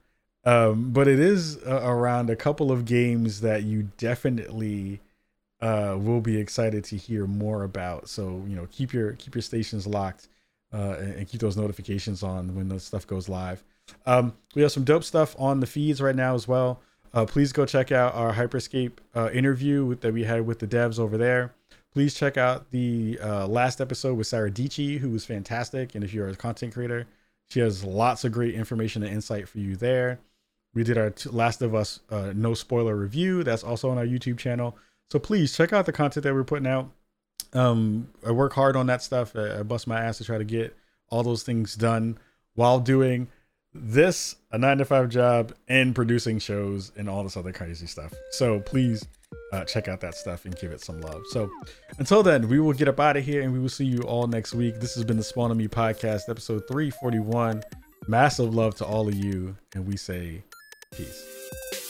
Um, 0.45 0.91
but 0.91 1.07
it 1.07 1.19
is 1.19 1.57
uh, 1.65 1.81
around 1.83 2.29
a 2.29 2.35
couple 2.35 2.71
of 2.71 2.85
games 2.85 3.41
that 3.41 3.63
you 3.63 3.89
definitely 3.97 5.01
uh, 5.59 5.97
will 5.99 6.21
be 6.21 6.37
excited 6.37 6.83
to 6.85 6.97
hear 6.97 7.27
more 7.27 7.63
about. 7.63 8.07
So 8.07 8.43
you 8.47 8.55
know, 8.55 8.67
keep 8.71 8.93
your 8.93 9.13
keep 9.13 9.35
your 9.35 9.41
stations 9.41 9.85
locked 9.85 10.29
uh, 10.73 10.95
and, 10.99 11.15
and 11.15 11.27
keep 11.27 11.41
those 11.41 11.57
notifications 11.57 12.23
on 12.23 12.55
when 12.55 12.69
the 12.69 12.79
stuff 12.79 13.05
goes 13.05 13.27
live. 13.27 13.63
Um, 14.05 14.33
we 14.55 14.61
have 14.61 14.71
some 14.71 14.83
dope 14.83 15.03
stuff 15.03 15.35
on 15.39 15.59
the 15.59 15.67
feeds 15.67 16.01
right 16.01 16.15
now 16.15 16.35
as 16.35 16.47
well. 16.47 16.81
Uh, 17.13 17.25
please 17.25 17.51
go 17.51 17.65
check 17.65 17.91
out 17.91 18.13
our 18.13 18.33
Hyperscape 18.33 18.93
uh, 19.15 19.29
interview 19.31 19.95
that 19.95 20.13
we 20.13 20.23
had 20.23 20.45
with 20.45 20.59
the 20.59 20.67
devs 20.67 20.99
over 20.99 21.17
there. 21.17 21.53
Please 21.93 22.13
check 22.13 22.37
out 22.37 22.69
the 22.71 23.17
uh, 23.23 23.47
last 23.47 23.81
episode 23.81 24.17
with 24.17 24.27
Sarah 24.27 24.51
Dietschy, 24.51 24.99
who 24.99 25.09
was 25.09 25.25
fantastic. 25.25 25.95
And 25.95 26.03
if 26.03 26.13
you're 26.13 26.27
a 26.27 26.35
content 26.35 26.73
creator, 26.73 27.07
she 27.49 27.59
has 27.59 27.83
lots 27.83 28.23
of 28.23 28.31
great 28.31 28.53
information 28.53 29.03
and 29.03 29.13
insight 29.13 29.47
for 29.47 29.59
you 29.59 29.75
there. 29.75 30.19
We 30.73 30.83
did 30.83 30.97
our 30.97 31.09
t- 31.09 31.29
Last 31.29 31.61
of 31.61 31.73
Us 31.73 32.01
uh, 32.09 32.33
no 32.35 32.53
spoiler 32.53 32.95
review. 32.95 33.43
That's 33.43 33.63
also 33.63 33.89
on 33.89 33.97
our 33.97 34.05
YouTube 34.05 34.37
channel. 34.37 34.77
So 35.11 35.17
please 35.17 35.55
check 35.55 35.73
out 35.73 35.85
the 35.85 35.93
content 35.93 36.23
that 36.23 36.33
we're 36.33 36.43
putting 36.43 36.67
out. 36.67 36.91
Um, 37.53 38.09
I 38.25 38.31
work 38.31 38.53
hard 38.53 38.75
on 38.75 38.87
that 38.87 39.01
stuff. 39.01 39.35
I, 39.35 39.59
I 39.59 39.63
bust 39.63 39.87
my 39.87 39.99
ass 39.99 40.17
to 40.19 40.25
try 40.25 40.37
to 40.37 40.43
get 40.43 40.75
all 41.09 41.23
those 41.23 41.43
things 41.43 41.75
done 41.75 42.17
while 42.55 42.79
doing 42.79 43.29
this 43.81 44.35
a 44.51 44.57
nine 44.57 44.77
to 44.77 44.85
five 44.85 45.09
job 45.09 45.53
and 45.67 45.93
producing 45.93 46.39
shows 46.39 46.91
and 46.95 47.09
all 47.09 47.23
this 47.23 47.37
other 47.37 47.51
crazy 47.51 47.87
stuff. 47.87 48.13
So 48.31 48.59
please 48.59 49.05
uh, 49.53 49.63
check 49.65 49.87
out 49.87 50.01
that 50.01 50.15
stuff 50.15 50.45
and 50.45 50.57
give 50.57 50.71
it 50.71 50.81
some 50.81 51.01
love. 51.01 51.21
So 51.29 51.49
until 51.99 52.23
then, 52.23 52.47
we 52.47 52.59
will 52.59 52.73
get 52.73 52.87
up 52.87 52.99
out 52.99 53.17
of 53.17 53.23
here 53.23 53.41
and 53.41 53.53
we 53.53 53.59
will 53.59 53.69
see 53.69 53.85
you 53.85 54.01
all 54.01 54.27
next 54.27 54.53
week. 54.53 54.79
This 54.79 54.95
has 54.95 55.03
been 55.03 55.17
the 55.17 55.23
Spawn 55.23 55.51
on 55.51 55.57
Me 55.57 55.67
podcast, 55.67 56.29
episode 56.29 56.63
341. 56.67 57.63
Massive 58.07 58.53
love 58.53 58.75
to 58.75 58.85
all 58.85 59.07
of 59.07 59.15
you, 59.15 59.55
and 59.73 59.85
we 59.85 59.97
say 59.97 60.43
peace. 60.95 61.86